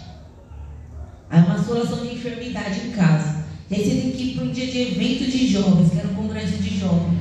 Aí 1.29 1.41
uma 1.41 1.57
situação 1.57 2.05
de 2.05 2.13
enfermidade 2.13 2.87
em 2.87 2.91
casa. 2.91 3.43
E 3.69 3.75
aí 3.75 3.83
você 3.83 4.01
tem 4.01 4.11
que 4.11 4.23
ir 4.23 4.35
para 4.35 4.45
um 4.45 4.51
dia 4.51 4.67
de 4.67 4.81
evento 4.81 5.29
de 5.29 5.47
jovens, 5.47 5.91
que 5.91 5.99
era 5.99 6.07
um 6.07 6.15
congresso 6.15 6.57
de 6.57 6.79
jovens. 6.79 7.19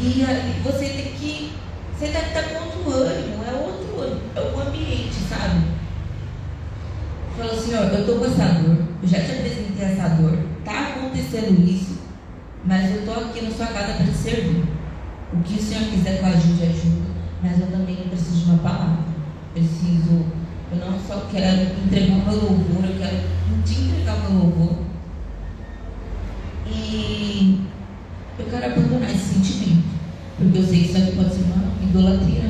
E 0.00 0.24
aí 0.24 0.60
você 0.64 0.86
tem 0.86 1.12
que. 1.12 1.52
Você 1.98 2.06
deve 2.08 2.26
estar 2.28 2.42
com 2.42 2.64
outro 2.64 2.92
ânimo, 2.92 3.44
é 3.44 3.52
outro 3.52 4.00
ânimo, 4.00 4.20
é 4.34 4.40
o 4.40 4.60
ambiente, 4.60 5.14
sabe? 5.28 5.60
Falou, 7.36 7.56
Senhor, 7.56 7.84
eu 7.92 8.00
estou 8.00 8.18
com 8.18 8.24
essa 8.24 8.44
dor, 8.44 8.76
eu 9.02 9.08
já 9.08 9.20
te 9.20 9.30
apresentei 9.30 9.84
essa 9.84 10.08
dor, 10.08 10.36
está 10.58 10.88
acontecendo 10.88 11.64
isso, 11.64 12.00
mas 12.64 12.90
eu 12.90 13.00
estou 13.00 13.14
aqui 13.14 13.42
na 13.42 13.50
sua 13.52 13.66
casa 13.66 13.94
para 13.94 14.06
te 14.06 14.14
servir. 14.14 14.64
O 15.32 15.42
que 15.44 15.54
o 15.54 15.62
Senhor 15.62 15.84
quiser 15.84 16.18
que 16.18 16.24
eu 16.24 16.28
ajude, 16.28 16.62
ajuda, 16.64 17.06
mas 17.40 17.60
eu 17.60 17.66
também 17.68 17.96
preciso 18.08 18.44
de 18.44 18.50
uma 18.50 18.58
palavra. 18.58 19.04
Preciso, 19.54 20.26
eu 20.72 20.78
não 20.78 20.98
só 20.98 21.28
quero 21.30 21.62
entregar 21.84 22.14
o 22.14 22.24
meu 22.24 22.34
louvor, 22.34 22.84
eu 22.84 22.98
quero 22.98 23.16
te 23.64 23.74
entregar 24.32 24.34
o 24.34 24.34
meu 24.34 24.44
louvor. 24.44 24.78
E 26.66 27.60
eu 28.38 28.46
quero 28.46 28.66
abandonar 28.66 29.10
esse 29.10 29.34
sentimento. 29.34 29.84
Porque 30.38 30.58
eu 30.58 30.64
sei 30.64 30.80
que 30.80 30.84
isso 30.86 30.96
aqui 30.96 31.16
pode 31.16 31.34
ser 31.34 31.42
uma 31.42 31.82
idolatria 31.82 32.42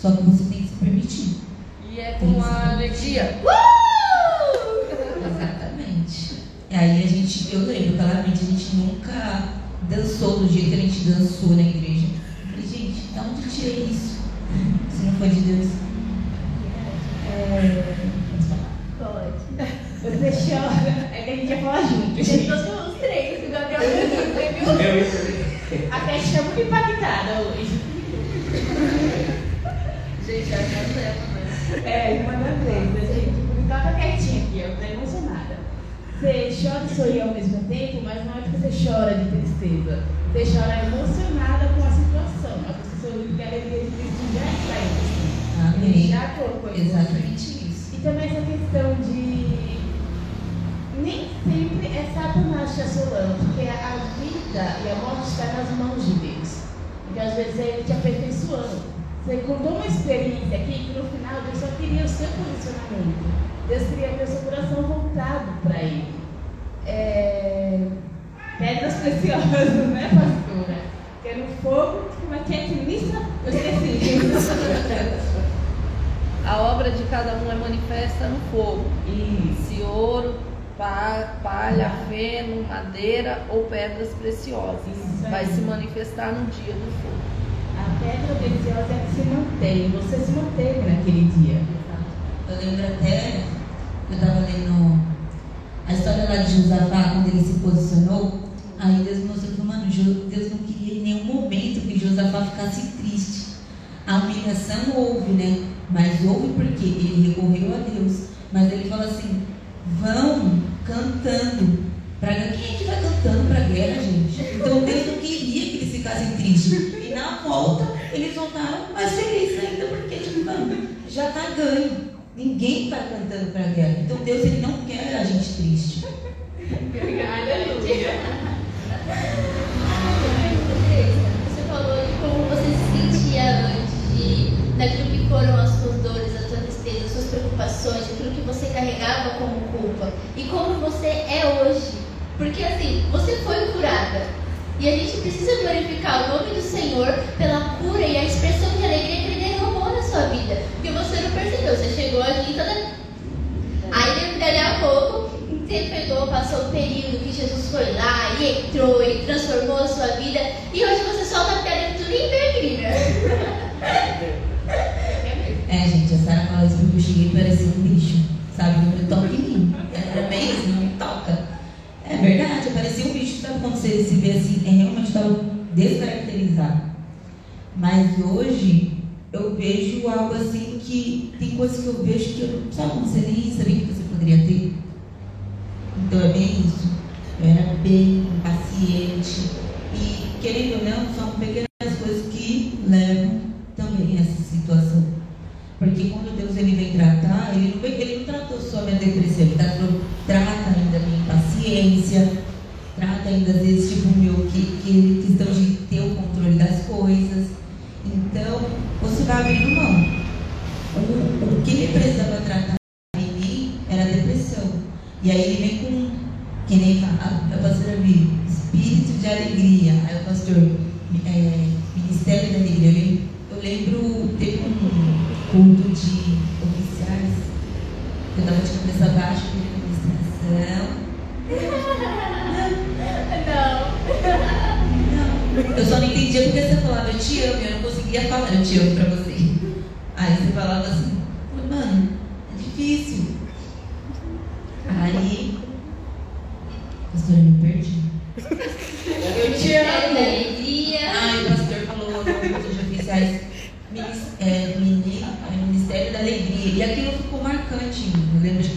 Só 0.00 0.10
que 0.12 0.22
você 0.22 0.44
tem 0.44 0.62
que 0.62 0.68
se 0.68 0.74
permitir. 0.76 1.36
E 1.90 2.00
é 2.00 2.12
com 2.12 2.42
a 2.42 2.70
alegria. 2.72 3.38
Uh! 3.44 3.90
Exatamente. 5.26 6.36
E 6.70 6.74
aí 6.74 7.04
a 7.04 7.06
gente, 7.06 7.52
eu 7.52 7.66
lembro, 7.66 7.98
claramente, 7.98 8.40
a 8.40 8.46
gente 8.46 8.76
nunca 8.76 9.48
dançou 9.90 10.38
do 10.38 10.50
jeito 10.50 10.70
que 10.70 10.74
a 10.74 10.78
gente 10.78 11.00
dançou, 11.00 11.50
né? 11.50 11.69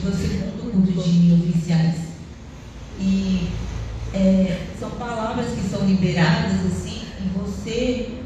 você 0.04 0.28
segundo 0.28 0.94
curso 0.94 1.10
de 1.10 1.34
oficiais. 1.34 1.96
E 3.00 3.50
é, 4.14 4.58
são 4.80 4.90
palavras 4.92 5.48
que 5.52 5.62
são 5.70 5.86
liberadas 5.86 6.66
assim, 6.66 7.02
e 7.20 7.40
você 7.40 8.20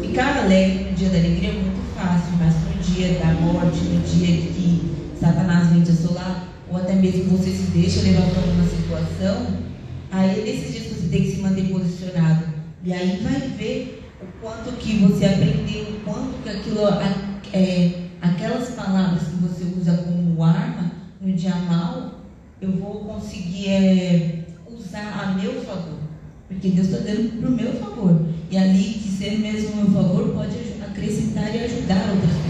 ficar 0.00 0.38
alegre 0.38 0.90
no 0.90 0.96
dia 0.96 1.08
da 1.10 1.18
alegria 1.18 1.50
é 1.50 1.52
muito 1.52 1.94
fácil, 1.94 2.32
mas 2.38 2.54
no 2.54 2.82
dia 2.82 3.18
da 3.18 3.32
morte, 3.40 3.78
no 3.84 4.00
dia 4.00 4.26
que 4.26 4.96
Satanás 5.20 5.68
vem 5.68 5.82
te 5.82 5.90
assolar, 5.90 6.48
ou 6.70 6.76
até 6.76 6.94
mesmo 6.94 7.36
você 7.36 7.50
se 7.50 7.70
deixa 7.70 8.02
levar 8.02 8.28
para 8.28 8.42
uma 8.42 8.64
situação, 8.64 9.46
aí 10.10 10.40
é 10.40 10.44
nesses 10.44 10.72
dias 10.72 10.86
você 10.86 11.08
tem 11.08 11.22
que 11.22 11.36
se 11.36 11.40
manter 11.40 11.68
posicionado. 11.68 12.44
E 12.84 12.92
aí 12.92 13.20
vai 13.22 13.40
ver 13.56 14.04
o 14.20 14.26
quanto 14.40 14.72
que 14.78 14.98
você 14.98 15.24
aprendeu, 15.24 15.82
o 15.84 16.00
quanto 16.04 16.42
que 16.42 16.48
aquilo 16.48 16.80
é, 17.52 17.87
conseguir 23.18 23.68
é, 23.68 24.38
usar 24.70 25.20
a 25.20 25.34
meu 25.34 25.60
favor. 25.62 25.98
Porque 26.46 26.68
Deus 26.68 26.88
está 26.88 27.00
dando 27.00 27.40
para 27.40 27.48
o 27.48 27.52
meu 27.52 27.72
favor. 27.74 28.26
E 28.50 28.56
ali, 28.56 28.94
que 28.94 29.08
ser 29.08 29.38
mesmo 29.38 29.76
meu 29.76 29.86
favor, 29.86 30.32
pode 30.34 30.56
acrescentar 30.80 31.54
e 31.54 31.64
ajudar 31.64 32.10
outras 32.10 32.30
pessoas. 32.30 32.47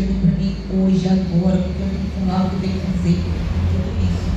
chegou 0.00 0.16
para 0.20 0.32
mim 0.32 0.56
hoje, 0.72 1.08
agora, 1.08 1.58
porque 1.58 1.82
eu 1.82 1.88
não 1.88 2.26
falava 2.26 2.44
algo 2.44 2.50
que 2.50 2.56
eu 2.56 2.70
tenho 2.70 2.80
que 2.80 2.86
fazer, 2.86 3.16
tudo 3.70 3.90
isso. 4.08 4.28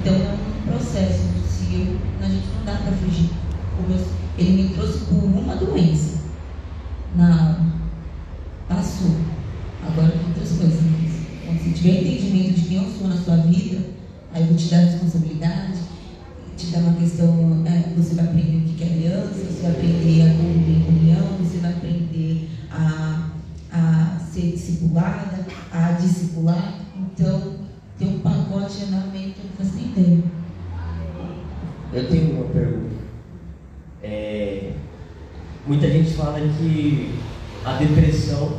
Então 0.00 0.14
é 0.14 0.32
um 0.32 0.72
processo, 0.72 1.24
se 1.46 1.74
eu, 1.74 1.98
a 2.20 2.28
gente 2.28 2.46
não 2.56 2.64
dá 2.64 2.80
para 2.80 2.92
fugir. 2.92 3.30
Ele 4.38 4.62
me 4.62 4.68
trouxe 4.70 5.04
por 5.06 5.24
uma 5.24 5.56
doença 5.56 6.20
na 7.16 7.30
alma. 7.30 7.72
Passou. 8.68 9.16
Agora 9.86 10.12
tem 10.12 10.26
outras 10.28 10.52
coisas. 10.52 10.80
Né? 10.80 11.10
Então, 11.42 11.58
se 11.58 11.70
tiver 11.72 12.00
entendimento 12.00 12.54
de 12.54 12.62
quem 12.62 12.76
eu 12.78 12.90
sou 12.90 13.08
na 13.08 13.16
sua 13.16 13.36
vida, 13.36 13.78
aí 14.32 14.42
eu 14.42 14.48
vou 14.48 14.56
te 14.56 14.68
dar 14.68 14.78
responsabilidade, 14.78 15.78
te 16.56 16.66
dar 16.66 16.80
uma 16.80 16.94
questão, 16.94 17.62
é, 17.66 17.92
você 17.96 18.14
vai 18.14 18.26
aprender 18.26 18.56
o 18.58 18.74
que 18.74 18.84
é 18.84 18.86
aliança, 18.86 19.34
você 19.34 19.62
vai 19.62 19.72
aprender 19.72 20.22
a 20.22 20.34
comunhão, 20.34 21.26
você 21.40 21.58
vai 21.58 21.72
aprender 21.72 21.89
que 36.60 37.14
a 37.64 37.74
depressão 37.74 38.58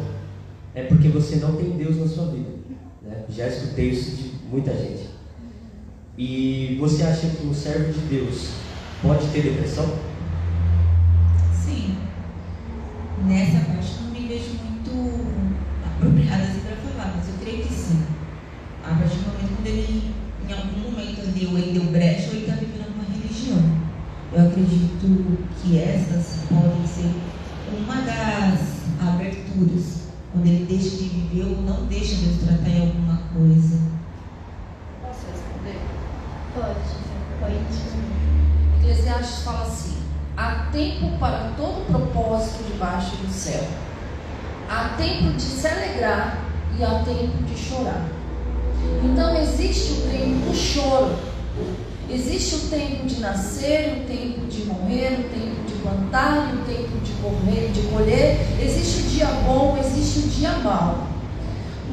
é 0.74 0.84
porque 0.84 1.10
você 1.10 1.36
não 1.38 1.56
tem 1.56 1.72
Deus 1.72 1.98
na 1.98 2.08
sua 2.08 2.26
vida. 2.28 2.50
Né? 3.02 3.26
Já 3.30 3.48
escutei 3.48 3.90
isso 3.90 4.16
de 4.16 4.32
muita 4.50 4.74
gente. 4.74 5.10
E 6.18 6.78
você 6.80 7.04
acha 7.04 7.28
que 7.28 7.46
um 7.46 7.54
servo 7.54 7.94
de 7.94 8.00
Deus 8.02 8.50
pode 9.02 9.28
ter 9.28 9.44
depressão? 9.44 9.86
choro. 50.72 51.16
Existe 52.10 52.56
o 52.56 52.60
tempo 52.70 53.06
de 53.06 53.20
nascer, 53.20 54.04
o 54.04 54.08
tempo 54.08 54.46
de 54.48 54.66
morrer, 54.66 55.20
o 55.20 55.30
tempo 55.30 55.64
de 55.66 55.74
plantar, 55.82 56.54
o 56.54 56.66
tempo 56.66 56.98
de 57.00 57.12
correr 57.22 57.72
de 57.72 57.82
colher. 57.84 58.62
Existe 58.62 59.02
o 59.02 59.10
dia 59.10 59.28
bom, 59.46 59.78
existe 59.78 60.20
o 60.20 60.30
dia 60.30 60.52
mau. 60.60 61.08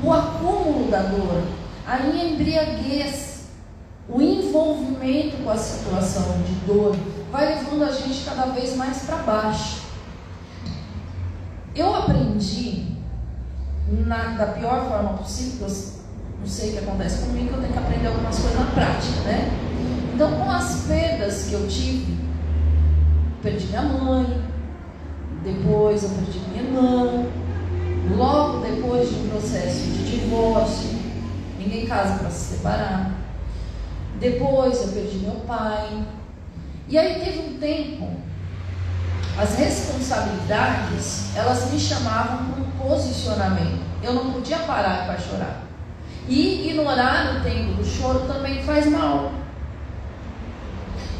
O 0.03 0.13
acúmulo 0.13 0.91
da 0.91 1.03
dor, 1.03 1.43
a 1.87 1.99
minha 1.99 2.25
embriaguez, 2.25 3.47
o 4.09 4.21
envolvimento 4.21 5.37
com 5.43 5.51
a 5.51 5.57
situação 5.57 6.43
de 6.43 6.55
dor 6.67 6.97
vai 7.31 7.55
levando 7.55 7.83
a 7.85 7.93
gente 7.93 8.25
cada 8.25 8.47
vez 8.47 8.77
mais 8.77 8.99
para 9.03 9.17
baixo. 9.19 9.83
Eu 11.75 11.95
aprendi 11.95 12.87
na, 13.89 14.37
da 14.37 14.47
pior 14.47 14.89
forma 14.89 15.19
possível, 15.19 15.69
não 16.41 16.47
sei 16.47 16.71
o 16.71 16.73
que 16.73 16.79
acontece 16.79 17.27
comigo, 17.27 17.55
eu 17.55 17.61
tenho 17.61 17.73
que 17.73 17.79
aprender 17.79 18.07
algumas 18.07 18.39
coisas 18.39 18.59
na 18.59 18.67
prática, 18.67 19.21
né? 19.23 19.51
Então, 20.15 20.33
com 20.33 20.51
as 20.51 20.85
perdas 20.87 21.45
que 21.45 21.53
eu 21.55 21.69
tive, 21.69 22.19
perdi 23.43 23.67
minha 23.67 23.83
mãe, 23.83 24.43
depois 25.45 26.03
eu 26.03 26.11
perdi 26.11 26.41
minha 26.51 26.63
irmã, 26.63 27.27
logo 28.17 28.59
depois 28.59 29.09
de 29.09 29.15
um 29.17 29.29
processo 29.29 29.81
de 29.85 30.19
divórcio, 30.19 30.99
ninguém 31.59 31.87
casa 31.87 32.19
para 32.19 32.31
se 32.31 32.57
separar. 32.57 33.13
Depois 34.19 34.81
eu 34.83 34.89
perdi 34.89 35.19
meu 35.19 35.37
pai. 35.47 36.05
E 36.89 36.99
aí 36.99 37.21
teve 37.21 37.39
um 37.41 37.59
tempo, 37.59 38.11
as 39.39 39.57
responsabilidades, 39.57 41.37
elas 41.37 41.71
me 41.71 41.79
chamavam 41.79 42.47
para 42.47 42.63
um 42.63 42.71
posicionamento. 42.89 43.87
Eu 44.03 44.15
não 44.15 44.33
podia 44.33 44.59
parar 44.59 45.07
para 45.07 45.19
chorar. 45.19 45.68
E 46.29 46.69
ignorar 46.69 47.37
o 47.37 47.43
tempo 47.43 47.73
do 47.73 47.85
choro 47.85 48.21
também 48.21 48.63
faz 48.63 48.87
mal. 48.87 49.33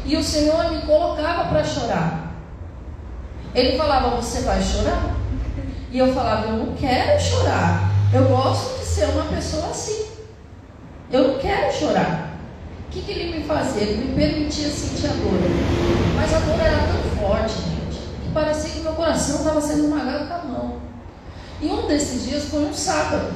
E 0.05 0.15
o 0.15 0.23
Senhor 0.23 0.71
me 0.71 0.81
colocava 0.83 1.49
para 1.49 1.63
chorar. 1.63 2.33
Ele 3.55 3.77
falava: 3.77 4.15
Você 4.17 4.41
vai 4.41 4.61
chorar? 4.61 5.15
E 5.91 5.97
eu 5.97 6.13
falava: 6.13 6.47
Eu 6.47 6.57
não 6.57 6.75
quero 6.75 7.19
chorar. 7.19 7.89
Eu 8.13 8.25
gosto 8.25 8.79
de 8.79 8.85
ser 8.85 9.05
uma 9.05 9.25
pessoa 9.25 9.67
assim. 9.67 10.09
Eu 11.11 11.29
não 11.29 11.39
quero 11.39 11.73
chorar. 11.73 12.29
O 12.87 12.91
que, 12.91 13.01
que 13.01 13.11
ele 13.11 13.37
me 13.39 13.43
fazia? 13.45 13.81
Ele 13.81 14.05
me 14.05 14.15
permitia 14.15 14.69
sentir 14.69 15.07
a 15.07 15.09
dor. 15.09 15.39
Mas 16.15 16.33
a 16.33 16.39
dor 16.39 16.59
era 16.59 16.87
tão 16.87 17.19
forte, 17.19 17.53
gente, 17.53 17.99
que 18.23 18.31
parecia 18.31 18.71
que 18.71 18.79
meu 18.81 18.93
coração 18.93 19.37
estava 19.37 19.61
sendo 19.61 19.85
esmagado 19.85 20.27
com 20.27 20.33
a 20.33 20.37
mão. 20.37 20.77
E 21.61 21.67
um 21.67 21.87
desses 21.87 22.27
dias 22.27 22.45
foi 22.45 22.65
um 22.65 22.73
sábado. 22.73 23.31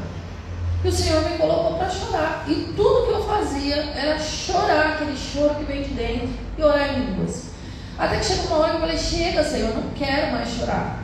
E 0.84 0.88
o 0.88 0.92
Senhor 0.92 1.24
me 1.30 1.38
colocou 1.38 1.78
para 1.78 1.90
chorar. 1.90 2.44
E 2.48 2.74
tudo 2.76 3.08
que 3.08 3.14
eu 3.14 3.24
fazia 3.24 3.76
era 3.96 4.20
chorar, 4.20 4.94
aquele 4.94 5.16
choro 5.16 5.56
que 5.56 5.64
vem 5.64 5.82
de 5.82 5.94
dentro, 5.94 6.30
e 6.58 6.62
orar 6.62 6.94
em 6.94 7.06
línguas. 7.06 7.52
Até 7.98 8.18
que 8.18 8.26
chegou 8.26 8.48
uma 8.48 8.58
hora 8.58 8.70
que 8.72 8.76
eu 8.76 8.82
falei: 8.82 8.98
Chega, 8.98 9.44
Senhor, 9.44 9.70
eu 9.70 9.76
não 9.76 9.90
quero 9.92 10.32
mais 10.34 10.50
chorar. 10.50 11.00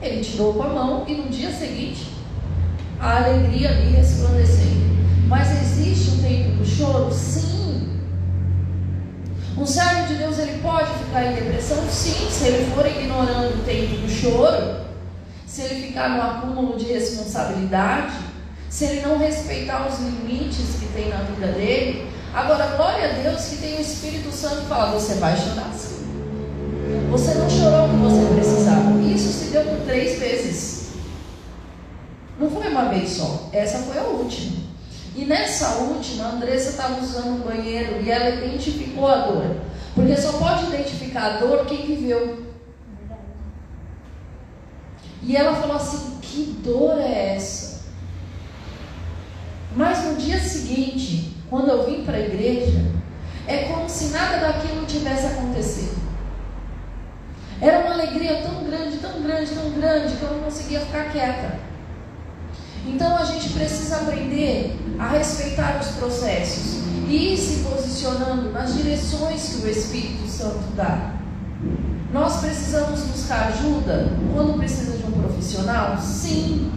Ele 0.00 0.24
tirou 0.24 0.54
com 0.54 0.62
a 0.62 0.68
mão 0.68 1.04
e 1.06 1.14
no 1.14 1.28
dia 1.28 1.50
seguinte, 1.50 2.06
a 2.98 3.16
alegria 3.16 3.70
ali 3.70 3.90
resplandecendo. 3.90 4.96
Mas 5.28 5.50
existe 5.60 6.10
um 6.12 6.22
tempo 6.22 6.56
do 6.56 6.64
choro? 6.64 7.12
Sim. 7.12 8.00
Um 9.58 9.66
servo 9.66 10.06
de 10.06 10.14
Deus 10.14 10.38
ele 10.38 10.60
pode 10.62 10.90
ficar 10.94 11.26
em 11.26 11.34
depressão? 11.34 11.78
Sim, 11.90 12.30
se 12.30 12.46
ele 12.46 12.70
for 12.74 12.86
ignorando 12.86 13.58
o 13.58 13.64
tempo 13.64 13.96
do 13.96 14.08
choro 14.08 14.85
se 15.56 15.62
ele 15.62 15.86
ficar 15.86 16.10
no 16.10 16.20
acúmulo 16.20 16.76
de 16.76 16.84
responsabilidade, 16.84 18.12
se 18.68 18.84
ele 18.84 19.00
não 19.00 19.16
respeitar 19.16 19.88
os 19.88 19.98
limites 20.00 20.78
que 20.78 20.86
tem 20.92 21.08
na 21.08 21.22
vida 21.22 21.46
dele. 21.46 22.10
Agora, 22.34 22.76
glória 22.76 23.08
a 23.08 23.12
Deus 23.22 23.42
que 23.46 23.56
tem 23.56 23.78
o 23.78 23.80
Espírito 23.80 24.30
Santo 24.30 24.60
que 24.60 24.66
fala: 24.66 24.92
você 24.92 25.14
vai 25.14 25.34
chorar 25.34 25.72
sim. 25.72 26.04
Você 27.10 27.32
não 27.32 27.48
chorou 27.48 27.86
o 27.86 27.88
que 27.88 27.96
você 27.96 28.34
precisava. 28.34 29.00
Isso 29.00 29.32
se 29.32 29.44
deu 29.46 29.64
por 29.64 29.78
três 29.86 30.18
vezes. 30.18 30.88
Não 32.38 32.50
foi 32.50 32.68
uma 32.68 32.90
vez 32.90 33.08
só. 33.12 33.48
Essa 33.50 33.78
foi 33.78 33.98
a 33.98 34.02
última. 34.02 34.58
E 35.16 35.24
nessa 35.24 35.76
última, 35.76 36.26
a 36.26 36.32
Andressa 36.32 36.68
estava 36.68 37.00
usando 37.00 37.40
o 37.40 37.48
banheiro 37.48 38.02
e 38.02 38.10
ela 38.10 38.28
identificou 38.28 39.08
a 39.08 39.16
dor. 39.22 39.56
Porque 39.94 40.14
só 40.18 40.32
pode 40.32 40.66
identificar 40.66 41.24
a 41.24 41.36
dor 41.38 41.64
quem 41.64 41.86
viveu. 41.86 42.45
E 45.26 45.36
ela 45.36 45.56
falou 45.56 45.76
assim: 45.76 46.18
que 46.22 46.56
dor 46.62 46.98
é 47.00 47.34
essa? 47.34 47.80
Mas 49.74 50.04
no 50.04 50.14
dia 50.14 50.38
seguinte, 50.38 51.36
quando 51.50 51.68
eu 51.68 51.84
vim 51.84 52.04
para 52.04 52.16
a 52.16 52.20
igreja, 52.20 52.80
é 53.46 53.64
como 53.64 53.88
se 53.88 54.06
nada 54.06 54.38
daquilo 54.38 54.86
tivesse 54.86 55.26
acontecido. 55.26 55.96
Era 57.60 57.80
uma 57.80 57.94
alegria 57.94 58.42
tão 58.42 58.64
grande, 58.64 58.98
tão 58.98 59.22
grande, 59.22 59.50
tão 59.52 59.70
grande, 59.70 60.16
que 60.16 60.22
eu 60.22 60.30
não 60.32 60.40
conseguia 60.44 60.80
ficar 60.80 61.10
quieta. 61.10 61.58
Então 62.86 63.16
a 63.16 63.24
gente 63.24 63.50
precisa 63.50 63.96
aprender 63.96 64.78
a 64.98 65.08
respeitar 65.08 65.80
os 65.80 65.88
processos 65.96 66.82
e 67.08 67.34
ir 67.34 67.36
se 67.36 67.64
posicionando 67.64 68.52
nas 68.52 68.74
direções 68.74 69.54
que 69.54 69.66
o 69.66 69.70
Espírito 69.70 70.28
Santo 70.28 70.64
dá. 70.76 71.14
Nós 72.12 72.40
precisamos 72.40 73.00
buscar 73.00 73.48
ajuda 73.48 74.12
quando 74.32 74.58
precisa 74.58 74.96
de 74.96 75.04
um 75.04 75.12
profissional? 75.12 75.98
Sim. 75.98 76.70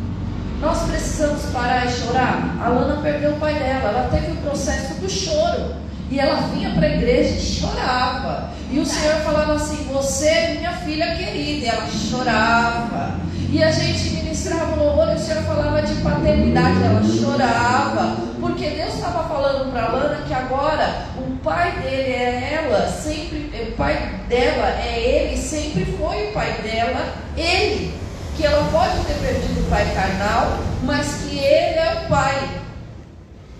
Nós 0.59 0.83
precisamos 0.83 1.43
parar 1.53 1.85
e 1.85 1.91
chorar? 1.91 2.57
A 2.61 2.67
Lana 2.67 3.01
perdeu 3.01 3.31
o 3.31 3.39
pai 3.39 3.53
dela, 3.53 3.89
ela 3.89 4.09
teve 4.09 4.33
o 4.33 4.35
processo 4.37 4.95
do 4.95 5.09
choro. 5.09 5.75
E 6.11 6.19
ela 6.19 6.41
vinha 6.47 6.71
para 6.71 6.87
a 6.87 6.95
igreja 6.95 7.35
e 7.35 7.41
chorava. 7.41 8.49
E 8.71 8.79
o 8.79 8.85
Senhor 8.85 9.15
falava 9.17 9.53
assim: 9.53 9.87
Você 9.93 10.27
é 10.27 10.55
minha 10.55 10.71
filha 10.73 11.15
querida. 11.15 11.65
E 11.65 11.69
ela 11.69 11.87
chorava. 11.87 13.19
E 13.51 13.63
a 13.63 13.71
gente 13.71 14.09
ministrava 14.15 14.73
o 14.73 14.83
louvor 14.83 15.09
e 15.11 15.15
o 15.15 15.19
Senhor 15.19 15.43
falava 15.43 15.81
de 15.83 15.93
paternidade. 16.01 16.83
Ela 16.83 17.03
chorava. 17.03 18.15
Porque 18.39 18.69
Deus 18.69 18.95
estava 18.95 19.27
falando 19.29 19.71
para 19.71 19.83
a 19.83 19.91
Lana 19.91 20.23
que 20.27 20.33
agora 20.33 21.05
o 21.17 21.35
pai 21.43 21.71
dele 21.79 22.11
é 22.11 22.63
ela, 22.63 22.87
sempre, 22.87 23.48
pai 23.79 24.19
dela 24.27 24.67
é 24.79 24.99
ele, 24.99 25.37
sempre 25.37 25.85
foi 25.97 26.27
o 26.27 26.33
pai 26.33 26.61
dela, 26.61 27.15
ele. 27.35 27.97
Que 28.35 28.45
ela 28.45 28.69
pode 28.71 28.99
ter 29.05 29.15
perdido 29.15 29.61
o 29.61 29.69
pai 29.69 29.85
carnal, 29.95 30.59
mas 30.83 31.23
que 31.23 31.39
ele 31.39 31.79
é 31.79 32.03
o 32.03 32.09
pai. 32.09 32.61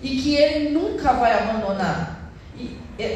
E 0.02 0.16
que 0.20 0.36
ele 0.36 0.70
nunca 0.70 1.12
vai 1.14 1.32
abandonar. 1.32 2.20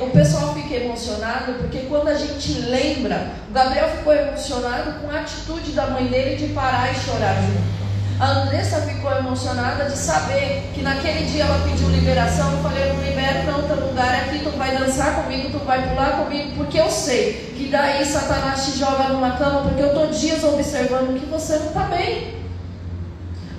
O 0.03 0.11
pessoal 0.11 0.55
fica 0.55 0.77
emocionado 0.77 1.55
porque 1.55 1.81
quando 1.81 2.09
a 2.09 2.15
gente 2.15 2.53
lembra, 2.61 3.33
o 3.51 3.53
Gabriel 3.53 3.91
ficou 3.91 4.15
emocionado 4.15 5.01
com 5.01 5.11
a 5.11 5.21
atitude 5.21 5.73
da 5.73 5.89
mãe 5.89 6.07
dele 6.07 6.37
de 6.37 6.55
parar 6.55 6.91
e 6.91 6.95
chorar 6.95 7.35
junto. 7.35 7.84
A 8.19 8.31
Andressa 8.31 8.81
ficou 8.83 9.11
emocionada 9.13 9.87
de 9.87 9.97
saber 9.97 10.71
que 10.73 10.83
naquele 10.83 11.27
dia 11.27 11.45
ela 11.45 11.65
pediu 11.65 11.89
liberação. 11.89 12.53
Eu 12.53 12.63
falei: 12.63 12.85
Eu 12.85 12.95
não 12.95 13.03
libero, 13.03 13.45
não, 13.45 13.63
teu 13.63 13.89
lugar 13.89 14.15
é 14.15 14.21
aqui. 14.21 14.39
Tu 14.45 14.51
vai 14.51 14.77
dançar 14.77 15.23
comigo, 15.23 15.51
tu 15.51 15.65
vai 15.65 15.89
pular 15.89 16.25
comigo, 16.25 16.53
porque 16.57 16.79
eu 16.79 16.91
sei 16.91 17.53
que 17.57 17.69
daí 17.69 18.05
Satanás 18.05 18.67
te 18.67 18.79
joga 18.79 19.09
numa 19.09 19.33
cama, 19.33 19.63
porque 19.63 19.83
eu 19.83 19.89
estou 19.89 20.07
dias 20.09 20.45
observando 20.45 21.19
que 21.19 21.27
você 21.27 21.59
não 21.59 21.67
está 21.67 21.83
bem. 21.85 22.35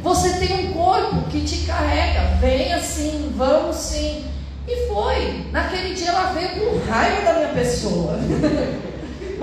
Você 0.02 0.34
tem 0.34 0.68
um 0.68 0.74
corpo 0.74 1.24
que 1.30 1.42
te 1.42 1.66
carrega. 1.66 2.38
Venha 2.40 2.80
sim, 2.80 3.34
vamos 3.36 3.76
sim. 3.76 4.24
E 4.68 4.88
foi. 4.88 5.48
Naquele 5.52 5.94
dia 5.94 6.10
ela 6.10 6.32
veio 6.32 6.50
com 6.50 6.90
raiva 6.90 7.22
da 7.24 7.34
minha 7.34 7.50
pessoa. 7.50 8.18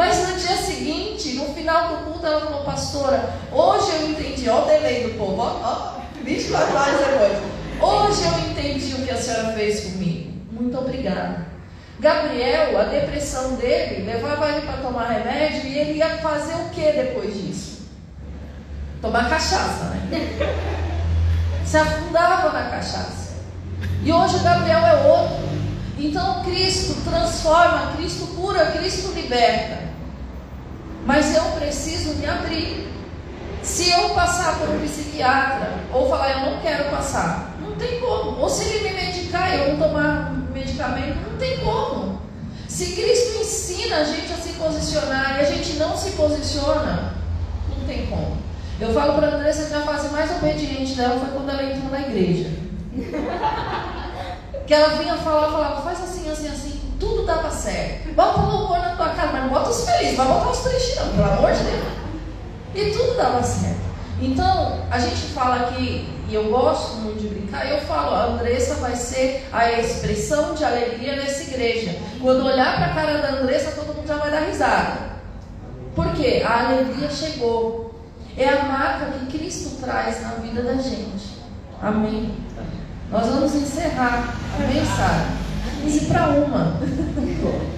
Mas 0.03 0.19
no 0.29 0.37
dia 0.37 0.57
seguinte, 0.57 1.35
no 1.35 1.55
final 1.55 1.91
do 1.91 2.05
culto, 2.05 2.27
ela 2.27 2.41
falou, 2.41 2.65
pastora, 2.65 3.35
hoje 3.53 3.89
eu 3.93 4.11
entendi, 4.11 4.51
ó 4.51 4.65
o 4.65 4.67
delay 4.67 5.05
do 5.05 5.17
povo, 5.17 5.41
ó, 5.41 5.61
ó 5.63 6.01
24 6.25 6.77
horas 6.77 6.99
depois. 6.99 7.39
Hoje 7.81 8.23
eu 8.25 8.51
entendi 8.51 8.95
o 8.95 9.07
que 9.07 9.13
a 9.13 9.17
senhora 9.17 9.53
fez 9.53 9.85
comigo. 9.85 10.33
Muito 10.51 10.77
obrigada. 10.77 11.47
Gabriel, 12.01 12.81
a 12.81 12.83
depressão 12.83 13.55
dele, 13.55 14.05
levava 14.05 14.49
ele 14.49 14.67
para 14.67 14.79
tomar 14.79 15.09
remédio 15.09 15.69
e 15.69 15.79
ele 15.79 15.93
ia 15.99 16.19
fazer 16.19 16.55
o 16.55 16.71
que 16.71 16.81
depois 16.81 17.33
disso? 17.33 17.83
Tomar 19.01 19.31
cachaça, 19.31 19.85
né? 19.85 20.01
Se 21.65 21.77
afundava 21.77 22.51
na 22.51 22.71
cachaça. 22.71 23.37
E 24.03 24.13
hoje 24.13 24.35
o 24.35 24.43
Gabriel 24.43 24.85
é 24.85 25.07
outro. 25.07 25.49
Então 25.97 26.43
Cristo 26.43 27.01
transforma, 27.09 27.93
Cristo 27.97 28.27
cura, 28.35 28.73
Cristo 28.73 29.13
liberta. 29.13 29.82
Mas 31.05 31.35
eu 31.35 31.43
preciso 31.53 32.15
me 32.15 32.27
abrir. 32.27 32.89
Se 33.63 33.91
eu 33.91 34.11
passar 34.11 34.59
por 34.59 34.69
um 34.71 34.81
psiquiatra 34.81 35.73
ou 35.93 36.09
falar 36.09 36.31
eu 36.31 36.51
não 36.53 36.61
quero 36.61 36.91
passar, 36.91 37.57
não 37.61 37.73
tem 37.77 38.01
como. 38.01 38.41
Ou 38.41 38.49
se 38.49 38.65
ele 38.65 38.89
me 38.89 38.95
medicar 38.95 39.55
e 39.55 39.61
eu 39.61 39.77
não 39.77 39.89
tomar 39.89 40.33
medicamento, 40.53 41.31
não 41.31 41.39
tem 41.39 41.59
como. 41.59 42.21
Se 42.69 42.93
Cristo 42.93 43.41
ensina 43.41 43.99
a 43.99 44.05
gente 44.05 44.33
a 44.33 44.37
se 44.37 44.55
posicionar 44.55 45.37
e 45.37 45.41
a 45.41 45.45
gente 45.45 45.75
não 45.75 45.97
se 45.97 46.13
posiciona, 46.13 47.15
não 47.69 47.87
tem 47.87 48.07
como. 48.07 48.39
Eu 48.81 48.93
falo 48.93 49.15
para 49.15 49.29
a 49.29 49.35
Andressa 49.35 49.67
que 49.67 49.75
a 49.75 49.83
fase 49.83 50.09
mais 50.09 50.31
obediente 50.31 50.95
dela 50.95 51.21
foi 51.21 51.29
quando 51.29 51.51
ela 51.51 51.63
entrou 51.63 51.91
na 51.91 52.01
igreja. 52.01 52.51
Que 54.65 54.75
ela 54.75 54.97
vinha 54.97 55.17
falar, 55.17 55.51
falava, 55.51 55.83
faz 55.83 56.01
assim, 56.01 56.31
assim, 56.31 56.49
assim. 56.49 56.72
Tudo 57.03 57.27
dava 57.27 57.51
certo. 57.51 58.15
Bota 58.15 58.41
louvor 58.41 58.79
na 58.79 58.95
tua 58.95 59.09
casa, 59.09 59.33
mas 59.33 59.43
não 59.43 59.51
bota 59.51 59.71
os 59.71 59.85
felizes, 59.85 60.17
vai 60.17 60.27
botar 60.29 60.51
os 60.51 60.59
tristes 60.61 60.97
não, 60.97 61.09
pelo 61.09 61.25
amor 61.25 61.53
de 61.53 61.65
Deus. 61.65 61.85
E 62.77 62.91
tudo 62.97 63.17
dava 63.17 63.43
certo. 63.43 63.83
Então, 64.21 64.79
a 64.89 65.01
gente 65.01 65.33
fala 65.35 65.67
aqui, 65.67 66.09
e 66.29 66.35
eu 66.35 66.45
gosto 66.45 66.99
muito 66.99 67.21
de 67.21 67.27
brincar, 67.27 67.69
eu 67.69 67.81
falo, 67.81 68.15
a 68.15 68.25
Andressa 68.27 68.77
vai 68.77 68.95
ser 68.95 69.49
a 69.53 69.73
expressão 69.73 70.55
de 70.55 70.65
alegria 70.65 71.17
nessa 71.17 71.43
igreja. 71.43 71.99
Quando 72.21 72.47
olhar 72.47 72.77
para 72.77 72.87
a 72.87 72.95
cara 72.95 73.19
da 73.19 73.41
Andressa, 73.41 73.73
todo 73.73 73.97
mundo 73.97 74.07
já 74.07 74.17
vai 74.19 74.31
dar 74.31 74.47
risada. 74.47 75.13
Por 75.97 76.13
quê? 76.15 76.45
A 76.47 76.69
alegria 76.69 77.11
chegou. 77.11 77.91
É 78.37 78.49
a 78.49 78.63
marca 78.63 79.07
que 79.07 79.37
Cristo 79.37 79.77
traz 79.81 80.23
na 80.23 80.31
vida 80.37 80.63
da 80.63 80.75
gente. 80.75 81.43
Amém. 81.83 82.33
Nós 83.11 83.27
vamos 83.27 83.55
encerrar. 83.55 84.35
Amém, 84.57 84.83
Sara? 84.87 85.42
E 85.85 86.05
para 86.07 86.29
uma. 86.29 86.81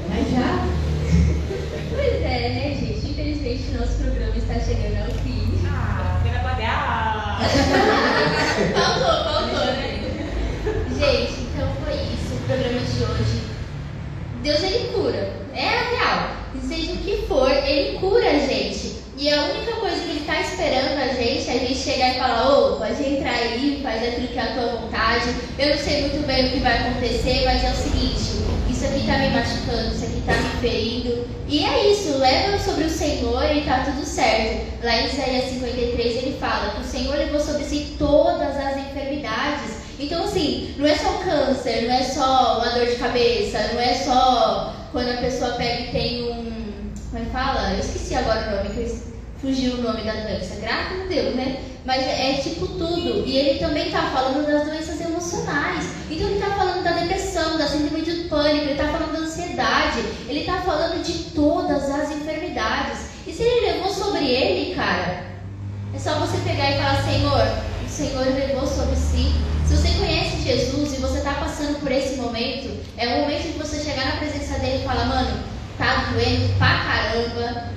Mas 0.08 0.30
já? 0.30 0.68
Pois 1.90 2.22
é, 2.22 2.48
né, 2.50 2.76
gente? 2.78 3.10
Infelizmente, 3.10 3.78
nosso 3.78 3.94
programa 4.02 4.36
está 4.36 4.54
chegando 4.60 5.06
ao 5.06 5.10
fim. 5.20 5.58
Ah, 5.66 6.20
quero 6.22 6.42
pagar. 6.42 7.40
faltou, 8.74 9.24
faltou, 9.24 9.66
né? 9.72 10.00
Gente, 10.90 11.40
então 11.42 11.68
foi 11.82 11.94
isso 11.94 12.34
o 12.34 12.46
programa 12.46 12.80
de 12.80 13.04
hoje. 13.04 13.42
Deus, 14.42 14.62
ele 14.62 14.92
cura. 14.92 15.32
É 15.54 15.68
a 15.68 15.82
real. 15.90 16.30
Seja 16.68 16.92
o 16.92 16.96
que 16.98 17.24
for, 17.26 17.50
ele 17.50 17.98
cura 17.98 18.28
a 18.28 18.38
gente. 18.38 18.63
E 19.24 19.32
a 19.32 19.42
única 19.42 19.72
coisa 19.76 19.96
que 20.04 20.10
ele 20.10 20.20
está 20.20 20.38
esperando 20.38 21.00
a 21.00 21.14
gente 21.14 21.48
é 21.48 21.52
a 21.54 21.58
gente 21.58 21.76
chegar 21.76 22.10
e 22.10 22.18
falar: 22.18 22.46
Ô, 22.46 22.74
oh, 22.74 22.76
pode 22.76 23.02
entrar 23.02 23.32
aí, 23.32 23.80
faz 23.82 24.06
aquilo 24.06 24.28
que 24.28 24.38
é 24.38 24.42
a 24.42 24.52
tua 24.52 24.66
vontade. 24.76 25.34
Eu 25.58 25.70
não 25.70 25.78
sei 25.78 26.02
muito 26.02 26.26
bem 26.26 26.46
o 26.46 26.50
que 26.50 26.58
vai 26.58 26.76
acontecer, 26.76 27.42
mas 27.46 27.64
é 27.64 27.70
o 27.70 27.74
seguinte: 27.74 28.20
isso 28.68 28.84
aqui 28.84 29.00
está 29.00 29.16
me 29.16 29.30
machucando, 29.30 29.94
isso 29.94 30.04
aqui 30.04 30.18
está 30.18 30.34
me 30.34 30.60
ferindo. 30.60 31.26
E 31.48 31.64
é 31.64 31.90
isso, 31.90 32.18
leva 32.18 32.58
sobre 32.58 32.84
o 32.84 32.90
Senhor 32.90 33.50
e 33.50 33.60
está 33.60 33.84
tudo 33.84 34.04
certo. 34.04 34.84
Lá 34.84 34.94
em 34.94 35.06
Isaías 35.06 35.44
53 35.52 36.16
ele 36.16 36.36
fala 36.38 36.74
que 36.74 36.82
o 36.82 36.84
Senhor 36.84 37.16
levou 37.16 37.40
sobre 37.40 37.64
si 37.64 37.96
todas 37.98 38.54
as 38.54 38.76
enfermidades. 38.76 39.70
Então, 39.98 40.22
assim, 40.22 40.74
não 40.76 40.86
é 40.86 40.96
só 40.96 41.10
câncer, 41.24 41.86
não 41.88 41.94
é 41.94 42.02
só 42.02 42.58
uma 42.58 42.68
dor 42.74 42.84
de 42.84 42.96
cabeça, 42.96 43.70
não 43.72 43.80
é 43.80 43.94
só 43.94 44.74
quando 44.92 45.08
a 45.12 45.16
pessoa 45.16 45.52
pega 45.52 45.80
e 45.80 45.92
tem 45.92 46.24
um 46.24 46.64
como 47.14 47.22
é 47.22 47.26
que 47.26 47.32
fala? 47.32 47.72
Eu 47.74 47.78
esqueci 47.78 48.12
agora 48.16 48.40
o 48.40 48.56
nome, 48.56 48.74
que 48.74 49.13
fugiu 49.44 49.74
o 49.74 49.82
nome 49.82 50.02
da 50.02 50.12
doença. 50.12 50.56
Graças 50.58 51.02
a 51.02 51.04
Deus, 51.06 51.36
né? 51.36 51.60
Mas 51.84 52.02
é, 52.02 52.32
é 52.32 52.36
tipo 52.38 52.66
tudo. 52.66 53.24
E 53.26 53.36
ele 53.36 53.58
também 53.58 53.88
está 53.88 54.00
falando 54.10 54.46
das 54.46 54.66
doenças 54.66 54.98
emocionais. 55.02 55.84
Então 56.10 56.26
ele 56.26 56.36
está 56.36 56.50
falando 56.56 56.82
da 56.82 56.92
depressão, 56.92 57.58
da 57.58 57.66
síndrome 57.68 58.02
de 58.02 58.28
pânico, 58.28 58.64
ele 58.64 58.72
está 58.72 58.88
falando 58.88 59.12
da 59.12 59.18
ansiedade, 59.18 60.00
ele 60.26 60.40
está 60.40 60.62
falando 60.62 61.02
de 61.02 61.12
todas 61.30 61.90
as 61.90 62.10
enfermidades. 62.10 63.00
E 63.26 63.32
se 63.32 63.42
ele 63.42 63.72
levou 63.72 63.92
sobre 63.92 64.24
ele, 64.24 64.74
cara, 64.74 65.24
é 65.94 65.98
só 65.98 66.14
você 66.14 66.38
pegar 66.38 66.70
e 66.70 66.78
falar, 66.78 67.02
Senhor, 67.04 67.46
o 67.84 67.88
Senhor 67.88 68.24
levou 68.24 68.66
sobre 68.66 68.96
si. 68.96 69.34
Se 69.66 69.76
você 69.76 69.88
conhece 69.98 70.42
Jesus 70.42 70.94
e 70.94 71.00
você 71.00 71.18
está 71.18 71.34
passando 71.34 71.80
por 71.80 71.92
esse 71.92 72.16
momento, 72.16 72.70
é 72.96 73.08
o 73.08 73.20
momento 73.22 73.42
de 73.42 73.58
você 73.58 73.80
chegar 73.80 74.06
na 74.06 74.16
presença 74.16 74.58
dele 74.58 74.82
e 74.82 74.86
falar, 74.86 75.04
mano, 75.06 75.38
tá 75.76 76.10
doendo 76.12 76.48
pra 76.58 76.78
caramba. 76.78 77.74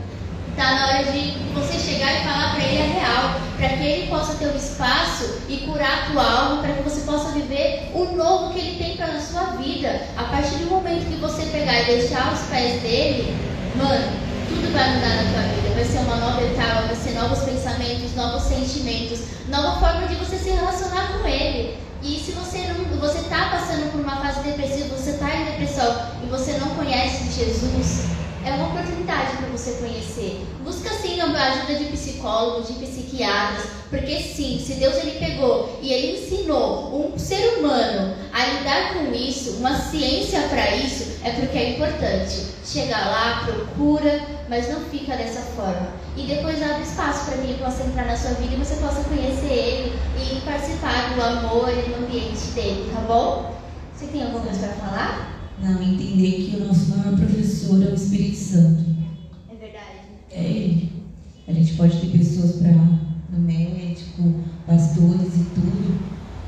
Tá 0.58 0.74
na 0.74 0.88
hora 0.88 1.04
de 1.04 1.38
você 1.54 1.78
chegar 1.78 2.20
e 2.20 2.24
falar 2.24 2.56
para 2.56 2.64
ele 2.64 2.82
a 2.82 3.00
real, 3.00 3.42
para 3.58 3.70
que 3.78 3.84
ele 3.86 4.08
possa 4.08 4.34
ter 4.40 4.48
um 4.48 4.58
espaço 4.58 5.36
e 5.48 5.58
curar 5.58 6.00
a 6.00 6.12
tua 6.12 6.24
alma, 6.24 6.64
para 6.64 6.74
que 6.74 6.82
você 6.82 7.02
possa 7.02 7.30
viver 7.30 7.92
o 7.94 8.06
novo 8.16 8.52
que 8.52 8.60
ele 8.62 8.84
tem 8.84 8.98
para 8.98 9.14
na 9.14 9.22
sua 9.22 9.44
vida. 9.62 10.02
A 10.18 10.24
partir 10.24 10.56
do 10.56 10.66
momento 10.66 11.06
que 11.06 11.22
você 11.22 11.44
pegar 11.44 11.84
e 11.84 11.86
deixar 11.86 12.34
os 12.34 12.40
pés 12.50 12.82
dele, 12.82 13.38
mano, 13.76 14.12
tudo 14.50 14.74
vai 14.74 14.96
mudar 14.96 15.10
na 15.10 15.32
tua 15.32 15.42
vida. 15.54 15.76
Vai 15.76 15.86
ser 15.86 16.00
uma 16.00 16.16
nova 16.16 16.42
etapa, 16.42 16.88
vai 16.88 16.96
ser 16.96 17.12
novos 17.12 17.40
pensamentos, 17.44 18.16
novos 18.16 18.42
sentimentos, 18.42 19.20
nova 19.50 19.80
forma 19.80 20.08
de 20.08 20.16
você 20.16 20.38
se 20.40 20.50
relacionar 20.50 21.20
com 21.20 21.28
ele. 21.28 21.78
E 22.02 22.18
se 22.18 22.32
você 22.32 22.66
não, 22.66 23.00
você 23.00 23.20
está 23.20 23.50
passando 23.52 23.92
por 23.92 24.02
uma 24.02 24.16
fase 24.16 24.42
depressiva, 24.42 24.96
você 24.96 25.12
está 25.12 25.36
em 25.36 25.46
depressão 25.46 26.02
e 26.24 26.26
você 26.26 26.54
não 26.54 26.70
conhece 26.70 27.32
Jesus, 27.32 28.08
é 28.44 28.52
uma 28.52 28.70
oportunidade 28.70 29.17
você 29.58 29.72
conhecer. 29.74 30.46
Busca 30.64 30.90
sim 30.90 31.20
a 31.20 31.26
ajuda 31.26 31.76
de 31.76 31.86
psicólogos, 31.86 32.68
de 32.68 32.74
psiquiatras, 32.86 33.66
porque 33.90 34.22
sim, 34.22 34.62
se 34.64 34.74
Deus 34.76 34.96
ele 34.98 35.20
pegou 35.20 35.80
e 35.82 35.92
ele 35.92 36.20
ensinou 36.20 37.14
um 37.14 37.18
ser 37.18 37.58
humano 37.58 38.16
a 38.32 38.46
lidar 38.46 38.94
com 38.94 39.14
isso, 39.14 39.58
uma 39.58 39.76
ciência 39.76 40.42
para 40.50 40.76
isso, 40.76 41.18
é 41.24 41.32
porque 41.32 41.58
é 41.58 41.72
importante. 41.72 42.48
Chega 42.66 42.98
lá, 42.98 43.46
procura, 43.46 44.22
mas 44.50 44.70
não 44.70 44.82
fica 44.82 45.16
dessa 45.16 45.42
forma. 45.42 45.88
E 46.16 46.24
depois 46.24 46.62
abre 46.62 46.84
espaço 46.84 47.26
para 47.26 47.38
que 47.38 47.48
ele 47.48 47.64
possa 47.64 47.84
entrar 47.84 48.06
na 48.06 48.18
sua 48.18 48.32
vida 48.32 48.56
e 48.56 48.58
você 48.58 48.76
possa 48.76 49.04
conhecer 49.04 49.52
ele 49.52 49.94
e 50.20 50.42
participar 50.42 51.16
do 51.16 51.22
amor 51.22 51.70
e 51.70 51.90
do 51.90 52.06
ambiente 52.06 52.48
dele, 52.54 52.92
tá 52.94 53.02
bom? 53.02 53.56
Você 53.96 54.08
tem 54.08 54.24
alguma 54.24 54.42
coisa 54.42 54.68
para 54.68 54.76
falar? 54.76 55.38
Não, 55.60 55.82
entender 55.82 56.50
que 56.50 56.58
o 56.58 56.68
nosso 56.68 56.90
maior 56.90 57.18
professor 57.18 57.82
é 57.82 57.88
o 57.88 57.96
Espírito 57.96 58.38
Santo. 58.38 58.97
É. 60.38 60.42
É 60.42 60.44
ele. 60.44 60.92
A 61.48 61.54
gente 61.54 61.74
pode 61.74 62.00
ter 62.00 62.18
pessoas 62.18 62.58
para 62.58 62.72
no 62.72 63.40
médico, 63.40 64.44
pastores 64.66 65.36
e 65.36 65.46
tudo, 65.56 66.00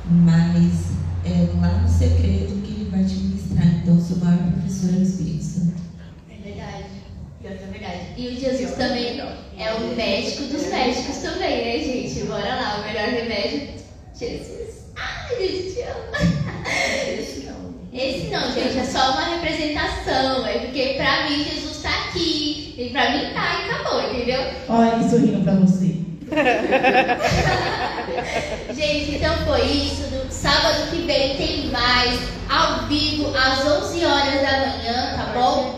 mas 0.05 0.91
é 1.25 1.49
lá 1.59 1.81
no 1.81 1.87
segredo 1.87 2.61
que 2.61 2.71
ele 2.71 2.89
vai 2.91 3.03
te 3.03 3.15
ministrar. 3.15 3.65
Então, 3.65 3.97
o 3.97 4.01
seu 4.01 4.17
maior 4.17 4.51
professor 4.51 4.93
é 4.93 4.97
o 4.97 5.03
Espírito 5.03 5.43
Santo. 5.43 5.81
É 6.29 6.43
verdade. 6.43 6.85
Pior 7.41 7.57
que 7.57 7.63
é 7.63 7.67
verdade. 7.67 8.01
E 8.17 8.27
o 8.27 8.39
Jesus 8.39 8.71
também 8.75 9.19
é 9.57 9.73
o 9.73 9.95
médico 9.95 10.43
dos 10.43 10.67
médicos 10.69 11.17
também, 11.17 11.65
né, 11.65 11.83
gente? 11.83 12.25
Bora 12.25 12.55
lá, 12.55 12.81
o 12.81 12.87
melhor 12.87 13.09
remédio, 13.09 13.69
Jesus. 14.17 14.85
Ai, 14.95 15.35
gente, 15.39 15.73
te 15.73 15.81
amo. 15.81 16.49
Esse 17.91 18.27
não, 18.27 18.53
gente, 18.53 18.77
é 18.77 18.85
só 18.85 19.11
uma 19.13 19.35
representação. 19.35 20.45
É 20.45 20.59
porque 20.59 20.93
pra 20.95 21.29
mim 21.29 21.43
Jesus 21.43 21.81
tá 21.81 21.89
aqui. 22.07 22.68
E 22.79 22.89
pra 22.91 23.09
mim 23.09 23.33
tá 23.33 23.59
e 23.59 23.69
acabou, 23.69 24.01
entendeu? 24.09 24.39
Olha 24.69 24.95
ele 24.95 25.09
sorrindo 25.09 25.43
pra 25.43 25.55
você. 25.55 25.97
gente, 28.73 29.15
então 29.15 29.35
foi 29.45 29.65
isso. 29.65 30.03
No 30.15 30.31
sábado 30.31 30.89
que 30.89 31.01
vem 31.01 31.35
tem 31.35 31.69
mais. 31.71 32.17
Ao 32.49 32.87
vivo, 32.87 33.35
às 33.35 33.67
11 33.67 34.05
horas 34.05 34.41
da 34.41 34.59
manhã, 34.59 35.17
tá 35.17 35.31
bom? 35.33 35.77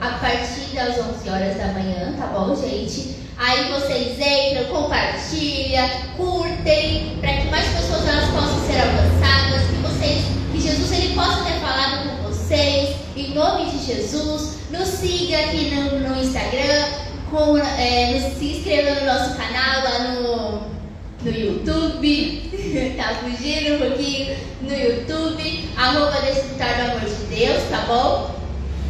A 0.00 0.10
partir 0.10 0.76
das 0.76 0.96
11 0.96 1.28
horas 1.28 1.56
da 1.56 1.66
manhã, 1.72 2.14
tá 2.16 2.26
bom, 2.28 2.54
gente? 2.54 3.16
Aí 3.36 3.64
vocês 3.72 4.16
entram, 4.16 4.66
compartilham, 4.72 5.90
curtem, 6.16 7.18
para 7.20 7.32
que 7.32 7.48
mais 7.48 7.66
pessoas 7.66 8.06
elas 8.06 8.30
possam 8.30 8.60
ser 8.64 8.78
alcançadas, 8.80 9.62
que 9.66 9.74
vocês 9.82 10.24
que 10.52 10.60
Jesus 10.60 10.92
ele 10.92 11.14
possa 11.14 11.42
ter 11.44 11.58
falado 11.58 12.08
com 12.08 12.14
vocês, 12.28 12.89
nome 13.40 13.70
de 13.70 13.78
Jesus. 13.86 14.58
Nos 14.70 14.88
siga 14.88 15.38
aqui 15.38 15.74
no, 15.74 15.98
no 16.00 16.22
Instagram, 16.22 16.84
com, 17.30 17.56
é, 17.56 18.34
se 18.38 18.44
inscreva 18.44 19.00
no 19.00 19.06
nosso 19.06 19.34
canal 19.34 19.82
lá 19.82 19.98
no, 20.10 20.60
no 21.22 21.38
YouTube. 21.38 22.94
tá 22.98 23.14
fugindo 23.14 23.76
um 23.76 23.88
pouquinho 23.88 24.36
no 24.60 24.74
YouTube, 24.74 25.70
arroba 25.76 26.20
Desfrutar 26.20 26.76
do 26.76 26.90
Amor 26.90 27.00
de 27.00 27.34
Deus, 27.34 27.62
tá 27.70 27.84
bom? 27.86 28.34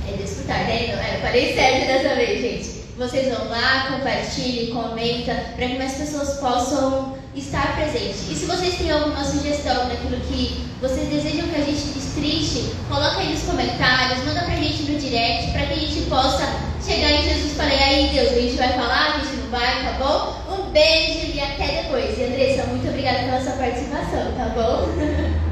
É 0.08 0.16
desfrutar, 0.16 0.64
né? 0.64 0.88
Não, 0.88 1.00
é, 1.00 1.20
parei 1.22 1.54
certo 1.54 1.86
dessa 1.86 2.16
vez, 2.16 2.40
gente. 2.40 2.80
Vocês 2.98 3.32
vão 3.32 3.48
lá, 3.48 3.92
compartilhem, 3.92 4.74
comenta, 4.74 5.32
para 5.56 5.68
que 5.68 5.78
mais 5.78 5.94
pessoas 5.94 6.38
possam 6.38 7.16
estar 7.34 7.76
presentes. 7.76 8.28
E 8.30 8.34
se 8.34 8.46
vocês 8.46 8.76
têm 8.76 8.90
alguma 8.90 9.24
sugestão 9.24 9.88
daquilo 9.88 10.20
que 10.20 10.66
vocês 10.80 11.08
desejam 11.08 11.48
que 11.48 11.60
a 11.60 11.64
gente 11.64 11.82
destrinche, 11.94 12.74
coloca 12.88 13.18
aí 13.18 13.32
nos 13.32 13.42
comentários, 13.42 14.24
manda 14.24 14.42
pra 14.42 14.56
gente 14.56 14.90
no 14.90 14.98
direct, 14.98 15.52
para 15.52 15.66
que 15.66 15.72
a 15.72 15.76
gente 15.76 16.00
possa 16.08 16.44
chegar 16.84 17.10
em 17.10 17.22
Jesus 17.22 17.52
e 17.52 17.54
falar, 17.54 17.70
aí 17.70 18.10
Deus, 18.12 18.32
a 18.32 18.40
gente 18.40 18.56
vai 18.56 18.72
falar, 18.72 19.14
a 19.14 19.18
gente 19.18 19.36
não 19.36 19.50
vai, 19.50 19.84
tá 19.84 19.92
bom? 19.98 20.54
Um 20.54 20.70
beijo 20.70 21.32
e 21.32 21.40
até 21.40 21.82
depois. 21.82 22.18
E 22.18 22.24
Andressa, 22.24 22.66
muito 22.66 22.88
obrigada 22.88 23.18
pela 23.18 23.42
sua 23.42 23.52
participação, 23.52 24.32
tá 24.36 24.52
bom? 24.54 25.40